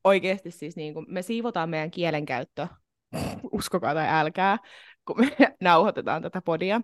oikeasti 0.04 0.52
siis, 0.52 0.76
niin 0.76 0.94
kuin, 0.94 1.06
me 1.10 1.22
siivotaan 1.22 1.70
meidän 1.70 1.92
kielenkäyttö, 1.92 2.68
uskokaa 3.52 3.94
tai 3.94 4.08
älkää, 4.10 4.58
kun 5.06 5.20
me 5.20 5.36
nauhoitetaan 5.62 6.22
tätä 6.22 6.42
podia. 6.42 6.80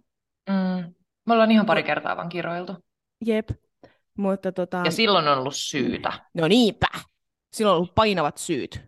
Mm. 0.50 0.94
Me 1.26 1.34
ollaan 1.34 1.52
ihan 1.52 1.66
pari 1.66 1.84
kertaa 1.84 2.18
vaan 2.18 2.30
kiroiltu. 2.30 2.76
Jep. 3.26 3.50
Mutta 4.18 4.52
tota... 4.52 4.82
Ja 4.86 4.92
silloin 4.92 5.28
on 5.28 5.38
ollut 5.38 5.56
syytä. 5.56 6.14
No 6.34 6.48
niinpä. 6.48 6.88
Silloin 7.54 7.74
on 7.74 7.78
ollut 7.78 7.96
painavat 7.96 8.38
syyt. 8.38 8.82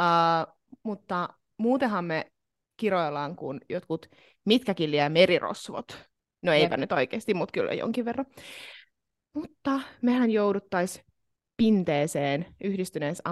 Uh, 0.00 0.54
mutta 0.82 1.28
muutenhan 1.58 2.04
me 2.04 2.32
kiroillaan 2.76 3.36
kuin 3.36 3.60
jotkut 3.68 4.06
mitkäkin 4.44 4.90
liian 4.90 5.12
merirosvot. 5.12 6.08
No 6.42 6.52
eipä 6.52 6.74
Jep. 6.74 6.80
nyt 6.80 6.92
oikeasti, 6.92 7.34
mutta 7.34 7.52
kyllä 7.52 7.72
jonkin 7.72 8.04
verran. 8.04 8.26
Mutta 9.34 9.80
mehän 10.02 10.30
jouduttaisiin 10.30 11.04
pinteeseen 11.58 12.46
yhdistyneessä 12.64 13.22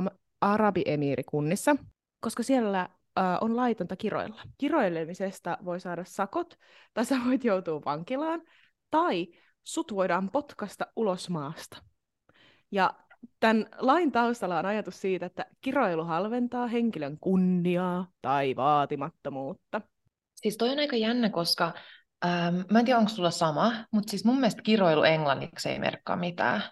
Arabiemiirikunnissa, 0.41 1.77
koska 2.21 2.43
siellä 2.43 2.89
on 3.41 3.57
laitonta 3.57 3.97
kiroilla. 3.97 4.43
Kiroilemisesta 4.59 5.59
voi 5.65 5.81
saada 5.81 6.05
sakot, 6.05 6.59
tai 6.95 7.05
sä 7.05 7.17
voit 7.27 7.45
joutua 7.45 7.83
vankilaan, 7.85 8.43
tai 8.91 9.27
sut 9.65 9.95
voidaan 9.95 10.31
potkasta 10.31 10.87
ulos 10.97 11.31
maasta. 11.31 11.83
Ja 12.71 12.95
tämän 13.41 13.67
lain 13.79 14.13
taustalla 14.13 14.59
on 14.59 14.67
ajatus 14.67 15.01
siitä, 15.01 15.27
että 15.27 15.47
kiroilu 15.61 16.05
halventaa 16.05 16.67
henkilön 16.67 17.19
kunniaa 17.21 18.09
tai 18.23 18.57
vaatimattomuutta. 18.57 19.81
Siis 20.37 20.57
toi 20.57 20.71
on 20.71 20.79
aika 20.79 20.97
jännä, 20.97 21.31
koska 21.31 21.73
ähm, 22.25 22.57
mä 22.71 22.79
en 22.79 22.85
tiedä, 22.85 22.99
onko 22.99 23.09
sulla 23.09 23.31
sama, 23.31 23.73
mutta 23.91 24.11
siis 24.11 24.25
mun 24.25 24.37
mielestä 24.37 24.63
kiroilu 24.63 25.03
englanniksi 25.03 25.69
ei 25.69 25.79
merkkaa 25.79 26.17
mitään. 26.17 26.63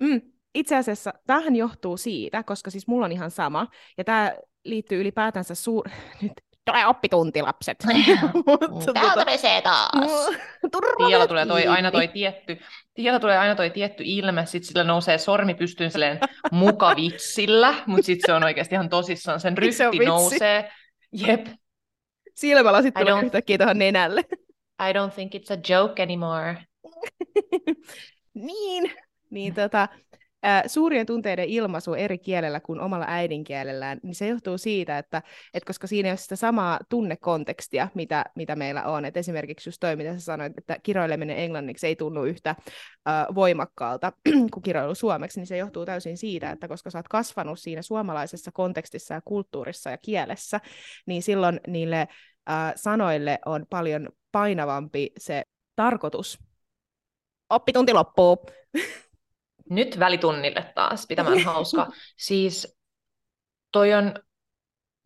Mm, 0.00 0.20
itse 0.54 0.76
asiassa 0.76 1.12
tähän 1.26 1.56
johtuu 1.56 1.96
siitä, 1.96 2.42
koska 2.42 2.70
siis 2.70 2.86
mulla 2.86 3.06
on 3.06 3.12
ihan 3.12 3.30
sama, 3.30 3.66
ja 3.98 4.04
tämä 4.04 4.32
liittyy 4.64 5.00
ylipäätänsä 5.00 5.54
suur... 5.54 5.88
Nyt 6.22 6.32
tulee 6.64 6.86
oppitunti, 6.86 7.42
lapset. 7.42 7.78
Täältä 8.94 9.24
pesee 9.24 9.62
taas. 9.62 10.30
Tiellä 11.06 11.26
tulee 11.26 11.46
toi, 11.46 11.66
aina 11.66 11.90
toi 11.90 12.08
tietty, 12.08 12.58
tiellä 12.94 13.20
tulee 13.20 13.38
aina 13.38 13.54
toi 13.54 13.70
tietty 13.70 14.02
ilme, 14.06 14.46
sit 14.46 14.64
sillä 14.64 14.84
nousee 14.84 15.18
sormi 15.18 15.54
pystyyn 15.54 15.90
silleen 15.90 16.20
mukavitsillä, 16.52 17.74
mutta 17.86 18.06
sitten 18.06 18.26
se 18.26 18.32
on 18.32 18.44
oikeasti 18.44 18.74
ihan 18.74 18.88
tosissaan, 18.88 19.40
sen 19.40 19.58
ryhti 19.58 19.98
nousee. 20.06 20.70
Jep. 21.12 21.46
Silmälasit 22.34 22.94
tulee 22.94 23.24
yhtäkkiä 23.24 23.58
tuohon 23.58 23.78
nenälle. 23.78 24.20
I 24.80 24.92
don't 24.92 25.14
think 25.14 25.34
it's 25.34 25.52
a 25.52 25.58
joke 25.68 26.02
anymore. 26.02 26.56
niin, 28.34 28.92
niin 29.30 29.54
tota, 29.54 29.88
ää, 30.42 30.68
suurien 30.68 31.06
tunteiden 31.06 31.48
ilmaisu 31.48 31.94
eri 31.94 32.18
kielellä 32.18 32.60
kuin 32.60 32.80
omalla 32.80 33.04
äidinkielellään, 33.08 34.00
niin 34.02 34.14
se 34.14 34.28
johtuu 34.28 34.58
siitä, 34.58 34.98
että, 34.98 35.22
että 35.54 35.66
koska 35.66 35.86
siinä 35.86 36.08
ei 36.08 36.10
ole 36.10 36.16
sitä 36.16 36.36
samaa 36.36 36.78
tunnekontekstia, 36.88 37.88
mitä, 37.94 38.24
mitä 38.36 38.56
meillä 38.56 38.84
on. 38.84 39.04
Et 39.04 39.16
esimerkiksi 39.16 39.68
just 39.68 39.80
toi, 39.80 39.96
mitä 39.96 40.12
sä 40.12 40.20
sanoit, 40.20 40.58
että 40.58 40.76
kiroileminen 40.82 41.38
englanniksi 41.38 41.86
ei 41.86 41.96
tunnu 41.96 42.24
yhtä 42.24 42.56
ää, 43.06 43.26
voimakkaalta 43.34 44.12
kuin 44.52 44.62
kiroilu 44.62 44.94
suomeksi, 44.94 45.40
niin 45.40 45.46
se 45.46 45.56
johtuu 45.56 45.86
täysin 45.86 46.18
siitä, 46.18 46.50
että 46.50 46.68
koska 46.68 46.90
sä 46.90 46.98
oot 46.98 47.08
kasvanut 47.08 47.58
siinä 47.58 47.82
suomalaisessa 47.82 48.52
kontekstissa 48.52 49.14
ja 49.14 49.20
kulttuurissa 49.24 49.90
ja 49.90 49.98
kielessä, 49.98 50.60
niin 51.06 51.22
silloin 51.22 51.60
niille 51.66 52.08
ää, 52.46 52.72
sanoille 52.76 53.38
on 53.46 53.66
paljon 53.70 54.08
painavampi 54.32 55.12
se 55.18 55.42
tarkoitus. 55.76 56.38
Oppitunti 57.50 57.92
loppuu. 57.92 58.46
Nyt 59.70 59.98
välitunnille 59.98 60.72
taas, 60.74 61.06
pitämään 61.06 61.44
hauska. 61.44 61.88
Siis 62.16 62.80
toi 63.72 63.94
on, 63.94 64.14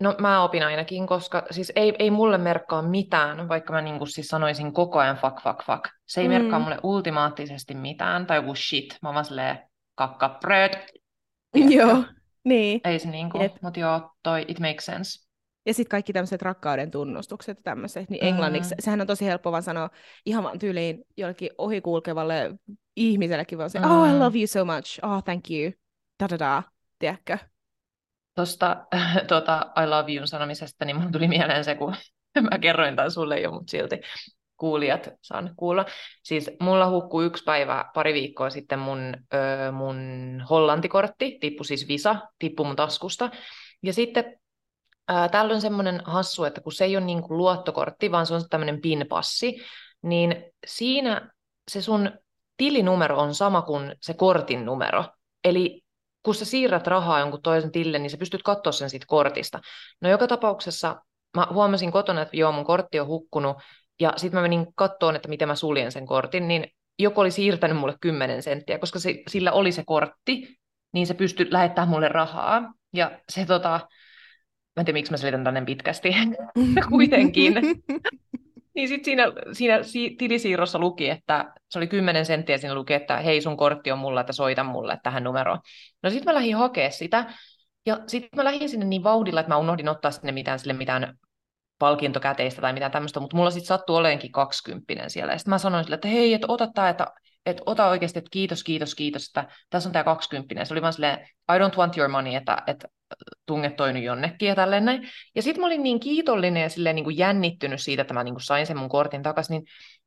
no 0.01 0.15
mä 0.19 0.43
opin 0.43 0.63
ainakin, 0.63 1.07
koska 1.07 1.47
siis 1.51 1.73
ei, 1.77 1.95
ei 1.99 2.11
mulle 2.11 2.39
merkkaa 2.39 2.83
mitään, 2.83 3.49
vaikka 3.49 3.73
mä 3.73 3.83
niin 3.83 4.07
siis 4.07 4.29
sanoisin 4.29 4.73
koko 4.73 4.99
ajan 4.99 5.17
fuck, 5.17 5.43
fuck, 5.43 5.65
fuck. 5.65 5.85
Se 6.07 6.21
ei 6.21 6.29
mm. 6.29 6.35
merkkaa 6.35 6.59
mulle 6.59 6.79
ultimaattisesti 6.83 7.75
mitään, 7.75 8.27
tai 8.27 8.39
joku 8.39 8.55
shit. 8.55 8.99
Mä 9.03 9.15
vaan 9.15 9.25
silleen, 9.25 9.59
kakka, 9.95 10.39
bröd. 10.41 10.87
Joo, 11.55 12.05
niin. 12.45 12.81
Ei 12.85 12.99
se 12.99 13.11
niin 13.11 13.31
kuin, 13.31 13.51
mutta 13.63 13.81
joo, 13.81 14.11
toi, 14.23 14.45
it 14.49 14.61
makes 14.61 14.87
sense. 14.87 15.24
Ja 15.67 15.75
sitten 15.75 15.91
kaikki 15.91 16.13
tämmöiset 16.13 16.43
rakkauden 16.43 16.91
tunnustukset 16.91 17.59
ja 17.59 17.63
tämmöiset, 17.63 18.11
niin 18.11 18.25
englanniksi, 18.25 18.75
mm. 18.75 18.83
sehän 18.83 19.01
on 19.01 19.07
tosi 19.07 19.25
helppo 19.25 19.53
vaan 19.53 19.63
sanoa 19.63 19.91
ihan 20.27 20.45
vaan 20.45 20.59
tyyliin 20.59 21.05
jollekin 21.17 21.51
ohikulkevalle 21.59 22.55
ihmisellekin 22.97 23.59
vaan 23.59 23.71
se, 23.71 23.79
mm. 23.79 23.91
oh 23.91 24.09
I 24.09 24.19
love 24.19 24.39
you 24.39 24.47
so 24.47 24.65
much, 24.65 25.01
oh 25.03 25.25
thank 25.25 25.51
you, 25.51 25.73
da 26.23 26.29
da 26.31 26.39
da, 26.39 26.63
tiedätkö? 26.99 27.39
Tuosta 28.35 28.87
tuota, 29.29 29.73
I 29.85 29.87
love 29.87 30.13
you 30.13 30.27
sanomisesta, 30.27 30.85
niin 30.85 30.97
mun 30.97 31.13
tuli 31.13 31.29
mieleen 31.29 31.65
se, 31.65 31.75
kun 31.75 31.95
mä 32.51 32.59
kerroin 32.59 32.97
tämän 32.97 33.11
sulle 33.11 33.41
jo, 33.41 33.51
mutta 33.51 33.71
silti 33.71 34.01
kuulijat 34.57 35.09
saan 35.21 35.51
kuulla. 35.57 35.85
Siis 36.23 36.51
mulla 36.61 36.91
hukkuu 36.91 37.23
yksi 37.23 37.45
päivä 37.45 37.85
pari 37.95 38.15
viikkoa 38.15 38.51
sitten 38.51 38.79
mun, 38.79 39.15
öö, 39.35 39.73
mun 39.73 39.97
hollantikortti, 40.51 41.39
tippui 41.41 41.67
siis 41.67 41.89
Visa, 41.89 42.17
tippui 42.39 42.67
mun 42.67 42.77
taskusta. 42.77 43.31
Ja 43.83 43.93
sitten 43.93 44.41
ää, 45.09 45.29
täällä 45.29 45.55
on 45.55 45.61
semmoinen 45.61 46.03
hassu, 46.05 46.45
että 46.45 46.61
kun 46.61 46.73
se 46.73 46.85
ei 46.85 46.97
ole 46.97 47.05
niin 47.05 47.23
kuin 47.23 47.39
luottokortti, 47.39 48.13
vaan 48.13 48.27
se 48.27 48.35
on 48.35 48.49
tämmöinen 48.51 48.81
PIN-passi, 48.81 49.61
niin 50.03 50.45
siinä 50.67 51.31
se 51.71 51.83
sun 51.83 52.11
tilinumero 52.57 53.19
on 53.19 53.35
sama 53.35 53.63
kuin 53.63 53.97
se 54.01 54.15
kortin 54.15 54.65
numero. 54.65 55.05
Eli 55.45 55.83
kun 56.23 56.35
sä 56.35 56.45
siirrät 56.45 56.87
rahaa 56.87 57.21
jonkun 57.21 57.43
toisen 57.43 57.73
tille, 57.73 57.99
niin 57.99 58.11
sä 58.11 58.17
pystyt 58.17 58.43
katsoa 58.43 58.73
sen 58.73 58.91
siitä 58.91 59.07
kortista. 59.09 59.61
No 60.01 60.11
joka 60.11 60.27
tapauksessa 60.27 61.03
mä 61.37 61.47
huomasin 61.53 61.93
kotona, 61.93 62.23
että 62.23 62.37
joo, 62.37 62.53
mun 62.53 62.65
kortti 62.65 63.01
on 63.01 63.07
hukkunut, 63.07 63.57
ja 64.01 64.13
sitten 64.17 64.39
mä 64.39 64.43
menin 64.43 64.67
kattoon, 64.75 65.17
että 65.17 65.29
miten 65.29 65.49
mä 65.49 65.55
suljen 65.55 65.93
sen 65.93 66.07
kortin, 66.07 66.49
niin 66.49 66.67
joku 66.99 67.21
oli 67.21 67.31
siirtänyt 67.31 67.77
mulle 67.77 67.97
10 68.01 68.43
senttiä, 68.43 68.79
koska 68.79 68.99
se, 68.99 69.23
sillä 69.29 69.53
oli 69.53 69.73
se 69.73 69.83
kortti, 69.87 70.57
niin 70.93 71.07
se 71.07 71.15
pystyi 71.15 71.47
lähettämään 71.51 71.89
mulle 71.89 72.09
rahaa. 72.09 72.73
Ja 72.93 73.19
se 73.29 73.47
tota, 73.47 73.81
mä 74.77 74.81
en 74.81 74.85
tiedä 74.85 74.97
miksi 74.97 75.13
mä 75.13 75.17
selitän 75.17 75.45
tänne 75.45 75.65
pitkästi, 75.65 76.11
kuitenkin. 76.91 77.55
niin 78.75 78.89
sitten 78.89 79.05
siinä, 79.53 79.83
siinä 79.83 80.15
tilisiirrossa 80.19 80.79
luki, 80.79 81.11
että 81.11 81.53
se 81.71 81.79
oli 81.79 81.87
10 81.87 82.27
senttiä, 82.27 82.59
siinä 82.59 82.75
luki, 82.75 82.95
että 82.95 83.17
hei 83.17 83.41
sun 83.41 83.57
kortti 83.57 83.93
on 83.93 83.99
mulla, 83.99 84.21
että 84.21 84.33
soita 84.33 84.65
mulle 84.65 84.99
tähän 85.03 85.25
numeroon. 85.25 85.61
No 86.03 86.11
sitten 86.11 86.25
mä 86.33 86.35
lähdin 86.35 86.57
hakemaan 86.57 86.93
sitä, 86.93 87.25
ja 87.87 88.01
sitten 88.07 88.31
mä 88.37 88.45
lähdin 88.45 88.69
sinne 88.69 88.87
niin 88.87 89.05
vauhdilla, 89.05 89.41
että 89.41 89.53
mä 89.53 89.59
unohdin 89.59 89.89
ottaa 89.89 90.11
sinne 90.11 90.33
mitään, 90.33 90.59
sille 90.59 90.73
mitään 90.73 91.19
palkintokäteistä 91.79 92.61
tai 92.61 92.73
mitään 92.73 92.93
tämmöistä, 92.93 93.21
mutta 93.21 93.37
mulla 93.37 93.51
sitten 93.51 93.67
sattui 93.67 93.97
oleenkin 93.97 94.33
20 94.33 95.09
siellä. 95.09 95.33
Ja 95.33 95.39
sitten 95.39 95.51
mä 95.51 95.59
sanoin 95.59 95.85
sille, 95.85 95.95
että 95.95 96.09
hei, 96.09 96.35
että 96.35 96.47
ota 96.51 96.67
tämä, 96.75 96.89
että, 96.89 97.07
että 97.47 97.63
ota 97.67 97.87
oikeasti, 97.87 98.19
että 98.19 98.31
kiitos, 98.31 98.65
kiitos, 98.65 98.95
kiitos, 98.95 99.27
että 99.27 99.49
tässä 99.71 99.89
on 99.89 99.93
tämä 99.93 100.05
20. 100.05 100.65
Se 100.65 100.75
oli 100.75 100.83
vaan 100.83 100.93
silleen, 100.93 101.19
I 101.53 101.59
don't 101.59 101.77
want 101.77 101.97
your 101.97 102.11
money, 102.11 102.35
että, 102.35 102.63
että 102.67 102.89
tungettoinut 103.47 104.03
jonnekin 104.03 104.49
ja 104.49 104.55
tälleen 104.55 104.85
näin. 104.85 105.09
Ja 105.35 105.43
sitten 105.43 105.61
mä 105.61 105.67
olin 105.67 105.83
niin 105.83 106.01
kiitollinen 106.01 106.63
ja 106.63 106.69
silleen 106.69 106.97
niin 106.97 107.05
kuin 107.05 107.19
jännittynyt 107.19 107.81
siitä, 107.81 108.03
että 108.03 108.15
mä 108.15 108.25
niin 108.25 108.35
kuin 108.35 108.43
sain 108.43 108.67
sen 108.67 108.79
mun 108.79 108.89
kortin 108.89 109.23
takaisin, 109.23 109.55
niin 109.55 109.65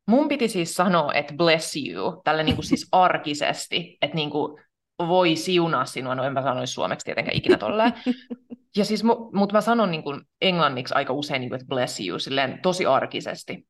mun 0.08 0.28
piti 0.28 0.48
siis 0.48 0.76
sanoa, 0.76 1.14
että 1.14 1.34
bless 1.34 1.76
you, 1.76 2.22
tälle 2.24 2.44
niin 2.44 2.56
kuin 2.56 2.66
siis 2.66 2.88
arkisesti, 3.08 3.98
että 4.02 4.16
niin 4.16 4.30
kuin 4.30 4.64
voi 5.00 5.36
siunaa 5.36 5.86
sinua, 5.86 6.16
no 6.16 6.24
en 6.24 6.34
mä 6.34 6.42
sanoisi 6.42 6.74
suomeksi 6.74 7.06
tietenkään 7.06 7.38
ikinä 7.38 7.58
tolleen. 7.58 7.94
Ja 8.76 8.86
siis, 8.86 9.04
mutta 9.34 9.56
mä 9.56 9.62
sanon 9.62 9.92
niin 9.92 10.04
kuin 10.04 10.22
englanniksi 10.42 10.94
aika 10.94 11.14
usein, 11.14 11.40
niin 11.40 11.50
kuin, 11.50 11.62
että 11.62 11.68
bless 11.68 12.00
you, 12.00 12.20
silleen 12.20 12.60
tosi 12.62 12.86
arkisesti. 12.86 13.68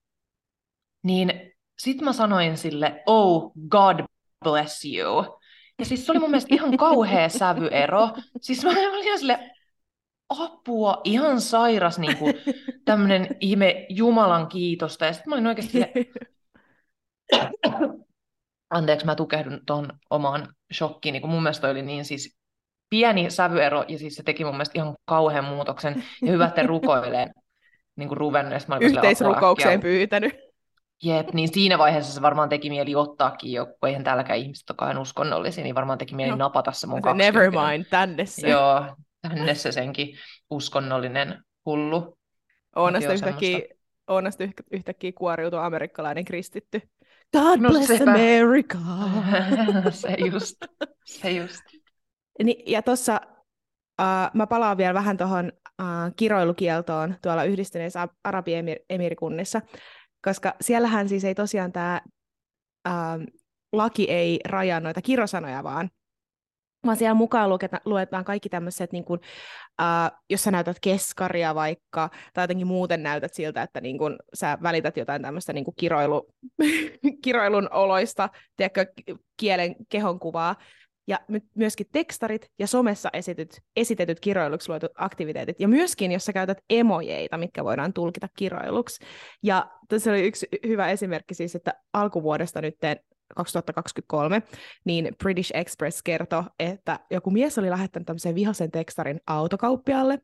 Niin 1.03 1.51
sit 1.79 2.01
mä 2.01 2.13
sanoin 2.13 2.57
sille, 2.57 3.03
oh, 3.05 3.51
God 3.69 3.99
bless 4.43 4.85
you. 4.85 5.39
Ja 5.79 5.85
siis 5.85 6.05
se 6.05 6.11
oli 6.11 6.19
mun 6.19 6.29
mielestä 6.29 6.55
ihan 6.55 6.77
kauhea 6.77 7.29
sävyero. 7.29 8.09
Siis 8.41 8.63
mä 8.63 8.69
olin 8.69 9.03
ihan 9.03 9.19
sille, 9.19 9.39
apua, 10.29 11.01
ihan 11.03 11.41
sairas 11.41 11.99
niin 11.99 12.17
kuin, 12.17 12.33
tämmöinen 12.85 13.27
ihme 13.39 13.85
Jumalan 13.89 14.47
kiitosta. 14.47 15.05
Ja 15.05 15.13
sitten 15.13 15.29
mä 15.29 15.35
olin 15.35 15.47
oikeasti 15.47 15.71
sille, 15.71 15.91
anteeksi, 18.69 19.05
mä 19.05 19.15
tukehdun 19.15 19.61
tuohon 19.65 19.89
omaan 20.09 20.47
shokkiin, 20.73 21.13
niin 21.13 21.29
mun 21.29 21.43
mielestä 21.43 21.69
oli 21.69 21.81
niin 21.81 22.05
siis 22.05 22.37
pieni 22.89 23.29
sävyero, 23.29 23.85
ja 23.87 23.97
siis 23.97 24.15
se 24.15 24.23
teki 24.23 24.43
mun 24.43 24.53
mielestä 24.53 24.79
ihan 24.79 24.95
kauhean 25.05 25.45
muutoksen, 25.45 26.03
ja 26.21 26.31
hyvä, 26.31 26.45
että 26.45 26.63
rukoilee 26.63 27.27
niin 27.95 28.07
kuin 28.07 28.17
Ruven. 28.17 28.45
Yhteisrukoukseen 28.81 29.79
pyytänyt. 29.79 30.46
Jep, 31.03 31.33
niin 31.33 31.53
siinä 31.53 31.77
vaiheessa 31.77 32.13
se 32.13 32.21
varmaan 32.21 32.49
teki 32.49 32.69
mieli 32.69 32.95
ottaakin 32.95 33.51
jo, 33.51 33.65
kun 33.65 33.89
eihän 33.89 34.03
täälläkään 34.03 34.39
ihmiset 34.39 34.69
olekaan 34.69 34.97
uskonnollisia, 34.97 35.63
niin 35.63 35.75
varmaan 35.75 35.97
teki 35.97 36.15
mieli 36.15 36.31
no. 36.31 36.37
napata 36.37 36.71
se 36.71 36.87
mun 36.87 37.01
kaksi. 37.01 37.17
Never 37.17 37.51
mind, 37.51 37.85
tänne 37.89 38.25
se. 38.25 38.49
Joo, 38.49 38.95
tänne 39.21 39.55
se 39.55 39.71
senkin 39.71 40.17
uskonnollinen 40.49 41.43
hullu. 41.65 42.17
Oonasta 42.75 43.13
yhtäkkiä, 43.13 43.59
Oonasta 44.07 44.43
yhtäkkiä 44.71 45.11
kuoriutuu 45.11 45.59
amerikkalainen 45.59 46.25
kristitty. 46.25 46.81
God 47.37 47.59
no, 47.59 47.69
bless 47.69 47.87
sepä. 47.87 48.11
America! 48.11 48.77
se 49.91 50.15
just, 50.31 50.55
se 51.05 51.31
just. 51.31 51.61
Ni, 52.43 52.63
ja 52.65 52.81
tuossa 52.81 53.21
uh, 54.01 54.33
mä 54.33 54.47
palaan 54.47 54.77
vielä 54.77 54.93
vähän 54.93 55.17
tuohon 55.17 55.51
uh, 55.81 55.87
kiroilukieltoon 56.15 57.15
tuolla 57.21 57.43
yhdistyneissä 57.43 58.07
Arabiemirikunnissa, 58.23 59.61
koska 60.23 60.53
siellähän 60.61 61.09
siis 61.09 61.23
ei 61.23 61.35
tosiaan 61.35 61.71
tämä 61.71 62.01
uh, 62.87 63.43
laki 63.73 64.11
ei 64.11 64.39
rajaa 64.45 64.79
noita 64.79 65.01
kirosanoja 65.01 65.63
vaan, 65.63 65.89
vaan 66.85 66.97
siellä 66.97 67.13
mukaan 67.13 67.49
luetaan, 67.49 67.81
luetaan 67.85 68.25
kaikki 68.25 68.49
tämmöiset, 68.49 68.91
niin 68.91 69.05
kuin, 69.05 69.19
uh, 69.81 70.17
jos 70.29 70.43
sä 70.43 70.51
näytät 70.51 70.77
keskaria 70.81 71.55
vaikka, 71.55 72.09
tai 72.33 72.43
jotenkin 72.43 72.67
muuten 72.67 73.03
näytät 73.03 73.33
siltä, 73.33 73.61
että 73.61 73.81
niin 73.81 73.97
kuin, 73.97 74.15
sä 74.33 74.57
välität 74.63 74.97
jotain 74.97 75.21
tämmöistä 75.21 75.53
niin 75.53 75.65
kiroilu, 75.79 76.27
kiroilun 77.23 77.73
oloista, 77.73 78.29
tiedätkö, 78.57 78.85
kielen 79.37 79.75
kehonkuvaa, 79.89 80.55
ja 81.07 81.19
myöskin 81.55 81.87
tekstarit 81.91 82.51
ja 82.59 82.67
somessa 82.67 83.09
esityt, 83.13 83.61
esitetyt 83.75 84.19
kiroiluksi 84.19 84.69
luetut 84.69 84.91
aktiviteetit, 84.95 85.59
ja 85.59 85.67
myöskin, 85.67 86.11
jos 86.11 86.25
sä 86.25 86.33
käytät 86.33 86.57
emojeita, 86.69 87.37
mitkä 87.37 87.63
voidaan 87.63 87.93
tulkita 87.93 88.27
kiroiluksi. 88.37 89.05
Ja 89.43 89.71
tässä 89.87 90.11
oli 90.11 90.27
yksi 90.27 90.47
hyvä 90.67 90.89
esimerkki 90.89 91.33
siis, 91.33 91.55
että 91.55 91.73
alkuvuodesta 91.93 92.61
nyt 92.61 92.75
2023, 93.35 94.41
niin 94.85 95.15
British 95.23 95.51
Express 95.53 96.03
kertoi, 96.03 96.43
että 96.59 96.99
joku 97.11 97.31
mies 97.31 97.57
oli 97.57 97.69
lähettänyt 97.69 98.05
tämmöisen 98.05 98.35
vihaisen 98.35 98.71
tekstarin 98.71 99.21
autokauppialle 99.27 100.19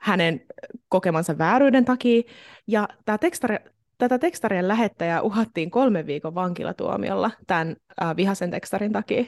hänen 0.00 0.40
kokemansa 0.88 1.38
vääryyden 1.38 1.84
takia, 1.84 2.22
ja 2.66 2.88
tämä 3.04 3.18
tekstari, 3.18 3.56
tätä 3.98 4.18
tekstarien 4.18 4.68
lähettäjää 4.68 5.22
uhattiin 5.22 5.70
kolmen 5.70 6.06
viikon 6.06 6.34
vankilatuomiolla 6.34 7.30
tämän 7.46 7.76
äh, 8.02 8.16
vihaisen 8.16 8.50
tekstarin 8.50 8.92
takia. 8.92 9.24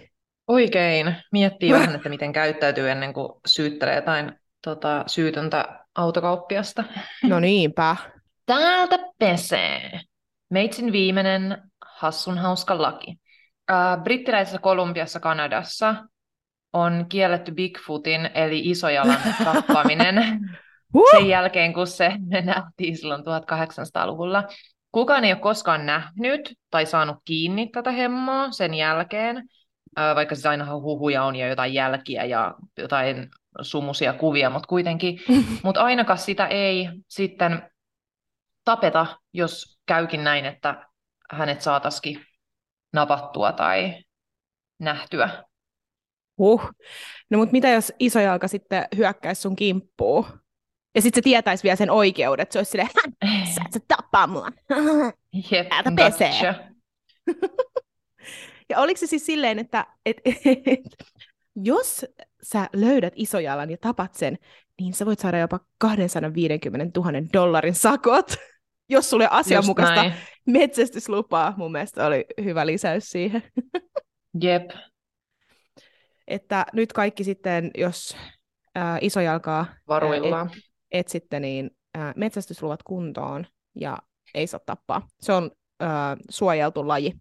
Oikein. 0.50 1.16
Miettii 1.32 1.72
vähän, 1.74 1.94
että 1.94 2.08
miten 2.08 2.32
käyttäytyy 2.32 2.90
ennen 2.90 3.12
kuin 3.12 3.32
syyttelee 3.46 3.94
jotain 3.94 4.32
tota, 4.62 5.04
syytöntä 5.06 5.84
autokauppiasta. 5.94 6.84
No 7.22 7.40
niinpä. 7.40 7.96
Täältä 8.46 8.98
pesee. 9.18 10.00
Meitsin 10.50 10.92
viimeinen 10.92 11.62
hassun 11.86 12.38
hauska 12.38 12.82
laki. 12.82 13.20
Uh, 13.70 14.02
brittiläisessä 14.02 14.58
Kolumbiassa 14.58 15.20
Kanadassa 15.20 15.94
on 16.72 17.06
kielletty 17.08 17.52
Bigfootin 17.52 18.30
eli 18.34 18.60
isojalan 18.70 19.18
tappaminen 19.44 20.40
sen 21.10 21.28
jälkeen, 21.28 21.72
kun 21.72 21.86
se 21.86 22.12
nähtiin 22.44 22.96
silloin 22.96 23.22
1800-luvulla. 23.22 24.44
Kukaan 24.92 25.24
ei 25.24 25.32
ole 25.32 25.40
koskaan 25.40 25.86
nähnyt 25.86 26.54
tai 26.70 26.86
saanut 26.86 27.16
kiinni 27.24 27.68
tätä 27.68 27.90
hemmoa 27.90 28.50
sen 28.50 28.74
jälkeen, 28.74 29.48
vaikka 29.96 30.34
siis 30.34 30.46
aina 30.46 30.76
huhuja 30.76 31.24
on 31.24 31.36
ja 31.36 31.48
jotain 31.48 31.74
jälkiä 31.74 32.24
ja 32.24 32.54
jotain 32.78 33.28
sumusia 33.62 34.12
kuvia, 34.12 34.50
mutta 34.50 34.66
kuitenkin. 34.66 35.20
Mutta 35.64 35.82
ainakaan 35.82 36.18
sitä 36.18 36.46
ei 36.46 36.88
sitten 37.08 37.70
tapeta, 38.64 39.06
jos 39.32 39.80
käykin 39.86 40.24
näin, 40.24 40.46
että 40.46 40.86
hänet 41.32 41.60
saataisiin 41.60 42.24
napattua 42.92 43.52
tai 43.52 44.04
nähtyä. 44.78 45.44
Huh. 46.38 46.70
No 47.30 47.38
mutta 47.38 47.52
mitä 47.52 47.68
jos 47.68 47.92
isojalka 47.98 48.48
sitten 48.48 48.84
hyökkäisi 48.96 49.42
sun 49.42 49.56
kimppuun? 49.56 50.26
Ja 50.94 51.02
sitten 51.02 51.20
se 51.20 51.24
tietäisi 51.24 51.62
vielä 51.62 51.76
sen 51.76 51.90
oikeudet. 51.90 52.52
Se 52.52 52.58
olisi 52.58 52.70
silleen, 52.70 52.90
sä 53.54 53.60
et 53.66 53.72
sä 53.72 53.80
tappaa 53.88 54.26
mua. 54.26 54.48
Jep, 55.50 55.68
pesee. 55.96 56.54
ja 58.70 58.78
oliko 58.78 58.98
se 58.98 59.06
siis 59.06 59.26
silleen, 59.26 59.58
että 59.58 59.86
et, 60.06 60.16
et, 60.66 60.80
jos 61.56 62.06
sä 62.42 62.68
löydät 62.72 63.12
isojalan 63.16 63.70
ja 63.70 63.76
tapat 63.80 64.14
sen, 64.14 64.38
niin 64.80 64.94
sä 64.94 65.06
voit 65.06 65.18
saada 65.18 65.38
jopa 65.38 65.60
250 65.78 67.00
000 67.00 67.12
dollarin 67.32 67.74
sakot 67.74 68.34
jos 68.90 69.10
sulle 69.10 69.28
asianmukaista 69.30 70.12
metsästyslupaa, 70.46 71.54
mun 71.56 71.72
mielestä 71.72 72.06
oli 72.06 72.24
hyvä 72.44 72.66
lisäys 72.66 73.10
siihen. 73.10 73.42
Jep. 74.42 74.70
että 76.26 76.66
nyt 76.72 76.92
kaikki 76.92 77.24
sitten, 77.24 77.70
jos 77.78 78.16
ää, 78.74 78.98
isojalkaa 79.00 79.66
Varuillaan. 79.88 80.50
et, 80.54 80.62
etsitte, 80.90 81.40
niin 81.40 81.70
ää, 81.94 82.12
metsästysluvat 82.16 82.82
kuntoon 82.82 83.46
ja 83.74 83.98
ei 84.34 84.46
saa 84.46 84.60
tappaa. 84.66 85.06
Se 85.20 85.32
on 85.32 85.50
ää, 85.80 86.16
suojeltu 86.30 86.88
laji. 86.88 87.12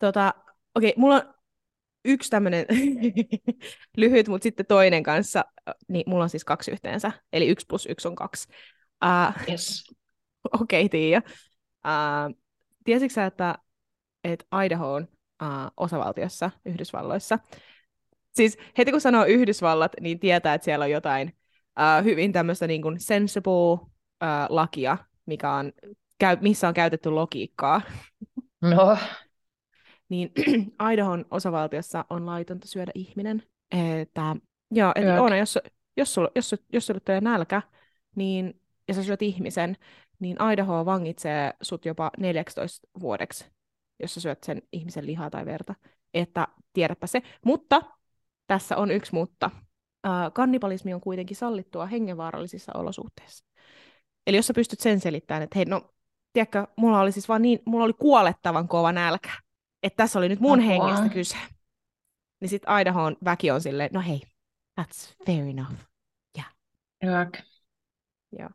Tota, 0.00 0.34
okei, 0.74 0.94
mulla 0.96 1.14
on 1.14 1.34
yksi 2.04 2.30
tämmöinen 2.30 2.66
lyhyt, 3.96 4.28
mutta 4.28 4.42
sitten 4.42 4.66
toinen 4.66 5.02
kanssa, 5.02 5.44
niin 5.88 6.04
mulla 6.06 6.22
on 6.22 6.30
siis 6.30 6.44
kaksi 6.44 6.70
yhteensä, 6.70 7.12
eli 7.32 7.48
yksi 7.48 7.66
plus 7.68 7.86
yksi 7.86 8.08
on 8.08 8.14
kaksi. 8.14 8.48
Uh, 9.04 9.48
yes. 9.50 9.84
Okei, 10.60 10.84
okay, 10.84 10.88
Tiia. 10.88 11.22
Uh, 11.86 12.36
tiesitkö 12.84 13.14
sä, 13.14 13.26
että, 13.26 13.54
että 14.24 14.62
Idaho 14.64 14.92
on 14.92 15.08
uh, 15.42 15.48
osavaltiossa 15.76 16.50
Yhdysvalloissa? 16.64 17.38
Siis 18.32 18.58
heti 18.78 18.90
kun 18.90 19.00
sanoo 19.00 19.24
Yhdysvallat, 19.24 19.92
niin 20.00 20.18
tietää, 20.18 20.54
että 20.54 20.64
siellä 20.64 20.82
on 20.82 20.90
jotain 20.90 21.36
uh, 21.80 22.04
hyvin 22.04 22.32
tämmöistä 22.32 22.66
niin 22.66 22.82
kuin 22.82 23.00
sensible 23.00 23.72
uh, 23.72 23.88
lakia, 24.48 24.98
mikä 25.26 25.52
on, 25.52 25.72
käy, 26.18 26.36
missä 26.40 26.68
on 26.68 26.74
käytetty 26.74 27.10
logiikkaa. 27.10 27.82
No. 28.60 28.96
Niin 30.10 30.32
Idahon 30.92 31.24
osavaltiossa 31.30 32.04
on 32.10 32.26
laitonta 32.26 32.68
syödä 32.68 32.92
ihminen. 32.94 33.42
Että, 34.00 34.36
joo, 34.70 34.92
et, 34.94 35.20
Oona, 35.20 35.36
jos, 35.36 35.58
jos, 35.96 36.14
sulla, 36.14 36.28
jos, 36.34 36.54
jos 36.72 36.86
sulle 36.86 37.00
tulee 37.00 37.20
nälkä, 37.20 37.62
niin, 38.16 38.60
ja 38.88 38.94
sä 38.94 39.02
syöt 39.02 39.22
ihmisen, 39.22 39.76
niin 40.20 40.36
Idaho 40.52 40.84
vangitsee 40.84 41.52
sut 41.62 41.84
jopa 41.84 42.10
14 42.18 42.88
vuodeksi, 43.00 43.44
jos 44.02 44.14
sä 44.14 44.20
syöt 44.20 44.44
sen 44.44 44.62
ihmisen 44.72 45.06
lihaa 45.06 45.30
tai 45.30 45.46
verta. 45.46 45.74
Että 46.14 46.48
tiedäpä 46.72 47.06
se. 47.06 47.22
Mutta 47.44 47.82
tässä 48.46 48.76
on 48.76 48.90
yksi 48.90 49.14
mutta. 49.14 49.50
Äh, 50.06 50.32
kannibalismi 50.32 50.94
on 50.94 51.00
kuitenkin 51.00 51.36
sallittua 51.36 51.86
hengenvaarallisissa 51.86 52.72
olosuhteissa. 52.74 53.44
Eli 54.26 54.36
jos 54.36 54.46
sä 54.46 54.54
pystyt 54.54 54.80
sen 54.80 55.00
selittämään, 55.00 55.42
että 55.42 55.58
hei, 55.58 55.64
no, 55.64 55.94
tiedätkö, 56.32 56.66
mulla 56.76 57.00
oli 57.00 57.12
siis 57.12 57.28
vaan 57.28 57.42
niin, 57.42 57.58
mulla 57.64 57.84
oli 57.84 57.92
kuolettavan 57.92 58.68
kova 58.68 58.92
nälkä, 58.92 59.30
että 59.82 59.96
tässä 59.96 60.18
oli 60.18 60.28
nyt 60.28 60.40
mun 60.40 60.60
Apua. 60.60 60.66
hengestä 60.68 61.08
kyse. 61.08 61.36
Niin 62.40 62.48
sit 62.48 62.62
Idahoon 62.80 63.16
väki 63.24 63.50
on 63.50 63.60
silleen, 63.60 63.90
no 63.92 64.00
hei, 64.00 64.20
that's 64.80 65.24
fair 65.26 65.44
enough. 65.44 65.72
Yeah. 66.38 67.28
Joo. 68.38 68.48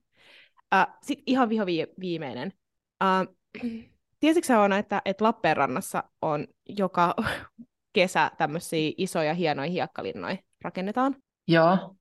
Uh, 0.75 0.93
Sitten 1.01 1.23
ihan 1.27 1.49
viho 1.49 1.65
viimeinen. 1.99 2.53
Uh, 3.03 3.35
tiesitkö 4.19 4.47
sä 4.47 4.59
Oona, 4.59 4.77
että, 4.77 5.01
että 5.05 5.23
Lappeenrannassa 5.23 6.03
on 6.21 6.47
joka 6.69 7.15
kesä 7.93 8.31
tämmöisiä 8.37 8.91
isoja 8.97 9.33
hienoja 9.33 9.71
hiekkalinnoja 9.71 10.37
rakennetaan? 10.61 11.15
Joo. 11.47 11.95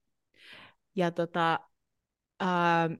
Ja 0.96 1.10
tota, 1.10 1.60
uh, 2.42 2.98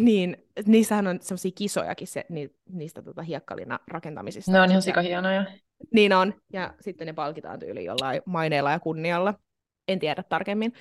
niin, 0.00 0.36
niissähän 0.66 1.06
on 1.06 1.18
semmoisia 1.20 1.50
kisojakin 1.54 2.06
se, 2.06 2.24
ni, 2.28 2.50
niistä 2.68 3.02
tota, 3.02 3.22
hiekkalinnan 3.22 3.78
rakentamisista. 3.88 4.52
Ne 4.52 4.60
on 4.60 4.70
ihan 4.70 4.82
sikahienoja. 4.82 5.44
Niin 5.94 6.12
on, 6.12 6.34
ja 6.52 6.74
sitten 6.80 7.06
ne 7.06 7.12
palkitaan 7.12 7.58
tyyli 7.58 7.84
jollain 7.84 8.22
maineella 8.26 8.70
ja 8.70 8.80
kunnialla. 8.80 9.34
En 9.88 9.98
tiedä 9.98 10.22
tarkemmin. 10.22 10.72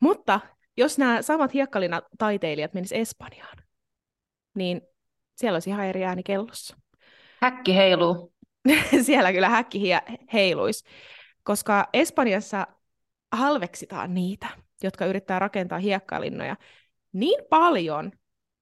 Mutta 0.00 0.40
jos 0.76 0.98
nämä 0.98 1.22
samat 1.22 1.54
hiekkalina-taiteilijat 1.54 2.74
menis 2.74 2.92
Espanjaan, 2.92 3.56
niin 4.54 4.80
siellä 5.36 5.56
olisi 5.56 5.70
ihan 5.70 5.86
eri 5.86 6.04
ääni 6.04 6.22
kellossa. 6.22 6.76
Häkki 7.40 7.76
heiluu. 7.76 8.32
siellä 9.06 9.32
kyllä 9.32 9.48
häkki 9.48 9.80
heiluisi, 10.32 10.84
koska 11.42 11.88
Espanjassa 11.92 12.66
halveksitaan 13.32 14.14
niitä, 14.14 14.48
jotka 14.82 15.06
yrittää 15.06 15.38
rakentaa 15.38 15.78
hiekkalinnoja 15.78 16.56
niin 17.12 17.44
paljon, 17.50 18.12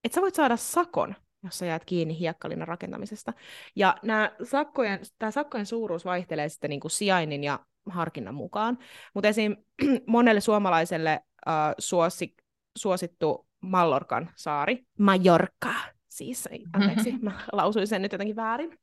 että 0.04 0.14
sä 0.14 0.20
voit 0.20 0.34
saada 0.34 0.56
sakon 0.56 1.14
jos 1.44 1.58
sä 1.58 1.66
jäät 1.66 1.84
kiinni 1.84 2.18
hiekkalinnan 2.18 2.68
rakentamisesta. 2.68 3.32
Ja 3.76 3.96
nämä 4.02 4.32
sakkojen, 4.42 5.00
tämä 5.18 5.30
sakkojen 5.30 5.66
suuruus 5.66 6.04
vaihtelee 6.04 6.48
sitten 6.48 6.70
niin 6.70 6.80
kuin 6.80 6.90
sijainnin 6.90 7.44
ja 7.44 7.60
harkinnan 7.86 8.34
mukaan. 8.34 8.78
Mutta 9.14 9.28
esim. 9.28 9.56
monelle 10.06 10.40
suomalaiselle 10.40 11.20
äh, 11.48 11.54
suosi, 11.78 12.34
suosittu 12.78 13.46
Mallorcan 13.60 14.30
saari, 14.36 14.84
Majorka, 14.98 15.74
siis 16.08 16.48
anteeksi, 16.72 17.14
mä 17.22 17.40
lausuin 17.52 17.86
sen 17.86 18.02
nyt 18.02 18.12
jotenkin 18.12 18.36
väärin, 18.36 18.78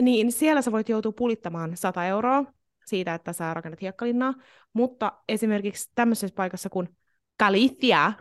niin 0.00 0.32
siellä 0.32 0.62
sä 0.62 0.72
voit 0.72 0.88
joutua 0.88 1.12
pulittamaan 1.12 1.76
100 1.76 2.06
euroa 2.06 2.44
siitä, 2.86 3.14
että 3.14 3.32
sä 3.32 3.54
rakennat 3.54 3.80
hiekkalinnaa, 3.80 4.34
mutta 4.72 5.12
esimerkiksi 5.28 5.90
tämmöisessä 5.94 6.34
paikassa 6.36 6.70
kuin 6.70 6.88
Galicia, 7.38 8.12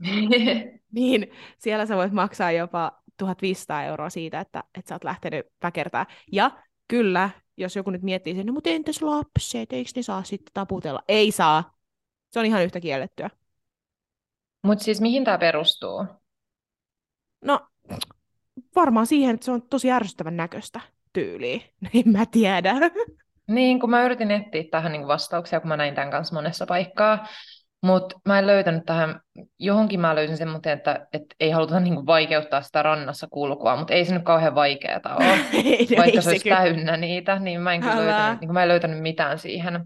niin 0.94 1.32
siellä 1.58 1.86
sä 1.86 1.96
voit 1.96 2.12
maksaa 2.12 2.52
jopa 2.52 3.02
1500 3.16 3.84
euroa 3.84 4.10
siitä, 4.10 4.40
että, 4.40 4.64
että 4.78 4.88
sä 4.88 4.94
oot 4.94 5.04
lähtenyt 5.04 5.46
väkertää. 5.62 6.06
Ja 6.32 6.50
kyllä, 6.88 7.30
jos 7.56 7.76
joku 7.76 7.90
nyt 7.90 8.02
miettii 8.02 8.34
sen, 8.34 8.46
no 8.46 8.52
mutta 8.52 8.70
entäs 8.70 9.02
lapset, 9.02 9.72
eikö 9.72 9.90
ne 9.96 10.02
saa 10.02 10.24
sitten 10.24 10.54
taputella? 10.54 11.02
Ei 11.08 11.30
saa. 11.30 11.78
Se 12.30 12.38
on 12.38 12.46
ihan 12.46 12.64
yhtä 12.64 12.80
kiellettyä. 12.80 13.30
Mutta 14.62 14.84
siis 14.84 15.00
mihin 15.00 15.24
tämä 15.24 15.38
perustuu? 15.38 16.06
No, 17.44 17.60
varmaan 18.76 19.06
siihen, 19.06 19.34
että 19.34 19.44
se 19.44 19.52
on 19.52 19.62
tosi 19.62 19.90
ärsyttävän 19.90 20.36
näköistä 20.36 20.80
tyyliä. 21.12 21.60
En 21.94 22.12
mä 22.12 22.26
tiedä. 22.26 22.74
Niin, 23.48 23.80
kun 23.80 23.90
mä 23.90 24.04
yritin 24.04 24.30
etsiä 24.30 24.64
tähän 24.70 24.92
niin 24.92 25.06
vastauksia, 25.06 25.60
kun 25.60 25.68
mä 25.68 25.76
näin 25.76 25.94
tämän 25.94 26.10
kanssa 26.10 26.34
monessa 26.34 26.66
paikkaa, 26.66 27.26
mutta 27.84 28.20
mä 28.24 28.38
en 28.38 28.46
löytänyt 28.46 28.82
tähän, 28.86 29.20
johonkin 29.58 30.00
mä 30.00 30.14
löysin 30.14 30.36
semmoinen, 30.36 30.72
että, 30.72 31.06
että 31.12 31.34
ei 31.40 31.50
haluta 31.50 31.80
niin 31.80 32.06
vaikeuttaa 32.06 32.62
sitä 32.62 32.82
rannassa 32.82 33.26
kulkua, 33.30 33.76
mutta 33.76 33.94
ei 33.94 34.04
se 34.04 34.14
nyt 34.14 34.24
kauhean 34.24 34.54
vaikeaa 34.54 35.16
ole, 35.16 35.24
ei, 35.52 35.86
no 35.90 35.96
vaikka 35.96 36.04
ei 36.04 36.22
se 36.22 36.30
olisi 36.30 36.42
kyllä. 36.42 36.56
täynnä 36.56 36.96
niitä, 36.96 37.38
niin 37.38 37.60
mä 37.60 37.74
en, 37.74 37.80
kyllä 37.80 37.96
löytänyt, 37.96 38.40
niin 38.40 38.52
mä 38.52 38.62
en 38.62 38.68
löytänyt 38.68 39.02
mitään 39.02 39.38
siihen. 39.38 39.84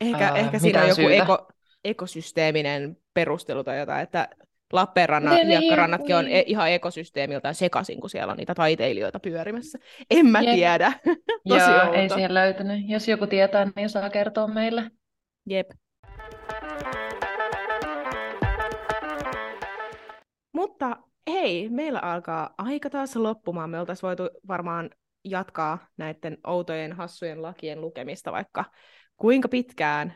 Ehkä, 0.00 0.26
ää, 0.26 0.36
ehkä 0.36 0.58
siinä 0.58 0.82
on 0.82 0.88
joku 0.88 1.08
eko, 1.08 1.48
ekosysteeminen 1.84 2.96
perustelu 3.14 3.64
tai 3.64 3.78
jotain, 3.78 4.02
että 4.02 4.28
Lappeenrannan 4.72 5.34
niin, 5.34 5.46
hiekkarannatkin 5.46 6.16
on 6.16 6.28
e- 6.28 6.44
ihan 6.46 6.70
ekosysteemiltään 6.70 7.54
sekaisin, 7.54 8.00
kun 8.00 8.10
siellä 8.10 8.30
on 8.30 8.36
niitä 8.36 8.54
taiteilijoita 8.54 9.20
pyörimässä. 9.20 9.78
En 10.10 10.26
mä 10.26 10.40
Jep. 10.40 10.54
tiedä. 10.54 10.92
Tosi 11.48 11.70
Joo, 11.70 11.80
outo. 11.80 11.92
ei 11.92 12.08
siellä 12.08 12.40
löytynyt. 12.40 12.80
Jos 12.88 13.08
joku 13.08 13.26
tietää, 13.26 13.68
niin 13.76 13.88
saa 13.88 14.10
kertoa 14.10 14.46
meille. 14.46 14.90
Jep. 15.46 15.70
Mutta 20.52 20.96
hei, 21.30 21.68
meillä 21.68 21.98
alkaa 21.98 22.54
aika 22.58 22.90
taas 22.90 23.16
loppumaan. 23.16 23.70
Me 23.70 23.80
oltaisiin 23.80 24.08
voitu 24.08 24.22
varmaan 24.48 24.90
jatkaa 25.24 25.88
näiden 25.96 26.38
outojen, 26.46 26.92
hassujen 26.92 27.42
lakien 27.42 27.80
lukemista 27.80 28.32
vaikka 28.32 28.64
kuinka 29.16 29.48
pitkään. 29.48 30.14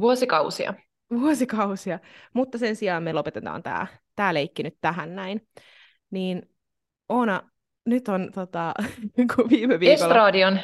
Vuosikausia. 0.00 0.74
Vuosikausia. 1.10 1.98
Mutta 2.34 2.58
sen 2.58 2.76
sijaan 2.76 3.02
me 3.02 3.12
lopetetaan 3.12 3.62
tämä 3.62 3.86
tää 4.16 4.34
leikki 4.34 4.62
nyt 4.62 4.76
tähän 4.80 5.16
näin. 5.16 5.48
Niin 6.10 6.42
Oona, 7.08 7.50
nyt 7.86 8.08
on 8.08 8.32
tota, 8.34 8.74
kun 9.36 9.50
viime 9.50 9.80
viikolla... 9.80 10.08
Estradion, 10.08 10.60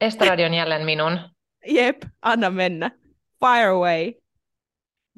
Estradion 0.00 0.54
jälleen 0.54 0.84
minun. 0.84 1.20
Jep, 1.66 2.02
anna 2.22 2.50
mennä. 2.50 2.90
Fire 3.40 3.66
away. 3.66 4.12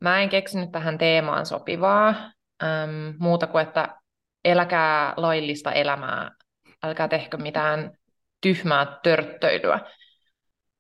Mä 0.03 0.21
en 0.21 0.29
keksinyt 0.29 0.73
tähän 0.73 0.99
teemaan 0.99 1.47
sopivaa, 1.47 2.33
äm, 2.63 3.15
muuta 3.19 3.47
kuin, 3.47 3.63
että 3.63 3.97
eläkää 4.45 5.15
laillista 5.17 5.73
elämää, 5.73 6.31
älkää 6.83 7.09
tehkö 7.09 7.37
mitään 7.37 7.93
tyhmää 8.41 8.99
törttöilyä. 9.03 9.81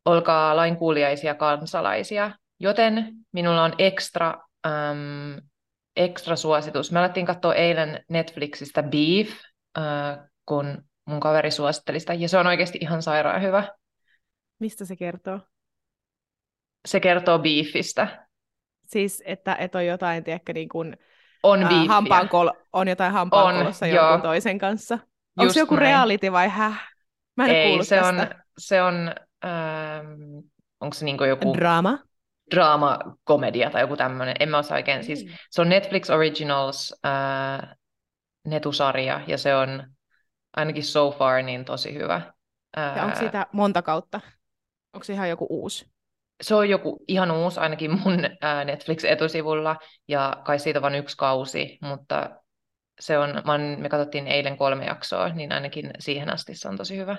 Olkaa 0.04 0.56
lainkuuliaisia 0.56 1.34
kansalaisia. 1.34 2.30
Joten 2.60 3.12
minulla 3.32 3.64
on 3.64 3.72
ekstra, 3.78 4.34
äm, 4.66 5.36
ekstra 5.96 6.36
suositus. 6.36 6.92
Me 6.92 6.98
alettiin 6.98 7.26
katsoa 7.26 7.54
eilen 7.54 8.04
Netflixistä 8.08 8.82
Beef, 8.82 9.30
äh, 9.78 10.18
kun 10.46 10.84
mun 11.06 11.20
kaveri 11.20 11.50
suositteli 11.50 12.00
sitä, 12.00 12.14
ja 12.14 12.28
se 12.28 12.38
on 12.38 12.46
oikeasti 12.46 12.78
ihan 12.80 13.02
sairaan 13.02 13.42
hyvä. 13.42 13.64
Mistä 14.58 14.84
se 14.84 14.96
kertoo? 14.96 15.40
Se 16.88 17.00
kertoo 17.00 17.38
Beefistä. 17.38 18.26
Siis, 18.86 19.22
että, 19.26 19.54
että 19.54 19.78
on 19.78 19.86
jotain, 19.86 20.24
tiedätkö, 20.24 20.52
niin 20.52 20.68
kuin, 20.68 20.96
on, 21.42 21.62
ää, 21.62 21.70
hampaankol- 21.70 22.64
on 22.72 22.88
jotain 22.88 23.12
hampaankolossa 23.12 23.86
on, 23.86 23.92
jonkun 23.92 24.12
joo. 24.12 24.22
toisen 24.22 24.58
kanssa. 24.58 24.98
Onko 25.38 25.52
se 25.52 25.60
joku 25.60 25.74
näin. 25.74 25.82
reality 25.82 26.32
vai 26.32 26.48
häh? 26.48 26.88
Mä 27.36 27.44
en 27.46 27.50
Ei, 27.50 27.84
se 27.84 27.96
tästä. 27.96 28.08
on, 28.08 28.28
se 28.58 28.82
on 28.82 29.14
ähm, 29.44 30.38
onko 30.80 30.94
se 30.94 31.04
niinku 31.04 31.24
joku... 31.24 31.54
Drama? 31.54 31.98
Draama-komedia 32.54 33.70
tai 33.70 33.80
joku 33.80 33.96
tämmöinen, 33.96 34.36
en 34.40 34.48
mä 34.48 34.58
osaa 34.58 34.76
oikein. 34.76 35.04
Siis, 35.04 35.26
se 35.50 35.60
on 35.60 35.68
Netflix 35.68 36.10
Originals 36.10 36.94
äh, 37.06 37.76
netusarja 38.46 39.20
ja 39.26 39.38
se 39.38 39.54
on 39.54 39.84
ainakin 40.56 40.84
so 40.84 41.10
far 41.10 41.42
niin 41.42 41.64
tosi 41.64 41.94
hyvä. 41.94 42.22
Äh, 42.78 42.96
ja 42.96 43.04
onko 43.04 43.18
siitä 43.18 43.46
monta 43.52 43.82
kautta? 43.82 44.20
Onko 44.92 45.04
se 45.04 45.12
ihan 45.12 45.28
joku 45.28 45.46
uusi? 45.50 45.90
Se 46.40 46.54
on 46.54 46.68
joku 46.68 47.04
ihan 47.08 47.30
uusi 47.30 47.60
ainakin 47.60 47.90
mun 47.90 48.16
Netflix-etusivulla, 48.64 49.76
ja 50.08 50.42
kai 50.44 50.58
siitä 50.58 50.82
vain 50.82 50.94
yksi 50.94 51.16
kausi, 51.16 51.78
mutta 51.82 52.30
se 53.00 53.18
on, 53.18 53.42
me 53.78 53.88
katsottiin 53.88 54.26
eilen 54.26 54.56
kolme 54.56 54.84
jaksoa, 54.84 55.28
niin 55.28 55.52
ainakin 55.52 55.90
siihen 55.98 56.30
asti 56.30 56.54
se 56.54 56.68
on 56.68 56.76
tosi 56.76 56.96
hyvä. 56.96 57.16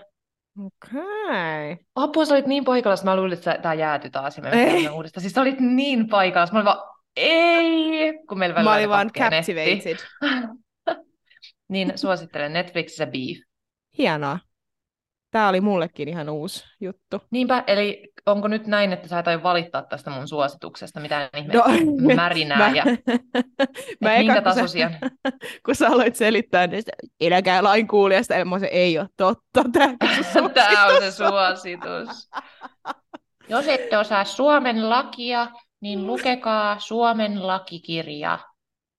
Okei. 0.60 1.72
Okay. 1.72 1.86
Apua, 1.96 2.26
sä 2.26 2.34
olit 2.34 2.48
niin 2.48 2.66
paikalla, 2.66 2.94
että 2.94 3.06
mä 3.06 3.16
luulin, 3.16 3.34
että 3.34 3.60
tämä 3.62 3.74
jääty 3.74 4.10
taas 4.10 4.38
ja 4.38 4.44
me 4.44 4.90
uudestaan. 4.90 5.22
Siis 5.22 5.34
sä 5.34 5.42
olit 5.42 5.60
niin 5.60 6.10
paikalla, 6.10 6.48
mä 6.52 6.60
olin 6.60 6.66
vaan, 6.66 6.92
ei, 7.16 8.14
kun 8.30 8.40
meillä 8.40 8.56
välillä 8.56 8.72
Mä 8.72 8.76
olin 8.76 8.90
vaan 8.90 9.12
captivated. 9.12 9.98
niin 11.72 11.94
suosittelen 11.96 12.54
Netflixissä 12.54 13.06
Beef. 13.06 13.38
Hienoa. 13.98 14.40
Tämä 15.32 15.50
oli 15.50 15.62
mullekin 15.62 16.08
ihan 16.08 16.30
uusi 16.30 16.64
juttu. 16.80 17.22
Niinpä, 17.32 17.64
eli 17.68 18.12
onko 18.26 18.48
nyt 18.48 18.68
näin, 18.68 18.94
että 18.94 19.08
sä 19.08 19.20
et 19.20 19.28
aio 19.28 19.44
valittaa 19.44 19.82
tästä 19.82 20.10
mun 20.10 20.28
suosituksesta 20.28 21.00
mitään 21.00 21.30
ihme 21.38 21.54
no, 21.54 21.64
märinää 22.16 22.58
mä, 22.58 22.70
ja 22.76 22.84
mä 24.02 24.14
eka, 24.14 24.24
minkä 24.24 24.42
tasoisia? 24.42 24.90
Kun 24.90 25.00
sä, 25.00 25.40
kun 25.66 25.76
sä 25.76 25.88
aloit 25.88 26.16
selittää, 26.16 26.68
niin 26.68 26.84
eläkää 27.20 27.64
lainkuulijasta, 27.64 28.36
eli 28.36 28.60
se 28.60 28.66
ei 28.82 29.00
ole 29.00 29.08
totta. 29.18 29.64
Tämä 30.54 30.86
on 30.86 31.02
se 31.02 31.12
suositus. 31.12 32.30
Jos 33.50 33.68
ette 33.68 33.98
osaa 33.98 34.24
Suomen 34.24 34.90
lakia, 34.90 35.48
niin 35.82 36.08
lukekaa 36.08 36.80
Suomen 36.80 37.48
lakikirja. 37.48 38.40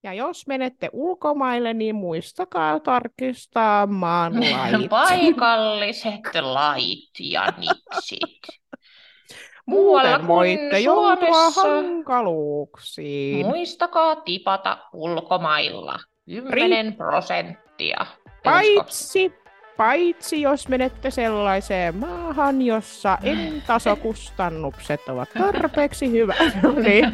Ja 0.03 0.13
jos 0.13 0.47
menette 0.47 0.91
ulkomaille, 0.93 1.75
niin 1.75 1.95
muistakaa 1.95 2.81
tarkistaa 2.81 3.87
maan 3.87 4.33
lait. 4.41 4.89
Paikalliset 4.89 6.21
lait 6.41 7.11
ja 7.21 7.53
niksit. 7.59 8.43
Muuten 9.67 10.27
voitte 10.27 10.81
joutua 10.81 11.51
hankaluuksiin. 11.51 13.47
Muistakaa 13.47 14.17
tipata 14.17 14.79
ulkomailla. 14.93 15.99
10 16.27 16.95
prosenttia. 16.95 18.07
Paitsi, 18.45 19.33
paitsi 19.77 20.43
jos 20.43 20.69
menette 20.69 21.11
sellaiseen 21.11 21.97
maahan, 21.97 22.63
jossa 22.63 23.19
entasokustannukset 23.23 25.01
ovat 25.13 25.29
tarpeeksi 25.39 26.11
hyvät. 26.11 26.57
Niin. 26.83 27.13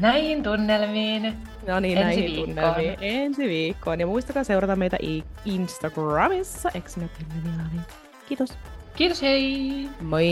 Näihin 0.00 0.42
tunnelmiin. 0.42 1.36
No 1.66 1.80
niin, 1.80 1.98
ensi 1.98 2.04
näihin 2.04 2.24
viikkoon. 2.24 2.46
tunnelmiin. 2.46 2.96
Ensi 3.00 3.48
viikkoon. 3.48 4.00
Ja 4.00 4.06
muistakaa 4.06 4.44
seurata 4.44 4.76
meitä 4.76 4.96
Instagramissa, 5.44 6.70
Eksinä 6.74 7.08
Kiitos. 8.28 8.58
Kiitos, 8.96 9.22
hei! 9.22 9.88
Moi! 10.00 10.24